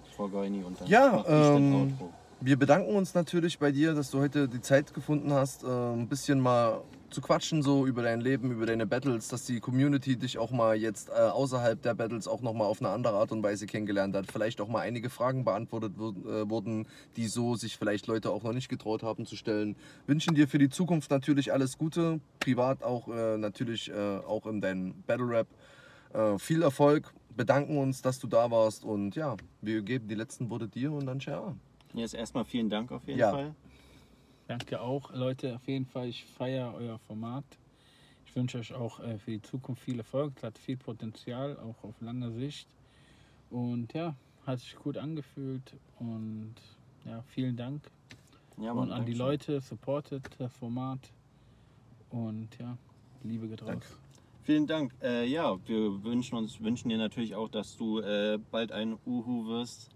[0.05, 2.12] bevor Goini und dann Ja, mach ich ähm, Outro.
[2.42, 6.08] Wir bedanken uns natürlich bei dir, dass du heute die Zeit gefunden hast, äh, ein
[6.08, 10.38] bisschen mal zu quatschen so über dein Leben, über deine Battles, dass die Community dich
[10.38, 13.42] auch mal jetzt äh, außerhalb der Battles auch noch mal auf eine andere Art und
[13.42, 14.32] Weise kennengelernt hat.
[14.32, 16.86] Vielleicht auch mal einige Fragen beantwortet äh, wurden,
[17.16, 19.76] die so sich vielleicht Leute auch noch nicht getraut haben zu stellen.
[20.06, 24.62] Wünschen dir für die Zukunft natürlich alles Gute, privat auch äh, natürlich äh, auch in
[24.62, 25.46] deinem Battle Rap.
[26.38, 30.66] Viel Erfolg, bedanken uns, dass du da warst und ja, wir geben die letzten Worte
[30.66, 31.54] dir und dann Share.
[31.94, 33.30] Jetzt erstmal vielen Dank auf jeden Ja.
[33.30, 33.54] Fall.
[34.46, 35.54] Danke auch, Leute.
[35.56, 37.44] Auf jeden Fall, ich feiere euer Format.
[38.26, 40.32] Ich wünsche euch auch äh, für die Zukunft viel Erfolg.
[40.36, 42.68] Es hat viel Potenzial, auch auf lange Sicht.
[43.50, 44.14] Und ja,
[44.46, 45.74] hat sich gut angefühlt.
[45.98, 46.54] Und
[47.04, 47.90] ja, vielen Dank.
[48.56, 49.14] Ja, und an die.
[49.14, 50.98] Leute, supportet das Format.
[52.10, 52.76] Und ja,
[53.22, 53.68] Liebe geht raus.
[53.68, 53.86] Danke.
[54.42, 54.92] Vielen Dank.
[55.02, 59.46] Äh, ja, wir wünschen uns wünschen dir natürlich auch, dass du äh, bald ein Uhu
[59.46, 59.90] wirst.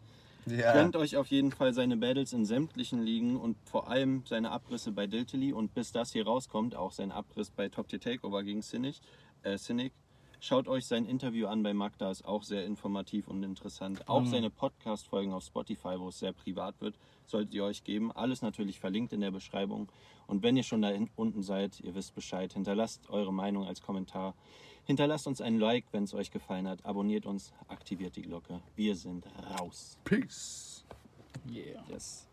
[0.46, 0.72] Ja.
[0.72, 4.92] Gönnt euch auf jeden Fall seine Battles in sämtlichen Ligen und vor allem seine Abrisse
[4.92, 8.62] bei Diltily und bis das hier rauskommt, auch sein Abriss bei Top Tier Takeover gegen
[8.62, 8.96] Cynic.
[9.42, 9.92] Äh, Cynic.
[10.40, 14.06] Schaut euch sein Interview an bei Magda, ist auch sehr informativ und interessant.
[14.08, 14.26] Auch Mhm.
[14.26, 18.12] seine Podcast-Folgen auf Spotify, wo es sehr privat wird, solltet ihr euch geben.
[18.12, 19.88] Alles natürlich verlinkt in der Beschreibung.
[20.26, 24.34] Und wenn ihr schon da unten seid, ihr wisst Bescheid, hinterlasst eure Meinung als Kommentar.
[24.84, 26.84] Hinterlasst uns ein Like, wenn es euch gefallen hat.
[26.84, 28.60] Abonniert uns, aktiviert die Glocke.
[28.76, 29.26] Wir sind
[29.58, 29.98] raus.
[30.04, 30.84] Peace.
[31.50, 31.82] Yeah.
[31.88, 32.28] Yes.